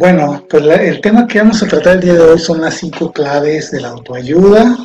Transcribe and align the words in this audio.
Bueno, 0.00 0.46
pues 0.48 0.64
el 0.64 1.02
tema 1.02 1.26
que 1.26 1.40
vamos 1.40 1.62
a 1.62 1.68
tratar 1.68 1.96
el 1.96 2.00
día 2.00 2.14
de 2.14 2.20
hoy 2.20 2.38
son 2.38 2.62
las 2.62 2.76
cinco 2.76 3.12
claves 3.12 3.70
de 3.70 3.82
la 3.82 3.88
autoayuda. 3.88 4.78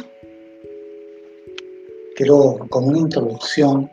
Quiero, 2.17 2.67
como 2.69 2.88
una 2.88 2.99
introducción, 2.99 3.89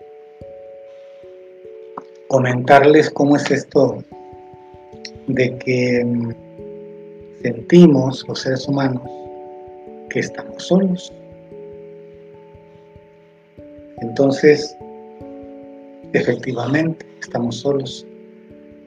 comentarles 2.26 3.08
cómo 3.08 3.36
es 3.36 3.48
esto 3.52 4.02
de 5.28 5.56
que 5.58 6.04
mm, 6.04 6.32
sentimos 7.40 8.26
los 8.26 8.40
seres 8.40 8.66
humanos 8.66 9.08
que 10.10 10.18
estamos 10.18 10.60
solos. 10.60 11.12
Entonces, 14.00 14.76
efectivamente, 16.14 17.06
estamos 17.20 17.58
solos. 17.58 18.04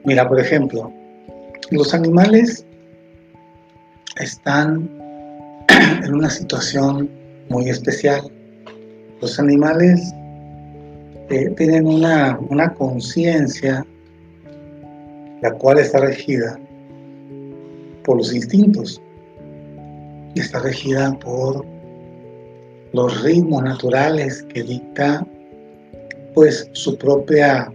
Mira, 0.04 0.28
por 0.28 0.38
ejemplo, 0.38 0.92
los 1.70 1.94
animales 1.94 2.64
están 4.20 4.88
en 6.04 6.14
una 6.14 6.30
situación 6.30 7.10
muy 7.48 7.68
especial. 7.68 8.22
Los 9.20 9.38
animales 9.38 10.00
eh, 11.30 11.50
tienen 11.56 11.86
una, 11.86 12.38
una 12.50 12.72
conciencia 12.74 13.84
la 15.42 15.52
cual 15.52 15.78
está 15.78 15.98
regida 15.98 16.58
por 18.04 18.18
los 18.18 18.32
instintos 18.32 19.00
y 20.34 20.40
está 20.40 20.60
regida 20.60 21.12
por 21.18 21.64
los 22.92 23.22
ritmos 23.22 23.62
naturales 23.62 24.42
que 24.44 24.62
dicta 24.62 25.26
pues 26.34 26.68
su 26.72 26.96
propia 26.96 27.72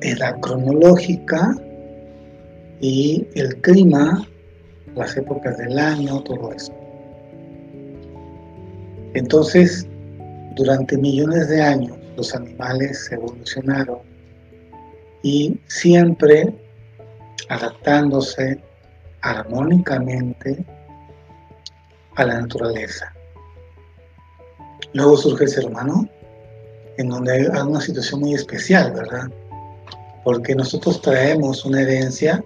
edad 0.00 0.38
cronológica 0.40 1.56
y 2.80 3.26
el 3.34 3.60
clima, 3.60 4.26
las 4.94 5.16
épocas 5.16 5.56
del 5.58 5.78
año, 5.78 6.20
todo 6.22 6.52
eso. 6.52 6.72
Entonces, 9.14 9.86
durante 10.56 10.96
millones 10.96 11.48
de 11.48 11.62
años 11.62 11.96
los 12.16 12.34
animales 12.34 13.10
evolucionaron 13.12 13.98
y 15.22 15.58
siempre 15.66 16.54
adaptándose 17.48 18.60
armónicamente 19.20 20.64
a 22.16 22.24
la 22.24 22.40
naturaleza. 22.40 23.12
Luego 24.92 25.16
surge 25.16 25.44
el 25.44 25.50
ser 25.50 25.66
humano, 25.66 26.08
en 26.96 27.08
donde 27.08 27.32
hay 27.32 27.46
una 27.46 27.80
situación 27.80 28.20
muy 28.20 28.34
especial, 28.34 28.92
¿verdad? 28.92 29.30
Porque 30.24 30.54
nosotros 30.54 31.02
traemos 31.02 31.64
una 31.64 31.82
herencia 31.82 32.42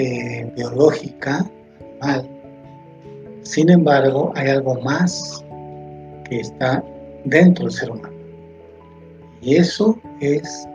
eh, 0.00 0.48
biológica, 0.54 1.44
animal. 2.00 2.30
Sin 3.42 3.68
embargo, 3.68 4.32
hay 4.36 4.50
algo 4.50 4.80
más 4.80 5.44
que 6.28 6.38
está 6.38 6.84
dentro 7.24 7.64
del 7.64 7.72
ser 7.72 7.90
humano. 7.90 8.16
Y 9.42 9.56
eso 9.56 9.98
es 10.20 10.68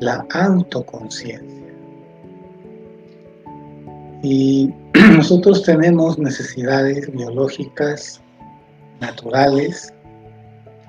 la 0.00 0.24
autoconciencia. 0.30 1.74
Y 4.22 4.72
nosotros 5.14 5.62
tenemos 5.64 6.18
necesidades 6.18 7.12
biológicas 7.12 8.18
naturales, 9.00 9.92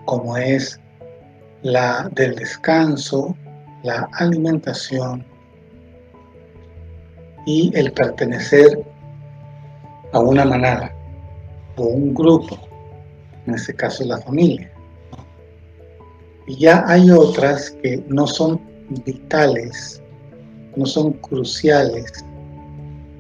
como 0.05 0.37
es 0.37 0.79
la 1.63 2.09
del 2.15 2.35
descanso, 2.35 3.35
la 3.83 4.07
alimentación, 4.13 5.25
y 7.45 7.71
el 7.75 7.91
pertenecer 7.91 8.83
a 10.11 10.19
una 10.19 10.45
manada 10.45 10.93
o 11.75 11.83
un 11.83 12.13
grupo, 12.13 12.57
en 13.45 13.55
este 13.55 13.73
caso 13.73 14.03
la 14.05 14.19
familia. 14.19 14.71
Y 16.47 16.57
ya 16.57 16.83
hay 16.87 17.09
otras 17.11 17.71
que 17.83 18.03
no 18.07 18.27
son 18.27 18.59
vitales, 19.05 20.01
no 20.75 20.85
son 20.85 21.13
cruciales 21.13 22.25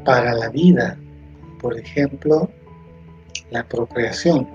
para 0.03 0.33
la 0.33 0.49
vida, 0.49 0.97
por 1.61 1.77
ejemplo, 1.77 2.49
la 3.51 3.63
procreación. 3.67 4.47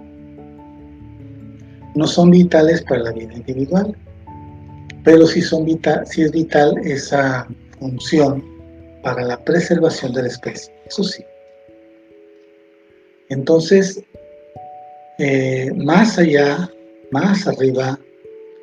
No 1.94 2.06
son 2.06 2.30
vitales 2.30 2.82
para 2.82 3.02
la 3.02 3.12
vida 3.12 3.34
individual, 3.34 3.96
pero 5.04 5.26
sí, 5.26 5.40
son 5.42 5.64
vital, 5.64 6.04
sí 6.06 6.22
es 6.22 6.32
vital 6.32 6.76
esa 6.82 7.46
función 7.78 8.53
para 9.04 9.22
la 9.22 9.36
preservación 9.44 10.12
de 10.14 10.22
la 10.22 10.28
especie, 10.28 10.74
eso 10.86 11.04
sí. 11.04 11.22
Entonces, 13.28 14.02
eh, 15.18 15.70
más 15.76 16.18
allá, 16.18 16.68
más 17.10 17.46
arriba 17.46 17.98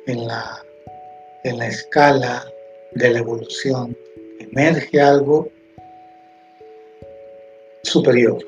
en 0.06 0.26
la, 0.26 0.62
en 1.44 1.58
la 1.58 1.68
escala 1.68 2.44
de 2.94 3.10
la 3.10 3.20
evolución, 3.20 3.96
emerge 4.40 5.00
algo 5.00 5.48
superior, 7.84 8.38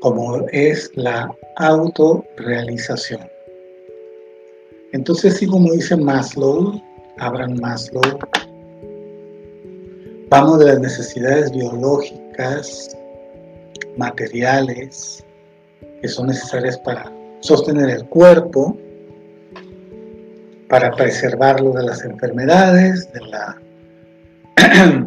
como 0.00 0.46
es 0.48 0.90
la 0.94 1.30
autorrealización. 1.56 3.28
Entonces, 4.92 5.36
sí, 5.36 5.46
como 5.46 5.72
dice 5.72 5.96
Maslow, 5.96 6.80
Abraham 7.18 7.58
Maslow, 7.60 8.18
Vamos 10.32 10.60
de 10.60 10.64
las 10.64 10.80
necesidades 10.80 11.52
biológicas, 11.52 12.96
materiales, 13.98 15.22
que 16.00 16.08
son 16.08 16.28
necesarias 16.28 16.78
para 16.78 17.12
sostener 17.40 17.90
el 17.90 18.06
cuerpo, 18.06 18.74
para 20.70 20.90
preservarlo 20.92 21.72
de 21.72 21.82
las 21.82 22.02
enfermedades, 22.06 23.12
de 23.12 23.20
la, 23.26 23.60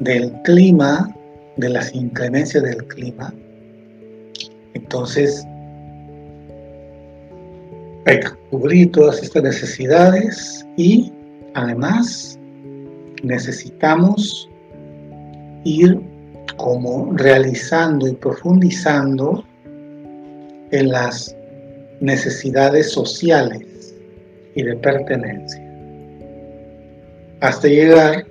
del 0.00 0.32
clima, 0.44 1.14
de 1.58 1.68
las 1.68 1.94
inclemencias 1.94 2.62
del 2.64 2.82
clima. 2.86 3.34
Entonces, 4.72 5.46
hay 8.06 8.20
que 8.20 8.30
cubrir 8.48 8.90
todas 8.90 9.22
estas 9.22 9.42
necesidades 9.42 10.66
y 10.78 11.12
además 11.52 12.35
necesitamos 13.26 14.48
ir 15.64 16.00
como 16.56 17.12
realizando 17.14 18.06
y 18.06 18.12
profundizando 18.14 19.44
en 20.70 20.88
las 20.90 21.36
necesidades 22.00 22.92
sociales 22.92 23.94
y 24.54 24.62
de 24.62 24.76
pertenencia, 24.76 25.62
hasta 27.40 27.68
llegar 27.68 28.26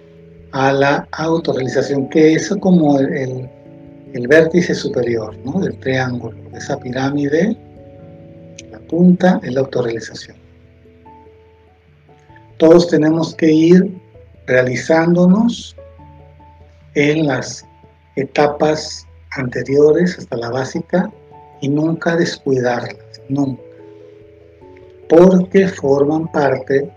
a 0.51 0.71
la 0.71 1.07
autorrealización, 1.11 2.09
que 2.09 2.33
es 2.33 2.49
como 2.61 2.97
el, 2.99 3.49
vértice 4.29 4.73
superior 4.73 5.35
del 5.61 5.77
triángulo, 5.79 6.37
de 6.51 6.57
esa 6.57 6.79
pirámide, 6.79 7.55
la 8.71 8.79
punta 8.79 9.41
es 9.43 9.53
la 9.53 9.59
autorrealización. 9.59 10.37
Todos 12.57 12.87
tenemos 12.87 13.35
que 13.35 13.51
ir 13.51 14.04
realizándonos 14.47 15.75
en 16.93 17.27
las 17.27 17.65
etapas 18.15 19.05
anteriores 19.31 20.17
hasta 20.17 20.37
la 20.37 20.49
básica 20.49 21.11
y 21.61 21.69
nunca 21.69 22.15
descuidarlas, 22.15 23.21
nunca, 23.29 23.61
porque 25.09 25.67
forman 25.67 26.31
parte 26.31 26.89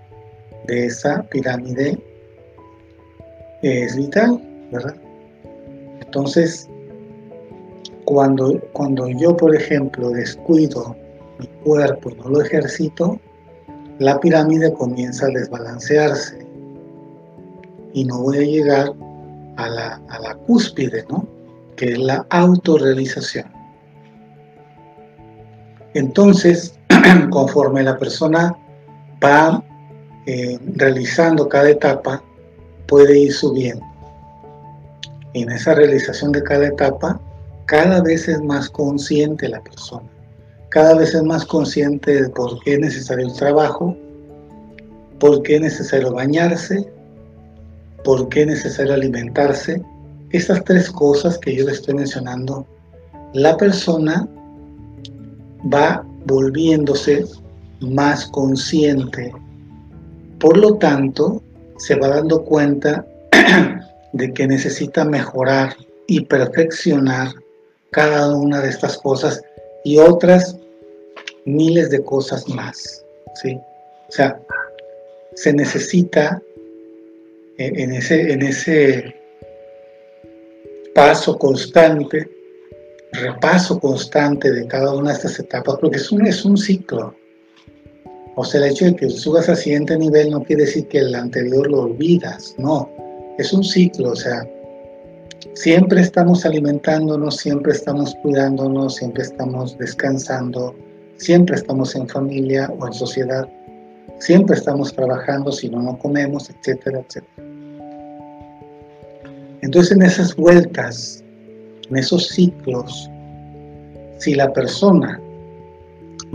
de 0.66 0.86
esa 0.86 1.22
pirámide 1.24 1.98
que 3.62 3.84
es 3.84 3.96
vital, 3.96 4.40
¿verdad? 4.70 4.94
Entonces, 6.00 6.68
cuando, 8.04 8.60
cuando 8.72 9.08
yo, 9.08 9.36
por 9.36 9.54
ejemplo, 9.54 10.10
descuido 10.10 10.96
mi 11.38 11.46
cuerpo 11.64 12.10
y 12.10 12.14
no 12.14 12.28
lo 12.28 12.42
ejercito, 12.42 13.20
la 13.98 14.18
pirámide 14.20 14.72
comienza 14.72 15.26
a 15.26 15.30
desbalancearse 15.30 16.47
y 17.92 18.04
no 18.04 18.22
voy 18.22 18.38
a 18.38 18.42
llegar 18.42 18.92
a 19.56 19.68
la, 19.68 20.00
a 20.08 20.18
la 20.20 20.34
cúspide, 20.34 21.04
¿no? 21.08 21.26
que 21.76 21.92
es 21.92 21.98
la 21.98 22.26
autorrealización. 22.30 23.46
Entonces, 25.94 26.78
conforme 27.30 27.82
la 27.82 27.96
persona 27.96 28.56
va 29.24 29.62
eh, 30.26 30.58
realizando 30.74 31.48
cada 31.48 31.70
etapa, 31.70 32.22
puede 32.86 33.18
ir 33.18 33.32
subiendo. 33.32 33.84
Y 35.32 35.42
en 35.42 35.52
esa 35.52 35.74
realización 35.74 36.32
de 36.32 36.42
cada 36.42 36.66
etapa, 36.66 37.20
cada 37.66 38.02
vez 38.02 38.28
es 38.28 38.40
más 38.42 38.68
consciente 38.68 39.48
la 39.48 39.60
persona. 39.62 40.08
Cada 40.70 40.94
vez 40.96 41.14
es 41.14 41.22
más 41.22 41.46
consciente 41.46 42.22
de 42.22 42.28
por 42.28 42.60
qué 42.60 42.74
es 42.74 42.80
necesario 42.80 43.26
el 43.26 43.32
trabajo, 43.32 43.96
por 45.18 45.42
qué 45.42 45.56
es 45.56 45.62
necesario 45.62 46.12
bañarse, 46.12 46.90
por 48.04 48.28
qué 48.28 48.42
es 48.42 48.46
necesario 48.48 48.94
alimentarse, 48.94 49.82
estas 50.30 50.62
tres 50.64 50.90
cosas 50.90 51.38
que 51.38 51.54
yo 51.54 51.64
le 51.66 51.72
estoy 51.72 51.94
mencionando, 51.94 52.66
la 53.34 53.56
persona 53.56 54.28
va 55.72 56.04
volviéndose 56.26 57.24
más 57.80 58.26
consciente. 58.26 59.32
Por 60.38 60.56
lo 60.56 60.76
tanto, 60.76 61.42
se 61.78 61.94
va 61.94 62.08
dando 62.08 62.44
cuenta 62.44 63.06
de 64.12 64.32
que 64.32 64.46
necesita 64.46 65.04
mejorar 65.04 65.74
y 66.06 66.20
perfeccionar 66.20 67.28
cada 67.90 68.34
una 68.34 68.60
de 68.60 68.68
estas 68.68 68.98
cosas 68.98 69.40
y 69.84 69.98
otras 69.98 70.56
miles 71.44 71.90
de 71.90 72.02
cosas 72.02 72.48
más. 72.48 73.04
¿sí? 73.42 73.58
O 74.08 74.12
sea, 74.12 74.40
se 75.34 75.52
necesita 75.52 76.42
en 77.58 77.92
ese, 77.92 78.32
en 78.32 78.42
ese 78.42 79.14
paso 80.94 81.36
constante, 81.38 82.28
repaso 83.12 83.78
constante 83.80 84.50
de 84.50 84.66
cada 84.66 84.94
una 84.94 85.10
de 85.10 85.16
estas 85.16 85.38
etapas, 85.40 85.76
porque 85.80 85.96
es 85.96 86.10
un, 86.10 86.26
es 86.26 86.44
un 86.44 86.56
ciclo. 86.56 87.14
O 88.36 88.44
sea, 88.44 88.64
el 88.64 88.70
hecho 88.70 88.84
de 88.84 88.94
que 88.94 89.10
subas 89.10 89.48
al 89.48 89.56
siguiente 89.56 89.98
nivel 89.98 90.30
no 90.30 90.42
quiere 90.44 90.64
decir 90.64 90.86
que 90.86 90.98
el 90.98 91.14
anterior 91.14 91.68
lo 91.68 91.82
olvidas, 91.82 92.54
no. 92.58 92.88
Es 93.38 93.52
un 93.52 93.64
ciclo, 93.64 94.10
o 94.10 94.16
sea, 94.16 94.48
siempre 95.54 96.00
estamos 96.00 96.46
alimentándonos, 96.46 97.36
siempre 97.36 97.72
estamos 97.72 98.14
cuidándonos, 98.22 98.96
siempre 98.96 99.24
estamos 99.24 99.76
descansando, 99.78 100.74
siempre 101.16 101.56
estamos 101.56 101.96
en 101.96 102.08
familia 102.08 102.72
o 102.78 102.86
en 102.86 102.92
sociedad, 102.92 103.48
siempre 104.20 104.56
estamos 104.56 104.92
trabajando, 104.92 105.50
si 105.50 105.68
no, 105.68 105.82
no 105.82 105.98
comemos, 105.98 106.50
etcétera, 106.50 107.00
etcétera. 107.00 107.37
Entonces 109.62 109.92
en 109.92 110.02
esas 110.02 110.36
vueltas, 110.36 111.24
en 111.90 111.96
esos 111.96 112.28
ciclos, 112.28 113.10
si 114.18 114.34
la 114.34 114.52
persona 114.52 115.20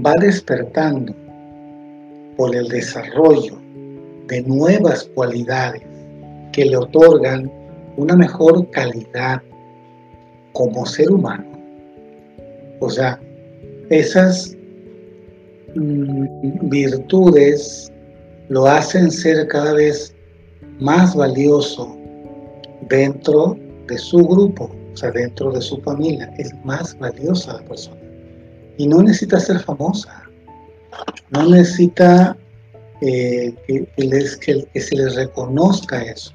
va 0.06 0.14
despertando 0.20 1.14
por 2.38 2.56
el 2.56 2.68
desarrollo 2.68 3.58
de 4.28 4.42
nuevas 4.44 5.04
cualidades 5.16 5.84
que 6.52 6.66
le 6.66 6.78
otorgan 6.78 7.52
una 7.98 8.16
mejor 8.16 8.70
calidad 8.72 9.42
como 10.54 10.86
ser 10.86 11.12
humano, 11.12 11.46
o 12.80 12.90
sea, 12.90 13.19
esas 13.90 14.58
mm, 15.76 16.69
virtudes 16.69 17.92
lo 18.50 18.66
hacen 18.66 19.10
ser 19.10 19.48
cada 19.48 19.74
vez 19.74 20.14
más 20.80 21.16
valioso 21.16 21.98
dentro 22.88 23.57
de 23.88 23.97
su 23.97 24.25
grupo, 24.25 24.69
o 24.94 24.97
sea, 24.97 25.12
dentro 25.12 25.51
de 25.51 25.62
su 25.62 25.77
familia. 25.81 26.33
Es 26.38 26.53
más 26.63 26.97
valiosa 27.00 27.53
la 27.53 27.65
persona. 27.65 28.01
Y 28.77 28.88
no 28.88 29.03
necesita 29.03 29.39
ser 29.39 29.59
famosa. 29.59 30.24
No 31.31 31.50
necesita 31.50 32.38
eh, 33.01 33.53
que, 33.68 33.88
que, 33.95 34.81
se 34.81 34.95
les 34.95 35.15
reconozca 35.15 36.01
eso. 36.03 36.31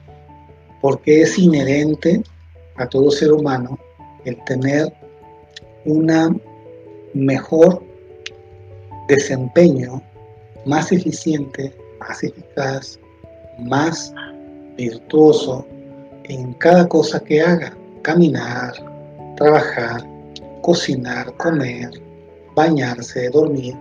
Porque 0.80 1.22
es 1.22 1.38
inherente 1.38 2.22
a 2.76 2.86
todo 2.86 3.10
ser 3.10 3.32
humano 3.32 3.78
el 4.24 4.36
tener 4.44 4.92
una 5.84 6.34
mejor 7.14 7.82
desempeño, 9.08 10.02
más 10.66 10.92
eficiente, 10.92 11.74
más 11.98 12.22
eficaz, 12.22 12.98
más 13.58 14.12
virtuoso 14.76 15.66
en 16.28 16.52
cada 16.54 16.86
cosa 16.88 17.20
que 17.20 17.40
haga, 17.40 17.72
caminar, 18.02 18.72
trabajar, 19.36 20.06
cocinar, 20.62 21.32
comer, 21.36 21.90
bañarse, 22.54 23.30
dormir, 23.30 23.74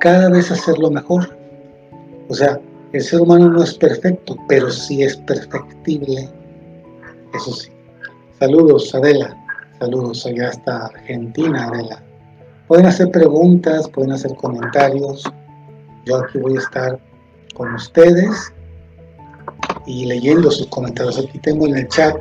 cada 0.00 0.28
vez 0.30 0.50
hacerlo 0.50 0.90
mejor. 0.90 1.36
O 2.28 2.34
sea, 2.34 2.60
el 2.92 3.02
ser 3.02 3.20
humano 3.20 3.48
no 3.48 3.62
es 3.62 3.74
perfecto, 3.74 4.36
pero 4.48 4.70
sí 4.70 5.02
es 5.02 5.16
perfectible. 5.16 6.28
Eso 7.34 7.52
sí. 7.52 7.70
Saludos, 8.38 8.94
Adela. 8.94 9.36
Saludos 9.78 10.26
allá 10.26 10.48
hasta 10.48 10.86
Argentina, 10.86 11.68
Adela. 11.68 12.02
Pueden 12.68 12.86
hacer 12.86 13.10
preguntas, 13.10 13.88
pueden 13.88 14.12
hacer 14.12 14.34
comentarios. 14.36 15.24
Yo 16.04 16.16
aquí 16.18 16.38
voy 16.38 16.56
a 16.56 16.60
estar 16.60 16.98
con 17.54 17.74
ustedes 17.74 18.52
y 19.86 20.06
leyendo 20.06 20.50
sus 20.50 20.66
comentarios. 20.68 21.18
Aquí 21.18 21.38
tengo 21.38 21.66
en 21.66 21.78
el 21.78 21.88
chat 21.88 22.16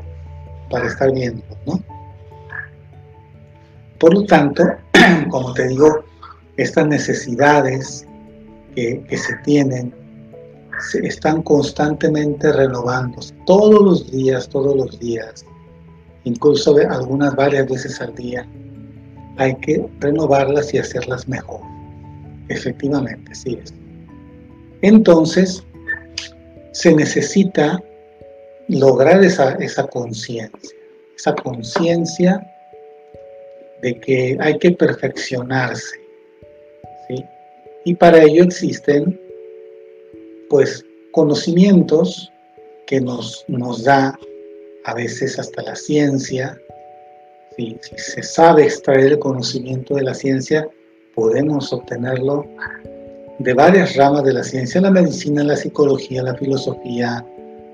para 0.69 0.88
estar 0.88 1.12
viendo, 1.13 1.44
¿no? 1.66 1.81
Por 4.00 4.13
lo 4.13 4.25
tanto, 4.25 4.63
como 5.30 5.54
te 5.54 5.68
digo, 5.68 6.04
estas 6.58 6.88
necesidades 6.88 8.08
que, 8.75 9.06
se 9.18 9.36
tienen 9.44 9.94
se 10.80 11.06
están 11.06 11.44
constantemente 11.44 12.52
renovándose, 12.52 13.36
todos 13.46 13.81
los 13.84 14.12
días, 14.12 14.50
todos 14.50 14.75
los 14.75 15.00
días, 15.00 15.46
incluso 16.24 16.75
algunas 16.90 17.36
varias 17.36 17.68
veces 17.68 18.02
al 18.02 18.16
día, 18.16 18.48
hay 19.38 19.56
que 19.58 19.86
renovarlas 20.00 20.74
y 20.74 20.80
hacerlas 20.80 21.28
mejor. 21.28 21.62
Efectivamente, 22.48 23.36
sí 23.36 23.60
es. 23.63 23.74
Entonces, 24.81 25.63
se 26.72 26.94
necesita 26.94 27.82
lograr 28.68 29.24
esa, 29.24 29.88
conciencia, 29.88 30.70
esa 31.16 31.36
conciencia 31.36 32.48
de 33.82 34.00
que 34.00 34.38
hay 34.40 34.58
que 34.58 34.72
perfeccionarse. 34.72 36.00
Y 37.84 37.96
para 37.96 38.22
ello 38.24 38.44
existen 38.44 39.20
pues 40.50 40.86
conocimientos 41.12 42.32
que 42.86 43.02
nos, 43.02 43.44
nos 43.48 43.84
da 43.84 44.18
a 44.86 44.94
veces 44.94 45.40
hasta 45.40 45.64
la 45.64 45.76
ciencia. 45.76 46.60
Si 47.58 47.78
se 47.98 48.22
sabe 48.22 48.64
extraer 48.64 49.14
el 49.14 49.20
conocimiento 49.20 49.96
de 49.96 50.04
la 50.04 50.14
ciencia, 50.14 50.70
podemos 51.16 51.74
obtenerlo 51.74 52.46
de 53.44 53.54
varias 53.54 53.96
ramas 53.96 54.24
de 54.24 54.34
la 54.34 54.44
ciencia, 54.44 54.82
la 54.82 54.92
medicina, 54.92 55.44
la 55.44 55.56
psicología, 55.56 56.24
la 56.24 56.36
filosofía, 56.36 57.25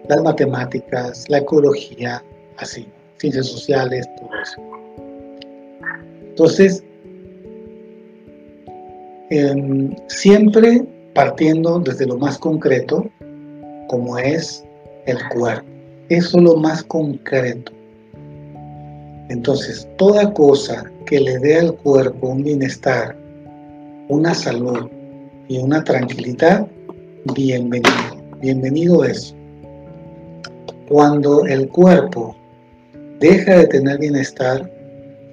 las 0.07 0.21
matemáticas, 0.23 1.25
la 1.29 1.39
ecología, 1.39 2.23
así, 2.57 2.87
ciencias 3.17 3.47
sociales, 3.47 4.07
todo 4.17 4.29
eso. 4.41 4.61
Entonces, 6.29 6.83
em, 9.29 9.95
siempre 10.07 10.85
partiendo 11.13 11.79
desde 11.79 12.05
lo 12.05 12.17
más 12.17 12.37
concreto, 12.37 13.05
como 13.87 14.17
es 14.17 14.63
el 15.05 15.17
cuerpo. 15.29 15.67
Eso 16.09 16.37
es 16.37 16.43
lo 16.43 16.55
más 16.55 16.83
concreto. 16.83 17.71
Entonces, 19.29 19.87
toda 19.97 20.33
cosa 20.33 20.89
que 21.05 21.19
le 21.19 21.37
dé 21.39 21.59
al 21.59 21.73
cuerpo 21.73 22.27
un 22.27 22.43
bienestar, 22.43 23.15
una 24.07 24.33
salud, 24.33 24.89
y 25.49 25.59
una 25.59 25.83
tranquilidad, 25.83 26.67
bienvenido. 27.33 27.91
Bienvenido 28.41 29.03
es 29.03 29.33
cuando 30.89 31.45
el 31.45 31.67
cuerpo 31.69 32.35
deja 33.19 33.59
de 33.59 33.67
tener 33.67 33.99
bienestar, 33.99 34.69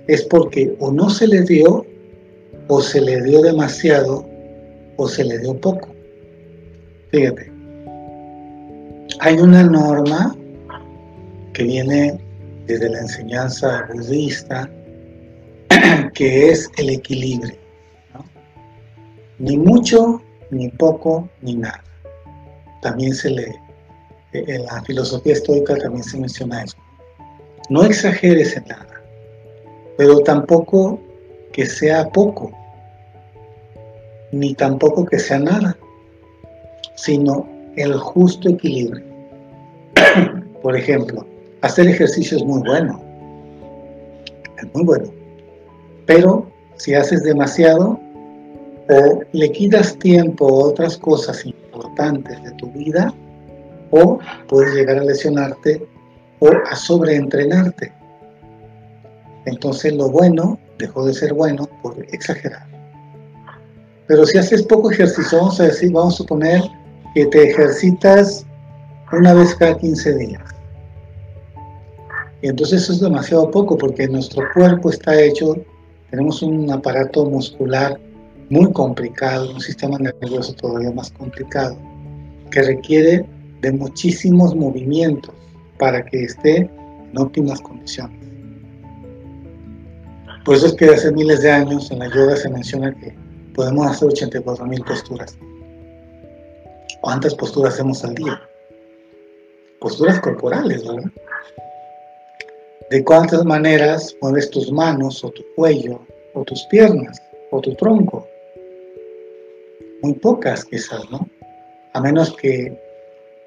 es 0.07 0.23
porque 0.23 0.75
o 0.79 0.91
no 0.93 1.11
se 1.11 1.27
le 1.27 1.43
dio, 1.43 1.85
o 2.69 2.81
se 2.81 3.01
le 3.01 3.23
dio 3.23 3.43
demasiado, 3.43 4.25
o 4.97 5.09
se 5.09 5.25
le 5.25 5.39
dio 5.39 5.61
poco. 5.61 5.89
Fíjate, 7.11 7.53
hay 9.21 9.37
una 9.37 9.65
norma 9.65 10.37
que 11.53 11.65
viene 11.65 12.19
desde 12.67 12.89
la 12.89 13.01
enseñanza 13.01 13.89
budista, 13.93 14.71
que 16.15 16.51
es 16.51 16.71
el 16.79 16.91
equilibrio 16.91 17.64
ni 19.39 19.57
mucho, 19.57 20.23
ni 20.51 20.69
poco, 20.71 21.29
ni 21.43 21.57
nada. 21.57 21.83
También 22.83 23.15
se 23.15 23.31
le, 23.31 23.61
en 24.33 24.65
la 24.65 24.83
filosofía 24.83 25.33
estoica 25.33 25.77
también 25.77 26.05
se 26.05 26.19
menciona 26.19 26.65
eso. 26.65 26.77
No 27.71 27.85
exageres 27.85 28.57
en 28.57 28.65
nada, 28.65 29.03
pero 29.97 30.21
tampoco 30.21 31.01
que 31.53 31.65
sea 31.65 32.09
poco, 32.11 32.51
ni 34.33 34.55
tampoco 34.55 35.07
que 35.07 35.19
sea 35.19 35.39
nada, 35.39 35.77
sino 36.97 37.49
el 37.77 37.95
justo 37.95 38.51
equilibrio. 38.51 39.05
Por 40.63 40.77
ejemplo, 40.77 41.27
hacer 41.63 41.89
ejercicio 41.89 42.37
es 42.37 42.45
muy 42.45 42.61
bueno, 42.61 43.03
es 44.59 44.75
muy 44.75 44.85
bueno, 44.85 45.11
pero 46.07 46.47
si 46.77 46.95
haces 46.95 47.23
demasiado, 47.23 47.99
o 48.89 49.21
le 49.33 49.53
quitas 49.53 49.99
tiempo 49.99 50.47
a 50.47 50.69
otras 50.69 50.97
cosas 50.97 51.45
importantes 51.47 52.43
de 52.43 52.51
tu 52.53 52.71
vida, 52.73 53.13
o 53.91 54.19
puedes 54.49 54.75
llegar 54.75 54.99
a 54.99 55.05
lesionarte 55.05 55.87
o 56.41 56.51
a 56.71 56.77
sobreentrenarte. 56.77 57.93
Entonces 59.47 59.95
lo 59.95 60.11
bueno 60.11 60.59
dejó 60.79 61.07
de 61.07 61.15
ser 61.15 61.33
bueno 61.33 61.69
por 61.83 61.97
exagerar. 62.13 62.67
Pero 64.07 64.27
si 64.27 64.39
haces 64.39 64.63
poco 64.63 64.91
ejercicio, 64.91 65.39
vamos 65.39 65.61
a 65.61 65.65
decir, 65.65 65.93
vamos 65.93 66.15
a 66.15 66.17
suponer 66.19 66.63
que 67.15 67.27
te 67.27 67.51
ejercitas 67.51 68.45
una 69.13 69.33
vez 69.35 69.55
cada 69.55 69.79
15 69.79 70.17
días. 70.17 70.43
Y 72.43 72.49
entonces 72.49 72.83
eso 72.83 72.93
es 72.93 73.01
demasiado 73.01 73.51
poco 73.51 73.79
porque 73.79 74.07
nuestro 74.09 74.43
cuerpo 74.53 74.91
está 74.91 75.19
hecho, 75.19 75.57
tenemos 76.11 76.43
un 76.43 76.71
aparato 76.71 77.25
muscular 77.25 77.99
muy 78.55 78.73
complicado, 78.73 79.51
un 79.51 79.61
sistema 79.61 79.99
nervioso 79.99 80.55
todavía 80.55 80.93
más 80.93 81.11
complicado, 81.11 81.77
que 82.53 82.63
requiere 82.63 83.27
de 83.61 83.73
muchísimos 83.73 84.55
movimientos 84.55 85.35
para 85.77 86.05
que 86.05 86.23
esté 86.23 86.59
en 86.59 87.19
óptimas 87.19 87.61
condiciones. 87.61 88.17
Por 90.45 90.55
eso 90.55 90.69
es 90.69 90.75
que 90.75 90.85
hace 90.85 91.11
miles 91.11 91.43
de 91.43 91.51
años 91.51 91.91
en 91.91 91.99
la 91.99 92.09
yoga 92.09 92.37
se 92.37 92.49
menciona 92.49 92.95
que 92.95 93.13
podemos 93.57 93.89
hacer 93.89 94.11
84.000 94.11 94.85
posturas. 94.85 95.37
¿Cuántas 97.01 97.35
posturas 97.35 97.75
hacemos 97.75 98.05
al 98.05 98.15
día? 98.15 98.41
Posturas 99.81 100.21
corporales, 100.21 100.87
¿verdad? 100.87 101.11
¿De 102.89 103.03
cuántas 103.03 103.45
maneras 103.45 104.15
mueves 104.23 104.49
tus 104.51 104.71
manos 104.71 105.25
o 105.25 105.31
tu 105.31 105.43
cuello 105.57 106.07
o 106.35 106.45
tus 106.45 106.63
piernas 106.67 107.21
o 107.51 107.61
tu 107.61 107.75
tronco? 107.75 108.29
Muy 110.05 110.13
pocas 110.13 110.67
quizás, 110.67 111.11
¿no? 111.11 111.27
A 111.95 112.01
menos 112.03 112.37
que 112.37 112.79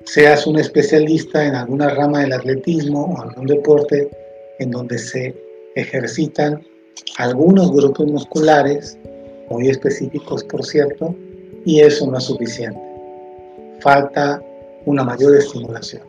seas 0.05 0.47
un 0.47 0.57
especialista 0.57 1.45
en 1.45 1.53
alguna 1.53 1.89
rama 1.89 2.21
del 2.21 2.33
atletismo 2.33 3.05
o 3.05 3.21
algún 3.21 3.45
deporte 3.45 4.09
en 4.57 4.71
donde 4.71 4.97
se 4.97 5.35
ejercitan 5.75 6.59
algunos 7.19 7.71
grupos 7.71 8.07
musculares, 8.07 8.97
muy 9.51 9.69
específicos 9.69 10.43
por 10.45 10.65
cierto, 10.65 11.13
y 11.63 11.81
eso 11.81 12.09
no 12.09 12.17
es 12.17 12.23
suficiente. 12.23 12.81
Falta 13.81 14.41
una 14.87 15.03
mayor 15.03 15.35
estimulación. 15.35 16.01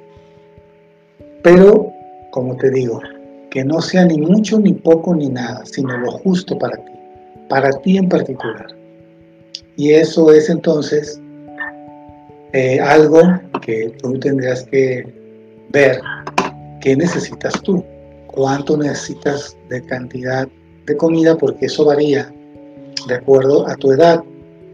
Pero, 1.43 1.93
como 2.31 2.57
te 2.57 2.71
digo, 2.71 3.03
que 3.51 3.65
no 3.65 3.83
sea 3.83 4.07
ni 4.07 4.17
mucho, 4.17 4.59
ni 4.59 4.73
poco, 4.73 5.15
ni 5.15 5.29
nada, 5.29 5.63
sino 5.67 5.99
lo 5.99 6.11
justo 6.11 6.57
para 6.59 6.79
ti, 6.79 6.93
para 7.51 7.71
ti 7.83 7.99
en 7.99 8.09
particular. 8.09 8.78
Y 9.79 9.93
eso 9.93 10.33
es 10.33 10.51
entonces 10.51 11.21
eh, 12.53 12.81
algo 12.81 13.23
que 13.63 13.95
tú 14.03 14.19
tendrías 14.19 14.65
que 14.65 15.07
ver 15.71 16.01
qué 16.81 16.97
necesitas 16.97 17.63
tú, 17.63 17.85
cuánto 18.27 18.77
necesitas 18.77 19.57
de 19.69 19.81
cantidad 19.83 20.49
de 20.85 20.97
comida, 20.97 21.39
porque 21.39 21.67
eso 21.67 21.85
varía 21.85 22.29
de 23.07 23.15
acuerdo 23.15 23.69
a 23.69 23.77
tu 23.77 23.93
edad, 23.93 24.21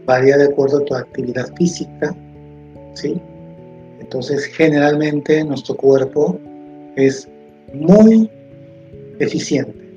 varía 0.07 0.37
de 0.37 0.45
acuerdo 0.45 0.79
a 0.79 0.85
tu 0.85 0.95
actividad 0.95 1.53
física, 1.53 2.15
¿sí? 2.95 3.21
Entonces, 3.99 4.45
generalmente 4.45 5.43
nuestro 5.43 5.75
cuerpo 5.75 6.39
es 6.95 7.29
muy 7.75 8.27
eficiente. 9.19 9.87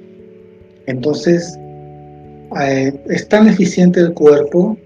Entonces, 0.84 1.58
eh, 2.60 2.92
es 3.08 3.26
tan 3.26 3.48
eficiente 3.48 4.00
el 4.00 4.12
cuerpo 4.12 4.76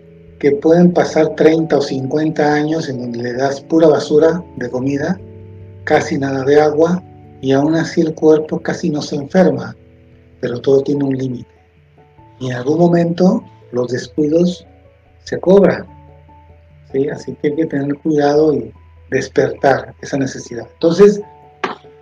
que 0.43 0.51
pueden 0.51 0.93
pasar 0.93 1.37
30 1.37 1.79
o 1.79 1.81
50 1.81 2.53
años 2.53 2.89
en 2.89 3.01
donde 3.01 3.23
le 3.23 3.33
das 3.35 3.61
pura 3.61 3.87
basura 3.87 4.43
de 4.57 4.69
comida, 4.69 5.17
casi 5.85 6.19
nada 6.19 6.43
de 6.43 6.61
agua, 6.61 7.01
y 7.41 7.53
aún 7.53 7.77
así 7.77 8.01
el 8.01 8.13
cuerpo 8.13 8.59
casi 8.59 8.91
no 8.91 9.03
se 9.03 9.15
enferma, 9.15 9.77
pero 10.41 10.61
todo 10.61 10.83
tiene 10.83 11.05
un 11.05 11.17
límite. 11.17 11.49
Y 12.41 12.51
en 12.51 12.55
algún 12.55 12.81
momento 12.81 13.45
los 13.71 13.93
descuidos 13.93 14.67
se 15.23 15.39
cobran. 15.39 15.87
¿sí? 16.91 17.09
Así 17.09 17.37
que 17.41 17.51
hay 17.51 17.55
que 17.55 17.67
tener 17.67 17.95
cuidado 17.99 18.53
y 18.53 18.73
despertar 19.13 19.95
esa 20.03 20.17
necesidad. 20.17 20.67
Entonces, 20.73 21.21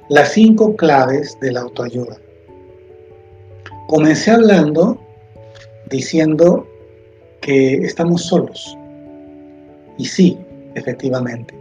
las 0.09 0.33
cinco 0.33 0.77
claves 0.77 1.37
de 1.43 1.53
la 1.53 1.61
autoayuda. 1.61 2.17
Comencé 3.87 4.31
hablando 4.31 4.99
diciendo 5.91 6.67
que 7.41 7.75
estamos 7.85 8.25
solos. 8.25 8.77
Y 9.99 10.05
sí, 10.05 10.39
efectivamente. 10.75 11.55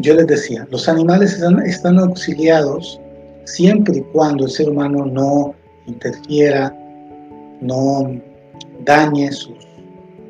Yo 0.00 0.14
les 0.14 0.26
decía, 0.26 0.66
los 0.70 0.88
animales 0.88 1.42
están, 1.66 1.98
auxiliados 1.98 3.00
siempre 3.44 3.98
y 3.98 4.00
cuando 4.12 4.44
el 4.44 4.50
ser 4.50 4.70
humano 4.70 5.04
no 5.04 5.54
interfiera, 5.86 6.74
no 7.60 8.18
dañe 8.84 9.30
sus 9.32 9.66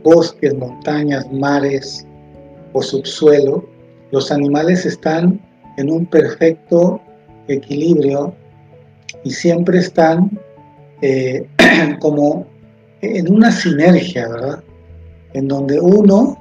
bosques, 0.02 0.54
montañas, 0.54 1.30
mares 1.32 2.06
o 2.72 2.82
subsuelo, 2.82 3.64
los 4.10 4.32
animales 4.32 4.84
están 4.84 5.40
en 5.76 5.90
un 5.90 6.06
perfecto 6.06 7.00
equilibrio 7.48 8.34
y 9.22 9.30
siempre 9.30 9.78
están 9.78 10.30
eh, 11.02 11.46
como 12.00 12.46
en 13.02 13.32
una 13.32 13.50
sinergia, 13.50 14.28
¿verdad? 14.28 14.62
En 15.34 15.48
donde 15.48 15.80
uno 15.80 16.38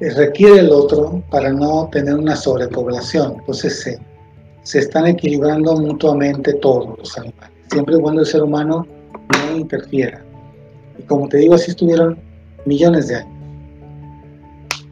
requiere 0.00 0.60
el 0.60 0.70
otro 0.70 1.22
para 1.30 1.52
no 1.52 1.88
tener 1.90 2.14
una 2.14 2.36
sobrepoblación. 2.36 3.36
Entonces 3.38 3.80
se, 3.80 3.98
se 4.62 4.80
están 4.80 5.06
equilibrando 5.06 5.76
mutuamente 5.76 6.54
todos 6.54 6.98
los 6.98 7.16
animales, 7.18 7.52
siempre 7.70 7.98
cuando 7.98 8.20
el 8.22 8.26
ser 8.26 8.42
humano 8.42 8.86
no 9.30 9.56
interfiera. 9.56 10.22
Y 10.98 11.02
como 11.02 11.28
te 11.28 11.38
digo, 11.38 11.54
así 11.54 11.70
estuvieron 11.70 12.18
millones 12.64 13.08
de 13.08 13.16
años. 13.16 13.32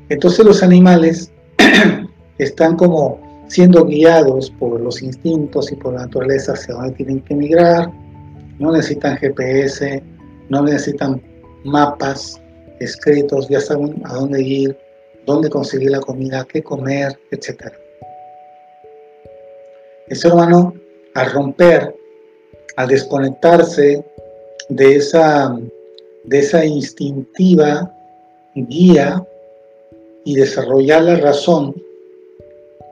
Entonces 0.09 0.45
los 0.45 0.63
animales 0.63 1.33
están 2.39 2.77
como 2.77 3.19
siendo 3.49 3.85
guiados 3.85 4.51
por 4.51 4.81
los 4.81 5.03
instintos 5.03 5.71
y 5.71 5.77
por 5.77 5.95
la 5.95 6.03
naturaleza 6.03 6.53
hacia 6.53 6.75
dónde 6.75 6.93
tienen 6.93 7.21
que 7.21 7.35
migrar, 7.35 7.91
no 8.59 8.73
necesitan 8.73 9.17
GPS, 9.17 10.03
no 10.49 10.63
necesitan 10.63 11.23
mapas 11.65 12.41
escritos, 12.81 13.49
ya 13.49 13.61
saben 13.61 14.03
a 14.05 14.15
dónde 14.15 14.43
ir, 14.43 14.77
dónde 15.27 15.49
conseguir 15.49 15.91
la 15.91 16.01
comida, 16.01 16.47
qué 16.51 16.63
comer, 16.63 17.19
etc. 17.31 17.73
El 20.09 20.17
ser 20.17 20.33
humano, 20.33 20.75
al 21.15 21.31
romper, 21.33 21.95
al 22.77 22.89
desconectarse 22.89 24.05
de 24.69 24.97
esa, 24.97 25.57
de 26.25 26.39
esa 26.39 26.65
instintiva 26.65 27.91
guía 28.55 29.25
y 30.25 30.35
desarrollar 30.35 31.03
la 31.05 31.17
razón, 31.17 31.75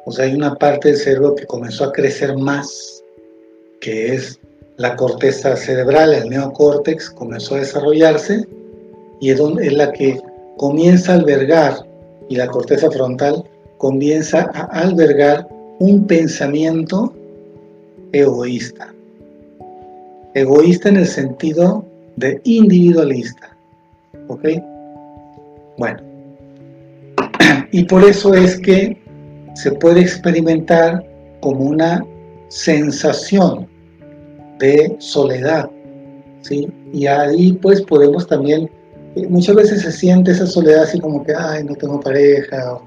o 0.04 0.12
sea, 0.12 0.24
hay 0.24 0.34
una 0.34 0.54
parte 0.56 0.88
del 0.88 0.96
cerebro 0.96 1.34
que 1.34 1.46
comenzó 1.46 1.84
a 1.84 1.92
crecer 1.92 2.36
más, 2.36 3.02
que 3.80 4.14
es 4.14 4.38
la 4.82 4.96
corteza 4.96 5.54
cerebral, 5.54 6.12
el 6.12 6.28
neocórtex, 6.28 7.08
comenzó 7.10 7.54
a 7.54 7.60
desarrollarse 7.60 8.44
y 9.20 9.30
es, 9.30 9.40
es 9.60 9.72
la 9.74 9.92
que 9.92 10.20
comienza 10.56 11.12
a 11.12 11.14
albergar, 11.14 11.86
y 12.28 12.34
la 12.34 12.48
corteza 12.48 12.90
frontal 12.90 13.44
comienza 13.78 14.50
a 14.52 14.64
albergar 14.80 15.46
un 15.78 16.04
pensamiento 16.08 17.14
egoísta. 18.10 18.92
Egoísta 20.34 20.88
en 20.88 20.96
el 20.96 21.06
sentido 21.06 21.84
de 22.16 22.40
individualista. 22.42 23.56
¿Ok? 24.26 24.48
Bueno. 25.78 26.00
Y 27.70 27.84
por 27.84 28.02
eso 28.02 28.34
es 28.34 28.58
que 28.58 28.98
se 29.54 29.70
puede 29.72 30.00
experimentar 30.00 31.02
como 31.40 31.64
una 31.66 32.04
sensación 32.48 33.71
de 34.62 34.94
soledad, 34.98 35.68
¿sí? 36.42 36.72
Y 36.92 37.06
ahí 37.06 37.52
pues 37.54 37.82
podemos 37.82 38.26
también, 38.28 38.70
eh, 39.16 39.26
muchas 39.28 39.56
veces 39.56 39.82
se 39.82 39.90
siente 39.90 40.30
esa 40.30 40.46
soledad 40.46 40.84
así 40.84 41.00
como 41.00 41.24
que, 41.24 41.34
ay, 41.36 41.64
no 41.64 41.74
tengo 41.74 42.00
pareja, 42.00 42.78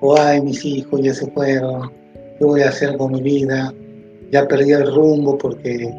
o, 0.00 0.18
ay, 0.18 0.40
mis 0.40 0.64
hijos 0.64 1.02
ya 1.02 1.12
se 1.12 1.30
fueron, 1.32 1.92
¿qué 2.38 2.44
voy 2.44 2.62
a 2.62 2.70
hacer 2.70 2.96
con 2.96 3.12
mi 3.12 3.20
vida? 3.20 3.72
Ya 4.32 4.48
perdí 4.48 4.72
el 4.72 4.90
rumbo 4.92 5.36
porque, 5.36 5.92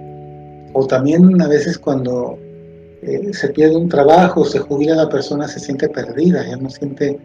o 0.73 0.87
también 0.87 1.39
a 1.41 1.47
veces 1.47 1.77
cuando 1.77 2.37
eh, 3.03 3.31
se 3.31 3.49
pierde 3.49 3.75
un 3.75 3.89
trabajo, 3.89 4.43
se 4.45 4.59
jubila 4.59 4.95
la 4.95 5.09
persona, 5.09 5.47
se 5.47 5.59
siente 5.59 5.89
perdida, 5.89 6.43
ya 6.47 6.57
no 6.57 6.69
siente, 6.71 7.19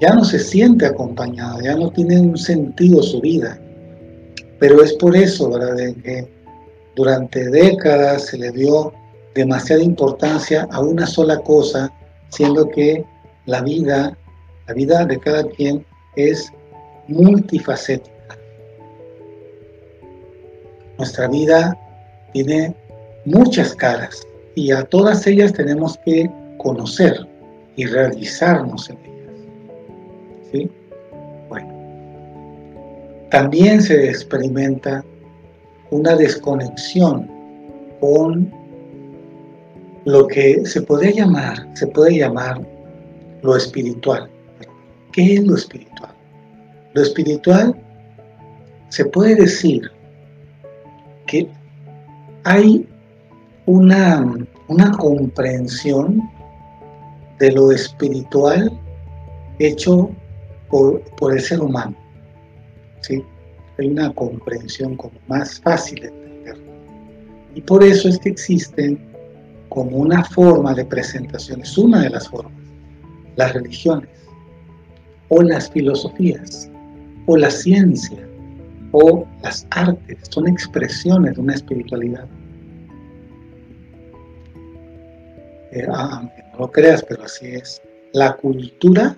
ya 0.00 0.14
no 0.14 0.24
se 0.24 0.38
siente 0.38 0.86
acompañada, 0.86 1.60
ya 1.62 1.74
no 1.74 1.90
tiene 1.90 2.20
un 2.20 2.38
sentido 2.38 3.02
su 3.02 3.20
vida. 3.20 3.58
Pero 4.60 4.82
es 4.82 4.92
por 4.94 5.16
eso, 5.16 5.50
¿verdad? 5.50 5.76
Que 6.04 6.28
durante 6.96 7.48
décadas 7.50 8.26
se 8.26 8.38
le 8.38 8.50
dio 8.50 8.92
demasiada 9.34 9.82
importancia 9.82 10.68
a 10.70 10.80
una 10.80 11.06
sola 11.06 11.38
cosa, 11.38 11.92
siendo 12.30 12.68
que 12.68 13.04
la 13.46 13.62
vida, 13.62 14.16
la 14.66 14.74
vida 14.74 15.04
de 15.04 15.18
cada 15.18 15.44
quien 15.44 15.84
es 16.16 16.52
multifacética. 17.08 18.38
Nuestra 20.98 21.28
vida 21.28 21.78
tiene 22.32 22.74
muchas 23.24 23.74
caras 23.74 24.26
y 24.54 24.72
a 24.72 24.82
todas 24.84 25.26
ellas 25.26 25.52
tenemos 25.52 25.98
que 26.04 26.30
conocer 26.58 27.26
y 27.76 27.86
realizarnos 27.86 28.90
en 28.90 28.98
ellas. 28.98 29.34
¿Sí? 30.52 30.70
Bueno, 31.48 31.72
también 33.30 33.80
se 33.80 34.10
experimenta 34.10 35.04
una 35.90 36.16
desconexión 36.16 37.28
con 38.00 38.52
lo 40.04 40.26
que 40.26 40.64
se 40.64 40.82
puede 40.82 41.12
llamar, 41.12 41.68
se 41.74 41.86
puede 41.86 42.18
llamar 42.18 42.60
lo 43.42 43.56
espiritual. 43.56 44.28
¿Qué 45.12 45.34
es 45.34 45.44
lo 45.44 45.56
espiritual? 45.56 46.12
Lo 46.94 47.02
espiritual 47.02 47.74
se 48.88 49.04
puede 49.04 49.34
decir 49.36 49.90
que 51.26 51.48
hay 52.44 52.86
una, 53.66 54.24
una 54.68 54.90
comprensión 54.92 56.22
de 57.38 57.52
lo 57.52 57.72
espiritual 57.72 58.72
hecho 59.58 60.10
por, 60.68 61.00
por 61.16 61.32
el 61.32 61.40
ser 61.40 61.60
humano. 61.60 61.94
¿sí? 63.00 63.24
Hay 63.80 63.88
una 63.88 64.12
comprensión 64.12 64.94
como 64.96 65.14
más 65.26 65.58
fácil 65.60 66.00
de 66.00 66.08
entender. 66.08 66.56
Y 67.54 67.62
por 67.62 67.82
eso 67.82 68.08
es 68.08 68.18
que 68.18 68.28
existen 68.28 69.00
como 69.70 69.96
una 69.96 70.22
forma 70.22 70.74
de 70.74 70.84
presentación, 70.84 71.62
es 71.62 71.78
una 71.78 72.02
de 72.02 72.10
las 72.10 72.28
formas, 72.28 72.52
las 73.36 73.54
religiones, 73.54 74.10
o 75.28 75.42
las 75.42 75.70
filosofías, 75.70 76.70
o 77.26 77.38
la 77.38 77.50
ciencia, 77.50 78.18
o 78.92 79.26
las 79.42 79.66
artes, 79.70 80.18
son 80.28 80.46
expresiones 80.46 81.36
de 81.36 81.40
una 81.40 81.54
espiritualidad. 81.54 82.26
Eh, 85.72 85.86
ah, 85.88 86.18
aunque 86.18 86.42
no 86.52 86.58
lo 86.58 86.70
creas, 86.70 87.02
pero 87.08 87.22
así 87.22 87.46
es. 87.46 87.80
La 88.12 88.36
cultura, 88.36 89.16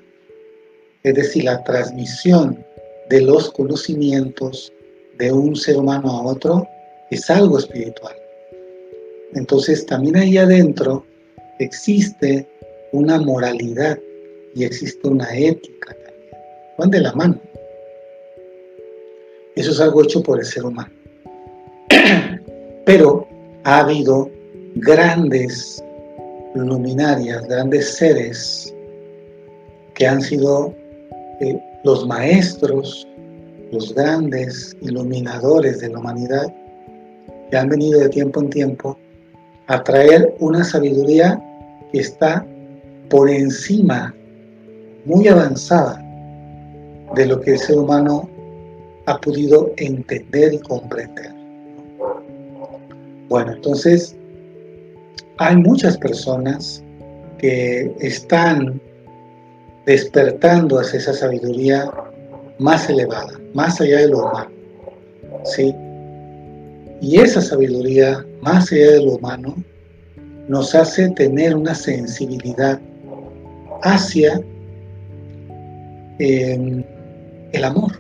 es 1.03 1.15
decir, 1.15 1.45
la 1.45 1.65
transmisión 1.65 2.65
de 3.13 3.21
los 3.21 3.51
conocimientos 3.51 4.73
de 5.19 5.31
un 5.31 5.55
ser 5.55 5.77
humano 5.77 6.09
a 6.09 6.23
otro, 6.23 6.67
es 7.11 7.29
algo 7.29 7.59
espiritual. 7.59 8.17
Entonces 9.35 9.85
también 9.85 10.17
ahí 10.17 10.39
adentro 10.39 11.05
existe 11.59 12.49
una 12.93 13.21
moralidad 13.21 13.99
y 14.55 14.65
existe 14.65 15.07
una 15.07 15.29
ética 15.37 15.89
también. 15.89 16.31
Van 16.79 16.91
de 16.91 17.01
la 17.03 17.13
mano. 17.13 17.39
Eso 19.57 19.73
es 19.73 19.81
algo 19.83 20.05
hecho 20.05 20.23
por 20.23 20.39
el 20.39 20.47
ser 20.47 20.65
humano. 20.65 20.93
Pero 22.87 23.29
ha 23.65 23.81
habido 23.81 24.31
grandes 24.77 25.85
luminarias, 26.55 27.47
grandes 27.47 27.95
seres 27.95 28.75
que 29.97 30.07
han 30.07 30.23
sido 30.23 30.75
eh, 31.41 31.61
los 31.85 32.07
maestros, 32.07 33.07
los 33.73 33.95
grandes 33.95 34.77
iluminadores 34.81 35.81
de 35.81 35.89
la 35.89 35.99
humanidad, 35.99 36.53
que 37.51 37.57
han 37.57 37.69
venido 37.69 38.01
de 38.01 38.09
tiempo 38.09 38.41
en 38.41 38.51
tiempo 38.51 38.99
a 39.67 39.83
traer 39.83 40.35
una 40.41 40.65
sabiduría 40.65 41.43
que 41.93 42.01
está 42.01 42.47
por 43.09 43.29
encima, 43.29 44.15
muy 45.05 45.29
avanzada, 45.29 45.99
de 47.15 47.27
lo 47.27 47.41
que 47.41 47.53
el 47.53 47.59
ser 47.59 47.79
humano 47.79 48.29
ha 49.07 49.21
podido 49.21 49.73
entender 49.77 50.55
y 50.55 50.59
comprender. 50.61 51.33
Bueno, 53.29 53.53
entonces 53.53 54.17
hay 55.39 55.57
muchas 55.57 55.99
personas 55.99 56.83
que 57.39 57.93
están 58.01 58.81
despertando 59.87 60.79
hacia 60.79 60.99
esa 60.99 61.13
sabiduría 61.13 61.91
más 62.59 62.89
elevada, 62.89 63.39
más 63.55 63.81
allá 63.81 63.99
de 63.99 64.09
lo 64.09 64.27
humano. 64.27 64.51
¿sí? 65.45 65.75
Y 67.01 67.19
esa 67.19 67.41
sabiduría, 67.41 68.25
más 68.43 68.71
allá 68.71 68.93
de 68.93 69.05
lo 69.05 69.13
humano, 69.17 69.57
nos 70.49 70.75
hace 70.75 71.09
tener 71.11 71.57
una 71.57 71.75
sensibilidad 71.75 72.81
hacia 73.83 74.41
em, 76.19 76.85
el 77.53 77.65
amor. 77.65 77.93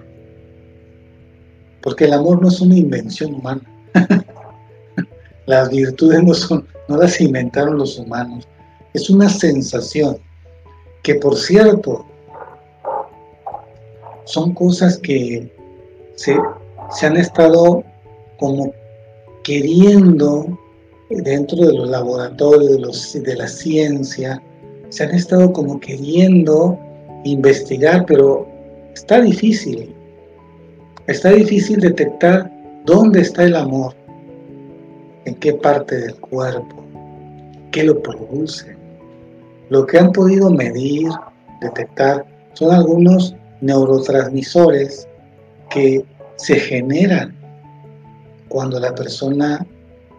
Porque 1.82 2.04
el 2.04 2.12
amor 2.12 2.40
no 2.40 2.48
es 2.48 2.60
una 2.60 2.76
invención 2.76 3.34
humana. 3.34 3.62
las 5.46 5.68
virtudes 5.70 6.22
no, 6.22 6.34
son, 6.34 6.66
no 6.88 6.96
las 6.96 7.20
inventaron 7.20 7.78
los 7.78 7.98
humanos. 7.98 8.46
Es 8.94 9.10
una 9.10 9.28
sensación 9.28 10.18
que, 11.02 11.14
por 11.16 11.36
cierto, 11.36 12.04
son 14.24 14.54
cosas 14.54 14.98
que 14.98 15.50
se, 16.14 16.36
se 16.90 17.06
han 17.06 17.16
estado 17.16 17.82
como 18.38 18.72
queriendo 19.42 20.58
dentro 21.10 21.66
de 21.66 21.74
los 21.74 21.88
laboratorios 21.88 22.70
de, 22.70 22.78
los, 22.78 23.12
de 23.12 23.36
la 23.36 23.48
ciencia, 23.48 24.42
se 24.88 25.04
han 25.04 25.14
estado 25.14 25.52
como 25.52 25.80
queriendo 25.80 26.78
investigar, 27.24 28.04
pero 28.06 28.48
está 28.94 29.20
difícil. 29.20 29.94
Está 31.06 31.30
difícil 31.30 31.80
detectar 31.80 32.50
dónde 32.84 33.20
está 33.20 33.44
el 33.44 33.56
amor, 33.56 33.94
en 35.24 35.34
qué 35.36 35.52
parte 35.52 35.96
del 35.96 36.14
cuerpo, 36.16 36.84
qué 37.70 37.84
lo 37.84 38.00
produce. 38.02 38.71
Lo 39.72 39.86
que 39.86 39.98
han 39.98 40.12
podido 40.12 40.50
medir, 40.50 41.08
detectar, 41.62 42.26
son 42.52 42.74
algunos 42.74 43.34
neurotransmisores 43.62 45.08
que 45.70 46.04
se 46.36 46.56
generan 46.56 47.34
cuando 48.50 48.78
la 48.78 48.94
persona 48.94 49.66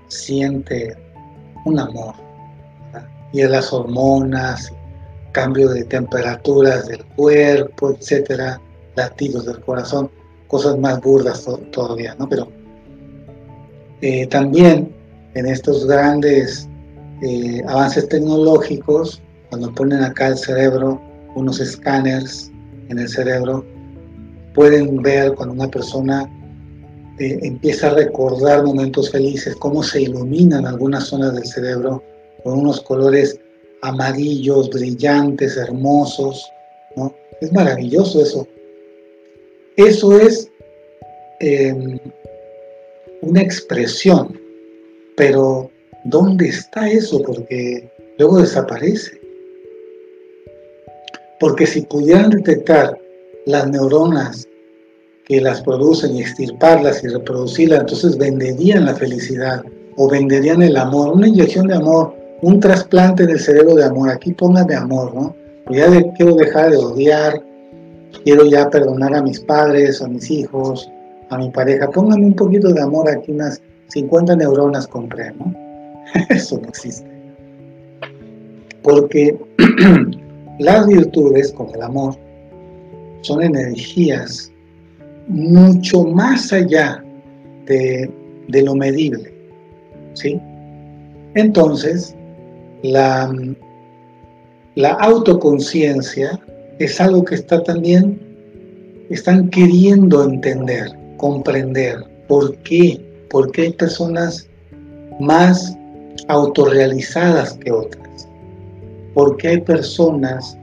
siente 0.07 0.97
un 1.65 1.77
amor. 1.77 2.15
Y 3.31 3.41
es 3.41 3.49
las 3.51 3.71
hormonas, 3.71 4.73
cambio 5.33 5.69
de 5.69 5.83
temperaturas 5.83 6.87
del 6.87 7.05
cuerpo, 7.15 7.91
etcétera, 7.91 8.59
latidos 8.95 9.45
del 9.45 9.59
corazón, 9.59 10.09
cosas 10.47 10.79
más 10.79 10.99
burdas 10.99 11.47
todavía, 11.71 12.15
¿no? 12.17 12.27
Pero 12.27 12.47
eh, 14.01 14.25
también 14.25 14.91
en 15.35 15.45
estos 15.45 15.85
grandes 15.85 16.67
eh, 17.21 17.61
avances 17.67 18.09
tecnológicos, 18.09 19.21
cuando 19.53 19.71
ponen 19.75 20.01
acá 20.01 20.29
el 20.29 20.37
cerebro, 20.37 20.99
unos 21.35 21.59
escáneres 21.59 22.51
en 22.89 22.97
el 22.97 23.07
cerebro, 23.07 23.63
pueden 24.55 24.99
ver 25.03 25.35
cuando 25.35 25.53
una 25.53 25.67
persona 25.67 26.27
eh, 27.19 27.37
empieza 27.43 27.91
a 27.91 27.93
recordar 27.93 28.63
momentos 28.63 29.11
felices, 29.11 29.55
cómo 29.57 29.83
se 29.83 30.01
iluminan 30.01 30.65
algunas 30.65 31.03
zonas 31.03 31.35
del 31.35 31.45
cerebro 31.45 32.03
con 32.43 32.61
unos 32.61 32.81
colores 32.81 33.39
amarillos, 33.83 34.71
brillantes, 34.71 35.55
hermosos, 35.55 36.51
¿no? 36.95 37.13
Es 37.39 37.53
maravilloso 37.53 38.23
eso. 38.23 38.47
Eso 39.77 40.19
es 40.19 40.49
em, 41.41 41.99
una 43.21 43.41
expresión, 43.43 44.35
pero 45.15 45.69
¿dónde 46.05 46.47
está 46.47 46.89
eso? 46.89 47.21
Porque 47.21 47.87
luego 48.17 48.41
desaparece. 48.41 49.22
Porque 51.43 51.67
si 51.67 51.81
pudieran 51.81 52.29
detectar 52.29 52.97
las 53.45 53.67
neuronas 53.67 54.47
que 55.25 55.41
las 55.41 55.61
producen 55.61 56.15
y 56.15 56.21
extirparlas 56.21 57.03
y 57.03 57.09
reproducirlas, 57.09 57.81
entonces 57.81 58.17
venderían 58.17 58.85
la 58.85 58.95
felicidad 58.95 59.61
o 59.97 60.09
venderían 60.09 60.61
el 60.61 60.77
amor, 60.77 61.17
una 61.17 61.27
inyección 61.27 61.67
de 61.67 61.75
amor, 61.75 62.15
un 62.43 62.61
trasplante 62.61 63.27
del 63.27 63.41
cerebro 63.41 63.75
de 63.75 63.83
amor. 63.83 64.09
Aquí 64.09 64.33
de 64.33 64.75
amor, 64.77 65.13
¿no? 65.13 65.35
Pues 65.65 65.79
ya 65.79 66.13
quiero 66.13 66.35
dejar 66.35 66.71
de 66.71 66.77
odiar, 66.77 67.43
quiero 68.23 68.45
ya 68.45 68.69
perdonar 68.69 69.13
a 69.13 69.21
mis 69.21 69.41
padres, 69.41 70.01
a 70.01 70.07
mis 70.07 70.31
hijos, 70.31 70.89
a 71.29 71.37
mi 71.37 71.49
pareja. 71.49 71.89
Póngame 71.89 72.25
un 72.25 72.35
poquito 72.35 72.71
de 72.71 72.81
amor 72.81 73.09
aquí, 73.09 73.33
unas 73.33 73.61
50 73.89 74.37
neuronas 74.37 74.87
compré, 74.87 75.33
¿no? 75.33 75.53
Eso 76.29 76.57
no 76.61 76.69
existe. 76.69 77.11
Porque 78.81 79.37
las 80.59 80.87
virtudes, 80.87 81.51
como 81.51 81.73
el 81.73 81.81
amor, 81.81 82.15
son 83.21 83.41
energías 83.41 84.51
mucho 85.27 86.03
más 86.03 86.51
allá 86.51 87.03
de, 87.65 88.09
lo 88.49 88.75
medible. 88.75 89.33
¿sí? 90.13 90.39
Entonces, 91.35 92.15
la, 92.83 93.33
la 94.75 94.91
autoconciencia 94.93 96.39
es 96.79 96.99
algo 96.99 97.23
que 97.23 97.35
está 97.35 97.63
también 97.63 98.19
están 99.09 99.49
queriendo 99.49 100.23
entender, 100.23 100.91
comprender 101.17 102.03
por 102.27 102.55
qué, 102.57 102.99
por 103.29 103.51
qué 103.51 103.63
hay 103.63 103.73
personas 103.73 104.47
más 105.19 105.77
autorrealizadas 106.27 107.53
que 107.53 107.71
otras, 107.71 108.02
por 109.13 109.37
qué 109.37 109.49
hay 109.49 109.61
personas 109.61 110.57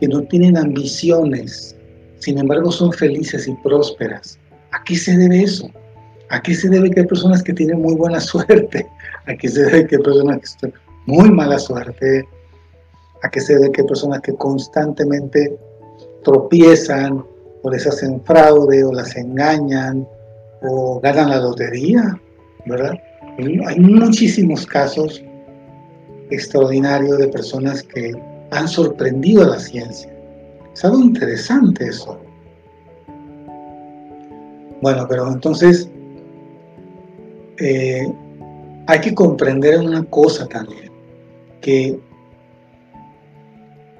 que 0.00 0.08
no 0.08 0.22
tienen 0.22 0.56
ambiciones, 0.56 1.76
sin 2.18 2.38
embargo 2.38 2.70
son 2.70 2.92
felices 2.92 3.48
y 3.48 3.54
prósperas. 3.62 4.38
¿A 4.72 4.82
qué 4.84 4.96
se 4.96 5.16
debe 5.16 5.42
eso? 5.42 5.70
¿A 6.30 6.40
qué 6.42 6.54
se 6.54 6.68
debe 6.68 6.90
que 6.90 7.00
hay 7.00 7.06
personas 7.06 7.42
que 7.42 7.52
tienen 7.52 7.80
muy 7.80 7.94
buena 7.94 8.20
suerte? 8.20 8.86
¿A 9.26 9.34
qué 9.34 9.48
se 9.48 9.64
debe 9.64 9.86
que 9.86 9.96
hay 9.96 10.02
personas 10.02 10.38
que 10.38 10.60
tienen 10.60 10.80
muy 11.06 11.30
mala 11.30 11.58
suerte? 11.58 12.26
¿A 13.22 13.30
qué 13.30 13.40
se 13.40 13.54
debe 13.54 13.72
que 13.72 13.82
hay 13.82 13.86
personas 13.86 14.20
que 14.20 14.34
constantemente 14.34 15.56
tropiezan 16.24 17.24
o 17.62 17.70
les 17.70 17.86
hacen 17.86 18.22
fraude 18.24 18.84
o 18.84 18.92
las 18.92 19.16
engañan 19.16 20.06
o 20.62 21.00
ganan 21.00 21.30
la 21.30 21.40
lotería? 21.40 22.20
¿Verdad? 22.66 22.98
Hay 23.38 23.80
muchísimos 23.80 24.66
casos 24.66 25.22
extraordinarios 26.34 27.18
de 27.18 27.28
personas 27.28 27.82
que 27.82 28.12
han 28.50 28.68
sorprendido 28.68 29.42
a 29.42 29.48
la 29.48 29.58
ciencia. 29.58 30.12
Es 30.72 30.84
algo 30.84 31.00
interesante 31.00 31.86
eso. 31.86 32.20
Bueno, 34.82 35.06
pero 35.08 35.32
entonces 35.32 35.88
eh, 37.58 38.12
hay 38.86 39.00
que 39.00 39.14
comprender 39.14 39.78
una 39.78 40.04
cosa 40.04 40.46
también, 40.46 40.90
que 41.60 41.98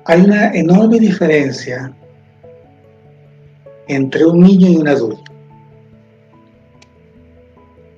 hay 0.05 0.21
una 0.21 0.53
enorme 0.53 0.99
diferencia 0.99 1.95
entre 3.89 4.27
un 4.27 4.41
niño 4.41 4.69
y 4.69 4.77
un 4.77 4.89
adulto. 4.89 5.33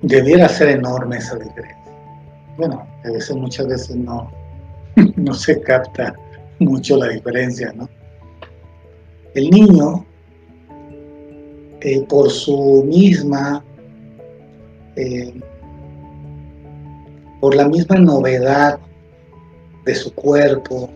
Debiera 0.01 0.47
ser 0.47 0.69
enorme 0.69 1.17
esa 1.17 1.35
diferencia. 1.35 1.76
Bueno, 2.57 2.87
a 3.03 3.11
veces 3.11 3.35
muchas 3.35 3.67
veces 3.67 3.95
no, 3.95 4.31
no 5.15 5.33
se 5.33 5.61
capta 5.61 6.13
mucho 6.59 6.97
la 6.97 7.09
diferencia, 7.09 7.71
¿no? 7.73 7.87
El 9.35 9.51
niño, 9.51 10.05
eh, 11.81 12.01
por 12.09 12.31
su 12.31 12.83
misma, 12.87 13.63
eh, 14.95 15.39
por 17.39 17.55
la 17.55 17.67
misma 17.67 17.97
novedad 17.97 18.79
de 19.85 19.93
su 19.93 20.11
cuerpo 20.15 20.89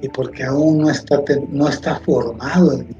y 0.00 0.08
porque 0.08 0.44
aún 0.44 0.78
no 0.78 0.90
está, 0.90 1.20
no 1.50 1.68
está 1.68 1.96
formado 2.00 2.72
en 2.74 2.94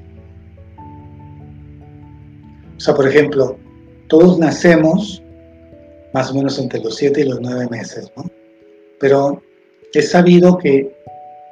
O 2.75 2.79
sea, 2.79 2.93
por 2.93 3.07
ejemplo, 3.07 3.57
todos 4.07 4.37
nacemos 4.37 5.23
más 6.13 6.31
o 6.31 6.35
menos 6.35 6.57
entre 6.59 6.79
los 6.79 6.95
7 6.95 7.21
y 7.21 7.23
los 7.25 7.41
9 7.41 7.67
meses, 7.69 8.11
¿no? 8.15 8.29
Pero 8.99 9.41
es 9.93 10.11
sabido 10.11 10.57
que 10.57 10.95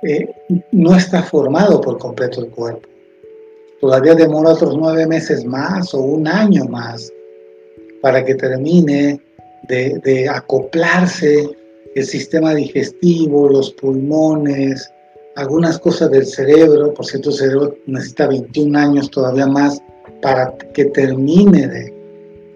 eh, 0.03 0.29
no 0.71 0.95
está 0.95 1.23
formado 1.23 1.81
por 1.81 1.97
completo 1.97 2.43
el 2.43 2.51
cuerpo. 2.51 2.87
Todavía 3.81 4.15
demora 4.15 4.51
otros 4.51 4.75
nueve 4.77 5.05
meses 5.05 5.45
más 5.45 5.93
o 5.93 5.99
un 5.99 6.27
año 6.27 6.65
más 6.65 7.11
para 8.01 8.23
que 8.23 8.35
termine 8.35 9.19
de, 9.67 9.99
de 10.03 10.29
acoplarse 10.29 11.49
el 11.95 12.05
sistema 12.05 12.53
digestivo, 12.53 13.49
los 13.49 13.71
pulmones, 13.71 14.91
algunas 15.35 15.79
cosas 15.79 16.11
del 16.11 16.25
cerebro. 16.25 16.93
Por 16.93 17.05
cierto, 17.05 17.29
el 17.29 17.35
cerebro 17.35 17.77
necesita 17.87 18.27
21 18.27 18.77
años 18.77 19.09
todavía 19.09 19.47
más 19.47 19.81
para 20.21 20.53
que 20.73 20.85
termine 20.85 21.67
de 21.67 21.94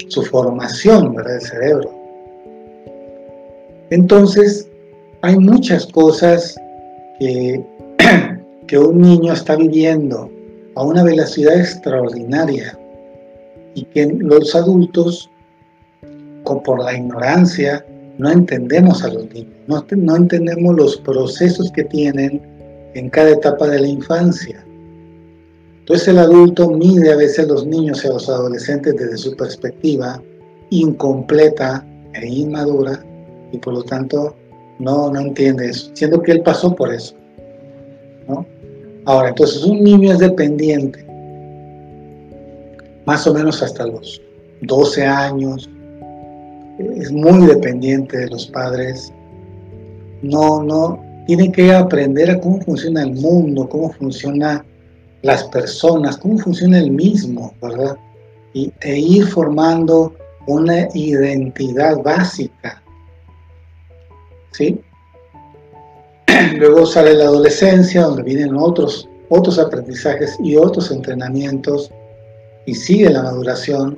su 0.09 0.23
formación 0.23 1.15
del 1.15 1.41
cerebro. 1.41 1.91
Entonces, 3.89 4.69
hay 5.21 5.37
muchas 5.37 5.85
cosas 5.87 6.55
que, 7.19 7.63
que 8.67 8.77
un 8.77 9.01
niño 9.01 9.33
está 9.33 9.55
viviendo 9.55 10.29
a 10.75 10.83
una 10.83 11.03
velocidad 11.03 11.59
extraordinaria 11.59 12.77
y 13.75 13.83
que 13.85 14.07
los 14.07 14.55
adultos, 14.55 15.29
por 16.43 16.83
la 16.83 16.95
ignorancia, 16.95 17.85
no 18.17 18.31
entendemos 18.31 19.03
a 19.03 19.09
los 19.09 19.31
niños, 19.33 19.53
no, 19.67 19.85
no 19.95 20.15
entendemos 20.15 20.75
los 20.75 20.97
procesos 20.97 21.71
que 21.71 21.83
tienen 21.85 22.41
en 22.95 23.09
cada 23.09 23.31
etapa 23.31 23.67
de 23.67 23.79
la 23.79 23.87
infancia. 23.87 24.65
Entonces 25.89 26.09
el 26.09 26.19
adulto 26.19 26.69
mide 26.69 27.11
a 27.11 27.15
veces 27.15 27.39
a 27.39 27.47
los 27.47 27.65
niños 27.65 28.05
y 28.05 28.07
a 28.07 28.11
los 28.11 28.29
adolescentes 28.29 28.95
desde 28.95 29.17
su 29.17 29.35
perspectiva 29.35 30.21
incompleta 30.69 31.83
e 32.13 32.27
inmadura 32.27 33.03
y 33.51 33.57
por 33.57 33.73
lo 33.73 33.81
tanto 33.81 34.35
no, 34.77 35.09
no 35.09 35.19
entiende 35.19 35.67
eso, 35.67 35.89
siendo 35.95 36.21
que 36.21 36.33
él 36.33 36.43
pasó 36.43 36.75
por 36.75 36.93
eso. 36.93 37.15
¿no? 38.27 38.45
Ahora, 39.05 39.29
entonces 39.29 39.63
un 39.63 39.83
niño 39.83 40.11
es 40.11 40.19
dependiente, 40.19 41.03
más 43.07 43.25
o 43.25 43.33
menos 43.33 43.63
hasta 43.63 43.87
los 43.87 44.21
12 44.61 45.03
años, 45.03 45.67
es 46.97 47.11
muy 47.11 47.47
dependiente 47.47 48.15
de 48.15 48.29
los 48.29 48.45
padres, 48.45 49.11
no, 50.21 50.61
no, 50.61 51.03
tiene 51.25 51.51
que 51.51 51.73
aprender 51.73 52.29
a 52.29 52.39
cómo 52.39 52.61
funciona 52.61 53.01
el 53.01 53.15
mundo, 53.15 53.67
cómo 53.67 53.89
funcionan 53.93 54.68
las 55.21 55.43
personas, 55.45 56.17
cómo 56.17 56.37
funciona 56.37 56.79
el 56.79 56.91
mismo, 56.91 57.53
¿verdad? 57.61 57.97
Y, 58.53 58.71
e 58.81 58.97
ir 58.97 59.27
formando 59.27 60.13
una 60.47 60.87
identidad 60.93 61.97
básica 62.01 62.81
¿sí? 64.51 64.79
Luego 66.57 66.85
sale 66.85 67.13
la 67.15 67.25
adolescencia, 67.25 68.03
donde 68.03 68.23
vienen 68.23 68.55
otros, 68.55 69.07
otros 69.29 69.59
aprendizajes 69.59 70.37
y 70.43 70.55
otros 70.55 70.91
entrenamientos, 70.91 71.91
y 72.65 72.75
sigue 72.75 73.09
la 73.09 73.23
maduración, 73.23 73.97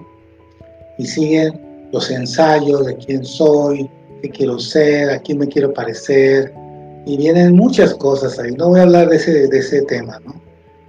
y 0.97 1.05
siguen 1.05 1.59
los 1.91 2.09
ensayos 2.09 2.85
de 2.85 2.95
quién 2.97 3.25
soy, 3.25 3.89
qué 4.21 4.29
quiero 4.29 4.59
ser, 4.59 5.09
a 5.09 5.19
quién 5.19 5.39
me 5.39 5.47
quiero 5.47 5.73
parecer, 5.73 6.53
y 7.05 7.17
vienen 7.17 7.55
muchas 7.55 7.93
cosas 7.95 8.37
ahí. 8.39 8.51
No 8.51 8.69
voy 8.69 8.79
a 8.79 8.83
hablar 8.83 9.09
de 9.09 9.15
ese, 9.17 9.47
de 9.47 9.57
ese 9.57 9.81
tema, 9.83 10.19
¿no? 10.23 10.39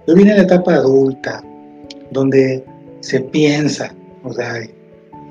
Yo 0.07 0.15
vine 0.15 0.31
en 0.31 0.37
la 0.37 0.43
etapa 0.43 0.75
adulta, 0.75 1.43
donde 2.11 2.63
se 2.99 3.19
piensa, 3.21 3.93
o 4.23 4.33
sea, 4.33 4.59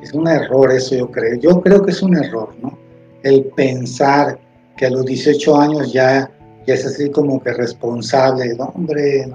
es 0.03 0.13
un 0.13 0.27
error 0.27 0.73
eso 0.73 0.95
yo 0.95 1.11
creo, 1.11 1.39
yo 1.39 1.61
creo 1.61 1.83
que 1.83 1.91
es 1.91 2.03
un 2.03 2.17
error, 2.17 2.55
¿no? 2.61 2.79
el 3.23 3.45
pensar 3.57 4.39
que 4.77 4.87
a 4.87 4.91
los 4.91 5.05
18 5.05 5.57
años 5.57 5.93
ya, 5.93 6.31
ya 6.67 6.75
es 6.75 6.87
así 6.87 7.11
como 7.11 7.41
que 7.43 7.53
responsable, 7.53 8.57
hombre, 8.59 9.31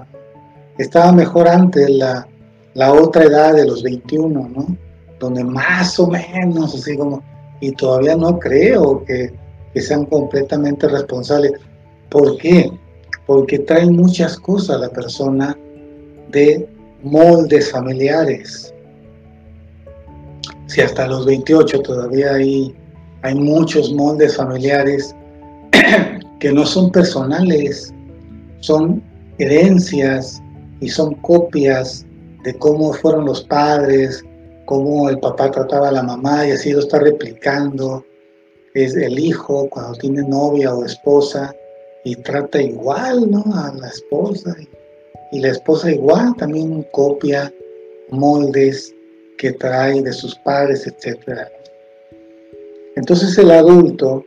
estaba 0.78 1.12
mejor 1.12 1.48
antes 1.48 1.88
la, 1.90 2.26
la 2.74 2.92
otra 2.92 3.24
edad 3.24 3.54
de 3.54 3.66
los 3.66 3.82
21, 3.82 4.48
¿no? 4.48 4.76
Donde 5.18 5.42
más 5.42 5.98
o 5.98 6.06
menos, 6.06 6.74
así 6.74 6.96
como, 6.96 7.22
y 7.60 7.72
todavía 7.72 8.16
no 8.16 8.38
creo 8.38 9.04
que, 9.04 9.32
que 9.72 9.80
sean 9.80 10.04
completamente 10.06 10.86
responsables. 10.88 11.52
¿Por 12.08 12.36
qué? 12.38 12.70
Porque 13.28 13.60
traen 13.60 13.94
muchas 13.94 14.36
cosas 14.36 14.80
la 14.80 14.88
persona 14.88 15.56
de 16.32 16.68
moldes 17.04 17.70
familiares. 17.70 18.74
Si 20.66 20.80
hasta 20.80 21.06
los 21.06 21.24
28 21.24 21.80
todavía 21.82 22.34
hay 22.34 22.74
hay 23.22 23.34
muchos 23.34 23.92
moldes 23.92 24.36
familiares 24.36 25.14
que 26.40 26.52
no 26.52 26.64
son 26.64 26.90
personales, 26.92 27.92
son 28.60 29.02
herencias 29.38 30.40
y 30.80 30.88
son 30.88 31.14
copias 31.16 32.06
de 32.44 32.54
cómo 32.54 32.92
fueron 32.92 33.24
los 33.24 33.42
padres, 33.42 34.24
cómo 34.66 35.08
el 35.08 35.18
papá 35.18 35.50
trataba 35.50 35.88
a 35.88 35.92
la 35.92 36.02
mamá 36.02 36.46
y 36.46 36.52
así 36.52 36.72
lo 36.72 36.80
está 36.80 37.00
replicando. 37.00 38.04
Es 38.74 38.94
el 38.94 39.18
hijo 39.18 39.68
cuando 39.68 39.98
tiene 39.98 40.22
novia 40.22 40.72
o 40.74 40.84
esposa 40.84 41.52
y 42.04 42.16
trata 42.16 42.62
igual 42.62 43.30
¿no? 43.30 43.44
a 43.54 43.74
la 43.74 43.88
esposa 43.88 44.56
y 45.32 45.40
la 45.40 45.48
esposa 45.48 45.90
igual 45.90 46.34
también 46.36 46.82
copia 46.92 47.52
moldes 48.10 48.94
que 49.36 49.52
trae 49.52 50.02
de 50.02 50.12
sus 50.12 50.34
padres, 50.36 50.86
etcétera. 50.86 51.48
Entonces 52.96 53.36
el 53.38 53.50
adulto, 53.50 54.24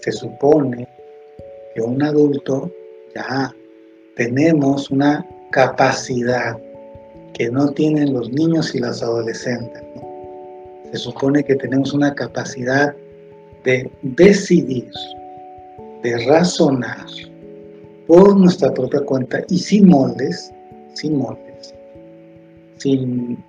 se 0.00 0.12
supone 0.12 0.86
que 1.74 1.80
un 1.80 2.02
adulto 2.02 2.70
ya 3.14 3.54
tenemos 4.16 4.90
una 4.90 5.26
capacidad 5.50 6.56
que 7.32 7.50
no 7.50 7.70
tienen 7.70 8.12
los 8.12 8.30
niños 8.30 8.74
y 8.74 8.78
las 8.78 9.02
adolescentes. 9.02 9.82
Se 10.92 10.98
supone 10.98 11.42
que 11.42 11.56
tenemos 11.56 11.92
una 11.92 12.14
capacidad 12.14 12.94
de 13.64 13.90
decidir, 14.02 14.90
de 16.04 16.18
razonar 16.26 17.06
por 18.06 18.38
nuestra 18.38 18.72
propia 18.74 19.00
cuenta 19.00 19.42
y 19.48 19.58
sin 19.58 19.88
moldes, 19.88 20.52
sin 20.92 21.16
moldes, 21.16 21.74
sin, 22.76 23.42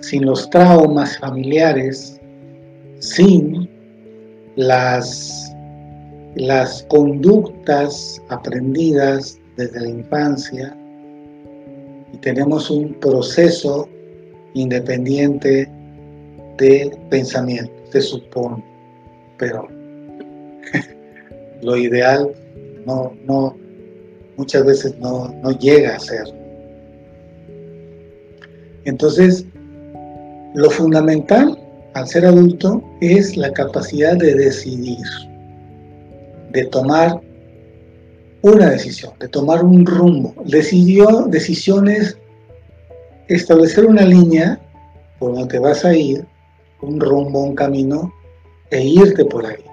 sin 0.00 0.24
los 0.24 0.48
traumas 0.50 1.18
familiares, 1.18 2.20
sin 3.00 3.68
las, 4.54 5.52
las 6.36 6.84
conductas 6.84 8.22
aprendidas 8.28 9.36
desde 9.56 9.80
la 9.80 9.88
infancia. 9.88 10.76
Y 12.12 12.16
tenemos 12.18 12.70
un 12.70 12.94
proceso 12.94 13.88
independiente 14.54 15.68
de 16.56 16.96
pensamiento, 17.10 17.72
se 17.90 18.00
supone, 18.00 18.64
pero 19.38 19.68
lo 21.62 21.76
ideal 21.76 22.30
no, 22.86 23.12
no, 23.24 23.56
muchas 24.36 24.64
veces 24.64 24.98
no, 24.98 25.34
no 25.42 25.50
llega 25.58 25.96
a 25.96 26.00
ser. 26.00 26.24
Entonces, 28.84 29.44
lo 30.54 30.70
fundamental 30.70 31.58
al 31.94 32.06
ser 32.06 32.24
adulto 32.24 32.82
es 33.00 33.36
la 33.36 33.52
capacidad 33.52 34.16
de 34.16 34.34
decidir, 34.34 35.04
de 36.52 36.64
tomar 36.66 37.20
una 38.42 38.70
decisión, 38.70 39.12
de 39.18 39.28
tomar 39.28 39.64
un 39.64 39.84
rumbo. 39.84 40.34
Decidió 40.44 41.26
decisiones, 41.26 42.16
establecer 43.26 43.84
una 43.86 44.02
línea 44.02 44.60
por 45.18 45.34
donde 45.34 45.58
vas 45.58 45.84
a 45.84 45.94
ir, 45.94 46.24
un 46.80 47.00
rumbo, 47.00 47.42
un 47.42 47.54
camino, 47.54 48.12
e 48.70 48.84
irte 48.84 49.24
por 49.24 49.44
ahí. 49.46 49.67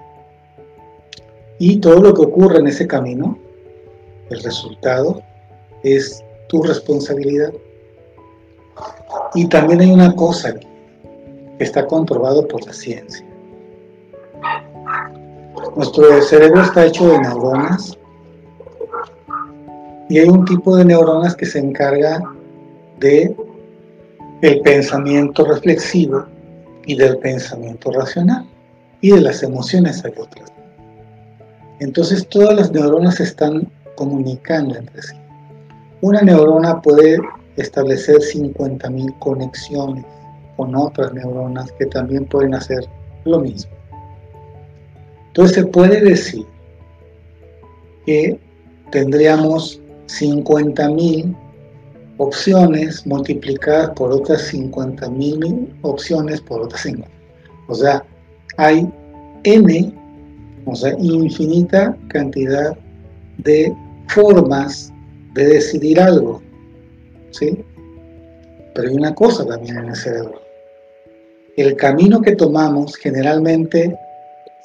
Y 1.58 1.78
todo 1.78 2.00
lo 2.00 2.14
que 2.14 2.22
ocurre 2.22 2.58
en 2.58 2.66
ese 2.66 2.86
camino, 2.86 3.38
el 4.30 4.42
resultado, 4.42 5.22
es 5.82 6.22
tu 6.48 6.62
responsabilidad. 6.62 7.52
Y 9.34 9.48
también 9.48 9.80
hay 9.80 9.90
una 9.90 10.14
cosa 10.14 10.54
que 10.54 10.66
está 11.58 11.86
comprobado 11.86 12.46
por 12.46 12.64
la 12.66 12.72
ciencia. 12.72 13.24
Nuestro 15.74 16.22
cerebro 16.22 16.62
está 16.62 16.86
hecho 16.86 17.08
de 17.08 17.18
neuronas 17.18 17.98
y 20.08 20.18
hay 20.18 20.28
un 20.28 20.44
tipo 20.44 20.76
de 20.76 20.84
neuronas 20.84 21.34
que 21.34 21.46
se 21.46 21.58
encarga 21.58 22.22
de 22.98 23.34
el 24.42 24.60
pensamiento 24.60 25.44
reflexivo 25.44 26.24
y 26.86 26.94
del 26.96 27.18
pensamiento 27.18 27.90
racional 27.90 28.46
y 29.00 29.10
de 29.10 29.20
las 29.20 29.42
emociones 29.42 30.04
hay 30.04 30.12
otras. 30.18 30.55
Entonces 31.80 32.26
todas 32.28 32.56
las 32.56 32.72
neuronas 32.72 33.20
están 33.20 33.68
comunicando 33.96 34.76
entre 34.76 35.02
sí. 35.02 35.16
Una 36.00 36.22
neurona 36.22 36.80
puede 36.80 37.18
establecer 37.56 38.16
50.000 38.16 39.18
conexiones 39.18 40.04
con 40.56 40.74
otras 40.74 41.12
neuronas 41.12 41.70
que 41.72 41.86
también 41.86 42.24
pueden 42.26 42.54
hacer 42.54 42.84
lo 43.24 43.40
mismo. 43.40 43.72
Entonces 45.28 45.56
se 45.56 45.66
puede 45.66 46.00
decir 46.00 46.46
que 48.06 48.38
tendríamos 48.90 49.80
50.000 50.06 51.36
opciones 52.18 53.06
multiplicadas 53.06 53.90
por 53.90 54.12
otras 54.12 54.52
50.000 54.52 55.68
opciones 55.82 56.40
por 56.40 56.62
otras 56.62 56.82
50. 56.82 57.10
O 57.68 57.74
sea, 57.74 58.04
hay 58.56 58.90
n, 59.44 59.92
o 60.66 60.74
sea, 60.74 60.94
infinita 60.98 61.96
cantidad 62.08 62.76
de 63.38 63.74
formas 64.08 64.92
de 65.34 65.46
decidir 65.46 66.00
algo. 66.00 66.42
¿Sí? 67.30 67.58
Pero 68.74 68.88
hay 68.88 68.94
una 68.94 69.14
cosa 69.14 69.46
también 69.46 69.78
en 69.78 69.88
el 69.88 69.96
cerebro. 69.96 70.42
El 71.56 71.76
camino 71.76 72.20
que 72.20 72.36
tomamos 72.36 72.96
generalmente 72.96 73.96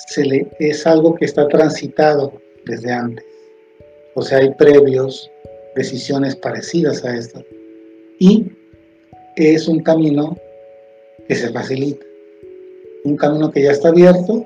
se 0.08 0.26
le, 0.26 0.48
es 0.60 0.86
algo 0.86 1.16
que 1.16 1.26
está 1.26 1.48
transitado 1.48 2.34
desde 2.66 2.92
antes. 2.92 3.26
O 4.16 4.22
sea, 4.22 4.40
hay 4.40 4.54
previos, 4.56 5.30
decisiones 5.76 6.36
parecidas 6.36 7.06
a 7.06 7.16
esta. 7.16 7.42
Y 8.20 8.52
es 9.38 9.68
un 9.68 9.82
camino 9.82 10.38
que 11.28 11.36
se 11.36 11.50
facilita. 11.50 12.06
Un 13.06 13.16
camino 13.16 13.52
que 13.52 13.64
ya 13.64 13.72
está 13.72 13.90
abierto. 13.90 14.46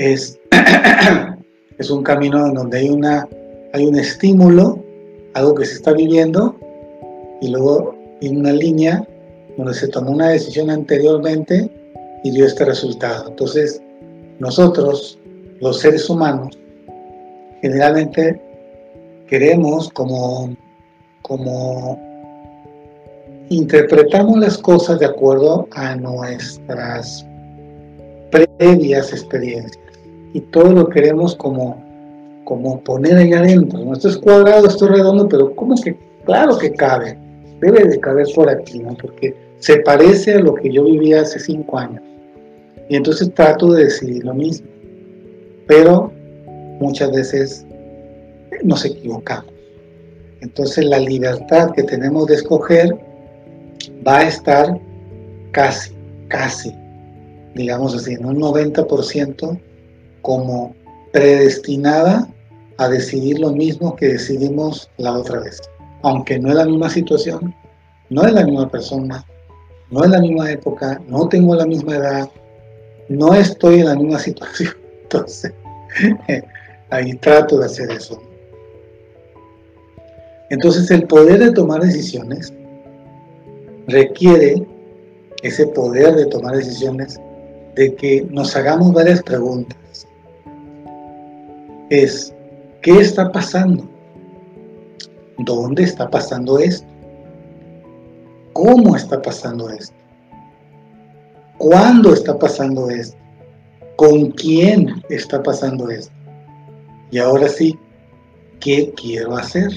Es, 0.00 0.40
es 1.78 1.90
un 1.90 2.02
camino 2.02 2.46
en 2.46 2.54
donde 2.54 2.78
hay, 2.78 2.88
una, 2.88 3.28
hay 3.74 3.84
un 3.84 3.96
estímulo, 3.96 4.82
algo 5.34 5.54
que 5.54 5.66
se 5.66 5.74
está 5.74 5.92
viviendo, 5.92 6.56
y 7.42 7.48
luego 7.48 7.94
en 8.22 8.38
una 8.38 8.54
línea 8.54 9.06
donde 9.58 9.74
se 9.74 9.88
tomó 9.88 10.12
una 10.12 10.30
decisión 10.30 10.70
anteriormente 10.70 11.70
y 12.24 12.30
dio 12.30 12.46
este 12.46 12.64
resultado. 12.64 13.28
Entonces, 13.28 13.82
nosotros, 14.38 15.18
los 15.60 15.80
seres 15.80 16.08
humanos, 16.08 16.58
generalmente 17.60 18.40
queremos 19.28 19.90
como, 19.90 20.56
como 21.20 22.00
interpretamos 23.50 24.38
las 24.38 24.56
cosas 24.56 24.98
de 24.98 25.04
acuerdo 25.04 25.68
a 25.72 25.94
nuestras 25.94 27.26
previas 28.30 29.12
experiencias 29.12 29.89
y 30.32 30.40
todo 30.40 30.72
lo 30.72 30.88
queremos 30.88 31.34
como, 31.36 31.82
como 32.44 32.80
poner 32.80 33.16
ahí 33.16 33.32
adentro. 33.32 33.92
Esto 33.92 34.08
es 34.08 34.16
cuadrado, 34.16 34.66
esto 34.66 34.86
es 34.86 34.92
redondo, 34.92 35.28
pero 35.28 35.54
¿cómo 35.54 35.74
que? 35.76 35.96
Claro 36.24 36.58
que 36.58 36.72
cabe, 36.72 37.18
debe 37.60 37.84
de 37.84 37.98
caber 37.98 38.26
por 38.34 38.48
aquí, 38.48 38.78
¿no? 38.78 38.94
Porque 38.94 39.34
se 39.58 39.78
parece 39.78 40.34
a 40.34 40.40
lo 40.40 40.54
que 40.54 40.72
yo 40.72 40.84
vivía 40.84 41.22
hace 41.22 41.38
cinco 41.38 41.78
años. 41.78 42.02
Y 42.88 42.96
entonces 42.96 43.32
trato 43.34 43.72
de 43.72 43.84
decidir 43.84 44.24
lo 44.24 44.34
mismo. 44.34 44.66
Pero 45.66 46.12
muchas 46.80 47.12
veces 47.12 47.66
nos 48.64 48.84
equivocamos. 48.84 49.52
Entonces 50.40 50.84
la 50.84 50.98
libertad 50.98 51.70
que 51.72 51.82
tenemos 51.82 52.26
de 52.26 52.36
escoger 52.36 52.96
va 54.06 54.18
a 54.18 54.28
estar 54.28 54.80
casi, 55.52 55.92
casi, 56.28 56.74
digamos 57.54 57.94
así, 57.94 58.14
en 58.14 58.24
un 58.24 58.40
90% 58.40 59.60
como 60.22 60.74
predestinada 61.12 62.28
a 62.78 62.88
decidir 62.88 63.38
lo 63.38 63.52
mismo 63.52 63.96
que 63.96 64.08
decidimos 64.08 64.90
la 64.96 65.12
otra 65.12 65.40
vez. 65.40 65.60
Aunque 66.02 66.38
no 66.38 66.48
es 66.48 66.54
la 66.54 66.64
misma 66.64 66.88
situación, 66.88 67.54
no 68.08 68.24
es 68.24 68.32
la 68.32 68.44
misma 68.44 68.68
persona, 68.68 69.24
no 69.90 70.04
es 70.04 70.10
la 70.10 70.20
misma 70.20 70.50
época, 70.50 71.00
no 71.08 71.28
tengo 71.28 71.54
la 71.54 71.66
misma 71.66 71.96
edad, 71.96 72.30
no 73.08 73.34
estoy 73.34 73.80
en 73.80 73.86
la 73.86 73.96
misma 73.96 74.18
situación. 74.18 74.74
Entonces, 75.02 75.52
ahí 76.90 77.14
trato 77.14 77.58
de 77.58 77.66
hacer 77.66 77.90
eso. 77.90 78.22
Entonces 80.50 80.90
el 80.90 81.06
poder 81.06 81.38
de 81.38 81.52
tomar 81.52 81.80
decisiones 81.80 82.52
requiere 83.86 84.66
ese 85.42 85.66
poder 85.68 86.14
de 86.16 86.26
tomar 86.26 86.56
decisiones 86.56 87.20
de 87.76 87.94
que 87.94 88.26
nos 88.30 88.56
hagamos 88.56 88.92
varias 88.92 89.22
preguntas. 89.22 90.06
Es, 91.90 92.32
¿qué 92.82 93.00
está 93.00 93.30
pasando? 93.32 93.88
¿Dónde 95.38 95.82
está 95.82 96.08
pasando 96.08 96.58
esto? 96.58 96.86
¿Cómo 98.52 98.94
está 98.94 99.20
pasando 99.20 99.68
esto? 99.70 99.96
¿Cuándo 101.58 102.14
está 102.14 102.38
pasando 102.38 102.88
esto? 102.90 103.16
¿Con 103.96 104.30
quién 104.30 105.02
está 105.10 105.42
pasando 105.42 105.90
esto? 105.90 106.12
Y 107.10 107.18
ahora 107.18 107.48
sí, 107.48 107.76
¿qué 108.60 108.92
quiero 108.96 109.36
hacer? 109.36 109.72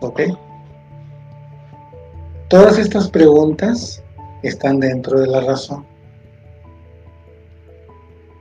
¿Ok? 0.00 0.22
Todas 2.48 2.76
estas 2.76 3.08
preguntas 3.08 4.02
están 4.42 4.80
dentro 4.80 5.20
de 5.20 5.28
la 5.28 5.42
razón. 5.42 5.86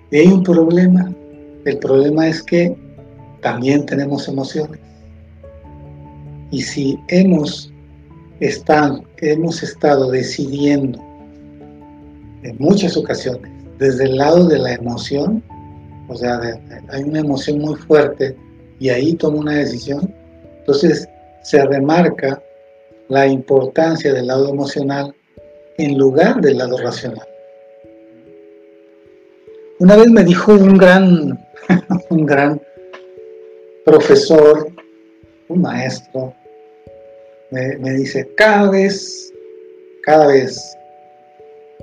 Y 0.10 0.17
hay 0.17 0.28
un 0.28 0.41
problema. 0.43 1.13
El 1.67 1.80
problema 1.80 2.30
es 2.30 2.41
que 2.41 2.73
también 3.41 3.86
tenemos 3.86 4.30
emociones. 4.30 4.80
Y 6.49 6.62
si 6.62 6.97
hemos, 7.10 7.73
estado, 8.39 9.03
hemos 9.17 9.62
estado 9.62 10.10
decidiendo 10.10 10.97
en 12.43 12.56
muchas 12.58 12.95
ocasiones 12.95 13.51
desde 13.80 14.06
el 14.06 14.15
lado 14.15 14.47
de 14.47 14.60
la 14.60 14.75
emoción, 14.75 15.43
o 16.08 16.15
sea, 16.15 16.39
hay 16.88 17.03
una 17.03 17.19
emoción 17.19 17.60
muy 17.60 17.75
fuerte 17.75 18.34
y 18.80 18.88
ahí 18.88 19.13
tomo 19.15 19.39
una 19.39 19.56
decisión, 19.58 20.10
entonces 20.60 21.06
se 21.43 21.65
remarca 21.65 22.41
la 23.10 23.27
importancia 23.27 24.13
del 24.13 24.27
lado 24.27 24.47
emocional 24.47 25.13
en 25.77 25.97
lugar 25.97 26.39
del 26.39 26.60
lado 26.60 26.77
racional. 26.77 27.27
Una 29.80 29.95
vez 29.95 30.10
me 30.10 30.23
dijo 30.23 30.53
un 30.53 30.77
gran, 30.77 31.47
un 32.10 32.26
gran 32.26 32.62
profesor, 33.86 34.67
un 35.48 35.62
maestro, 35.62 36.34
me, 37.52 37.91
dice, 37.91 38.30
cada 38.36 38.70
vez, 38.70 39.34
cada 40.04 40.28
vez 40.28 40.78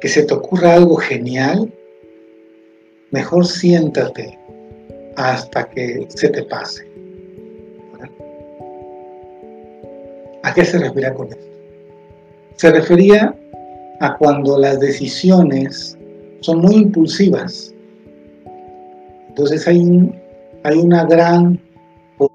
que 0.00 0.08
se 0.08 0.22
te 0.24 0.34
ocurra 0.34 0.74
algo 0.74 0.96
genial, 0.96 1.72
mejor 3.10 3.46
siéntate 3.46 4.38
hasta 5.16 5.68
que 5.70 6.06
se 6.08 6.28
te 6.28 6.42
pase. 6.42 6.86
¿A 10.42 10.52
qué 10.52 10.64
se 10.64 10.78
refiere 10.78 11.14
con 11.14 11.28
esto? 11.28 11.46
Se 12.56 12.70
refería 12.70 13.34
a 14.00 14.16
cuando 14.18 14.58
las 14.58 14.78
decisiones 14.78 15.96
son 16.40 16.58
muy 16.58 16.74
impulsivas. 16.74 17.73
Entonces 19.34 19.66
hay, 19.66 20.14
hay 20.62 20.78
una 20.78 21.04
gran 21.06 21.58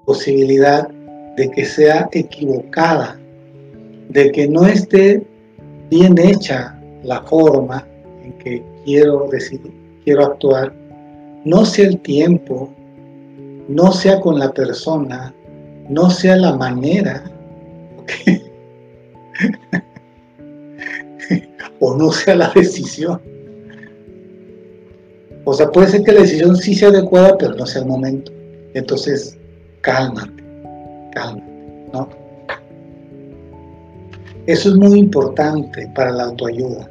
posibilidad 0.04 0.86
de 1.34 1.50
que 1.50 1.64
sea 1.64 2.10
equivocada, 2.12 3.18
de 4.10 4.30
que 4.32 4.46
no 4.46 4.66
esté 4.66 5.22
bien 5.88 6.18
hecha 6.18 6.78
la 7.02 7.22
forma 7.22 7.86
en 8.22 8.34
que 8.34 8.62
quiero 8.84 9.28
decidir, 9.32 9.72
quiero 10.04 10.26
actuar, 10.26 10.74
no 11.46 11.64
sea 11.64 11.86
el 11.86 11.98
tiempo, 12.00 12.70
no 13.66 13.92
sea 13.92 14.20
con 14.20 14.38
la 14.38 14.52
persona, 14.52 15.34
no 15.88 16.10
sea 16.10 16.36
la 16.36 16.54
manera, 16.54 17.24
o 21.80 21.96
no 21.96 22.12
sea 22.12 22.36
la 22.36 22.52
decisión. 22.54 23.22
O 25.50 25.52
sea, 25.52 25.68
puede 25.68 25.88
ser 25.88 26.04
que 26.04 26.12
la 26.12 26.20
decisión 26.20 26.56
sí 26.56 26.76
sea 26.76 26.90
adecuada, 26.90 27.36
pero 27.36 27.56
no 27.56 27.66
sea 27.66 27.82
el 27.82 27.88
momento. 27.88 28.30
Entonces, 28.72 29.36
cálmate, 29.80 30.44
cálmate, 31.12 31.90
¿no? 31.92 32.08
Eso 34.46 34.68
es 34.68 34.76
muy 34.76 35.00
importante 35.00 35.90
para 35.92 36.12
la 36.12 36.26
autoayuda, 36.26 36.88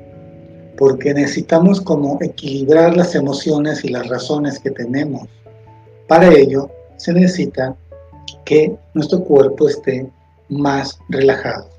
porque 0.78 1.14
necesitamos 1.14 1.80
como 1.80 2.18
equilibrar 2.20 2.98
las 2.98 3.16
emociones 3.16 3.86
y 3.86 3.92
las 3.92 4.10
razones 4.10 4.60
que 4.60 4.72
tenemos. 4.72 5.26
Para 6.10 6.28
ello, 6.28 6.70
se 6.98 7.14
necesita 7.14 7.78
que 8.44 8.76
nuestro 8.94 9.24
cuerpo 9.24 9.70
esté 9.70 10.06
más 10.50 11.00
relajado, 11.08 11.70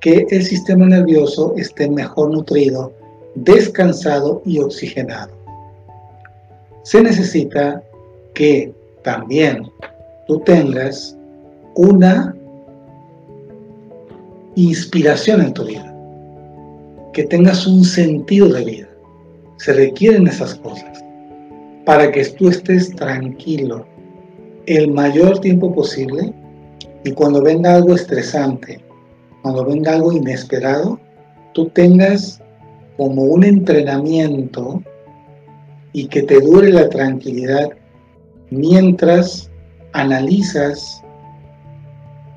que 0.00 0.26
el 0.30 0.42
sistema 0.42 0.86
nervioso 0.86 1.52
esté 1.58 1.86
mejor 1.90 2.30
nutrido, 2.30 2.94
descansado 3.34 4.40
y 4.46 4.58
oxigenado. 4.58 5.37
Se 6.88 7.02
necesita 7.02 7.82
que 8.32 8.72
también 9.02 9.70
tú 10.26 10.40
tengas 10.40 11.14
una 11.74 12.34
inspiración 14.54 15.42
en 15.42 15.52
tu 15.52 15.66
vida, 15.66 15.94
que 17.12 17.24
tengas 17.24 17.66
un 17.66 17.84
sentido 17.84 18.48
de 18.48 18.64
vida. 18.64 18.88
Se 19.58 19.74
requieren 19.74 20.28
esas 20.28 20.54
cosas 20.54 21.04
para 21.84 22.10
que 22.10 22.24
tú 22.24 22.48
estés 22.48 22.96
tranquilo 22.96 23.84
el 24.64 24.90
mayor 24.90 25.40
tiempo 25.40 25.74
posible 25.74 26.32
y 27.04 27.10
cuando 27.10 27.42
venga 27.42 27.74
algo 27.74 27.96
estresante, 27.96 28.80
cuando 29.42 29.62
venga 29.66 29.92
algo 29.92 30.10
inesperado, 30.10 30.98
tú 31.52 31.68
tengas 31.68 32.40
como 32.96 33.24
un 33.24 33.44
entrenamiento 33.44 34.82
y 35.92 36.06
que 36.06 36.22
te 36.22 36.40
dure 36.40 36.70
la 36.70 36.88
tranquilidad 36.88 37.70
mientras 38.50 39.50
analizas, 39.92 41.02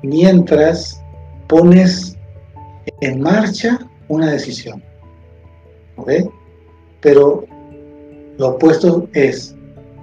mientras 0.02 1.02
pones 1.48 2.16
en 3.00 3.20
marcha 3.20 3.78
una 4.08 4.30
decisión. 4.30 4.82
¿Ok? 5.96 6.10
Pero 7.00 7.44
lo 8.38 8.48
opuesto 8.48 9.08
es 9.12 9.54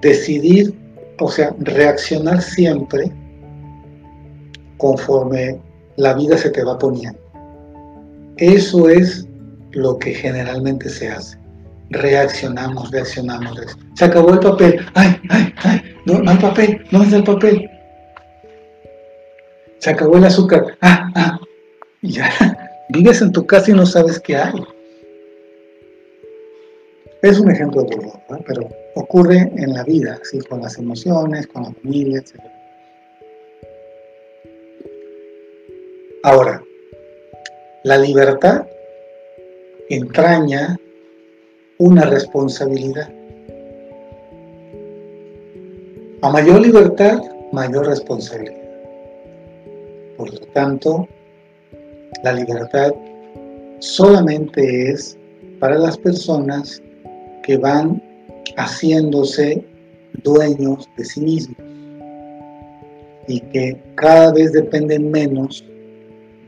decidir, 0.01 0.73
o 1.19 1.29
sea, 1.29 1.55
reaccionar 1.59 2.41
siempre 2.41 3.11
conforme 4.77 5.59
la 5.97 6.13
vida 6.13 6.37
se 6.37 6.49
te 6.51 6.63
va 6.63 6.77
poniendo. 6.77 7.19
Eso 8.37 8.87
es 8.89 9.27
lo 9.71 9.97
que 9.97 10.13
generalmente 10.13 10.89
se 10.89 11.09
hace. 11.09 11.38
Reaccionamos, 11.91 12.91
reaccionamos, 12.91 13.77
Se 13.95 14.05
acabó 14.05 14.33
el 14.33 14.39
papel. 14.39 14.85
¡Ay, 14.93 15.19
ay, 15.29 15.53
ay! 15.63 15.81
No, 16.05 16.19
no 16.19 16.31
hay 16.31 16.37
papel, 16.37 16.85
no 16.91 17.03
es 17.03 17.13
el 17.13 17.23
papel. 17.23 17.69
Se 19.79 19.89
acabó 19.89 20.17
el 20.17 20.25
azúcar. 20.25 20.77
¡Ah, 20.81 21.09
ah! 21.15 21.39
Y 22.01 22.11
ya, 22.13 22.29
vives 22.89 23.21
en 23.21 23.31
tu 23.31 23.45
casa 23.45 23.71
y 23.71 23.73
no 23.73 23.85
sabes 23.85 24.19
qué 24.19 24.35
hay. 24.35 24.53
Es 27.21 27.39
un 27.39 27.51
ejemplo 27.51 27.83
de 27.83 27.97
¿no? 27.97 28.39
pero 28.47 28.69
ocurre 28.95 29.51
en 29.57 29.73
la 29.73 29.83
vida, 29.83 30.19
¿sí? 30.23 30.39
con 30.39 30.61
las 30.61 30.77
emociones, 30.77 31.47
con 31.47 31.63
la 31.63 31.71
familia, 31.81 32.19
etc. 32.19 32.39
Ahora, 36.23 36.61
la 37.83 37.97
libertad 37.97 38.65
entraña 39.89 40.77
una 41.79 42.03
responsabilidad. 42.03 43.09
A 46.21 46.29
mayor 46.29 46.59
libertad, 46.59 47.21
mayor 47.53 47.87
responsabilidad. 47.87 48.61
Por 50.17 50.33
lo 50.33 50.39
tanto, 50.47 51.07
la 52.21 52.33
libertad 52.33 52.93
solamente 53.79 54.91
es 54.91 55.17
para 55.61 55.77
las 55.77 55.97
personas 55.97 56.83
que 57.43 57.55
van 57.55 58.03
haciéndose 58.57 59.65
dueños 60.23 60.89
de 60.97 61.05
sí 61.05 61.21
mismos 61.21 61.57
y 63.29 63.39
que 63.39 63.81
cada 63.95 64.33
vez 64.33 64.51
dependen 64.51 65.11
menos 65.11 65.63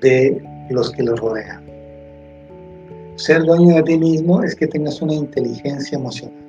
de 0.01 0.43
los 0.69 0.91
que 0.91 1.03
los 1.03 1.17
rodean. 1.21 1.60
Ser 3.15 3.43
dueño 3.43 3.75
de 3.75 3.83
ti 3.83 3.97
mismo 3.97 4.41
es 4.43 4.55
que 4.55 4.67
tengas 4.67 5.01
una 5.01 5.13
inteligencia 5.13 5.97
emocional. 5.97 6.41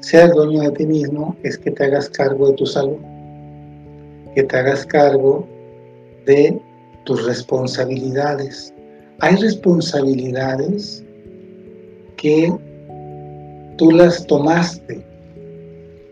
Ser 0.00 0.30
dueño 0.30 0.62
de 0.62 0.70
ti 0.72 0.86
mismo 0.86 1.36
es 1.42 1.58
que 1.58 1.70
te 1.70 1.84
hagas 1.84 2.08
cargo 2.08 2.48
de 2.48 2.54
tu 2.54 2.66
salud, 2.66 2.98
que 4.34 4.42
te 4.42 4.56
hagas 4.56 4.84
cargo 4.86 5.46
de 6.26 6.60
tus 7.04 7.24
responsabilidades. 7.26 8.72
Hay 9.20 9.36
responsabilidades 9.36 11.04
que 12.16 12.52
tú 13.76 13.90
las 13.90 14.26
tomaste 14.26 15.04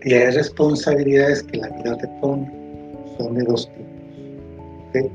y 0.05 0.15
hay 0.15 0.31
responsabilidades 0.31 1.43
que 1.45 1.59
la 1.59 1.69
vida 1.69 1.97
te 1.97 2.09
pone. 2.21 2.51
Son 3.19 3.35
de 3.35 3.45
dos 3.45 3.69
tipos. 3.69 5.11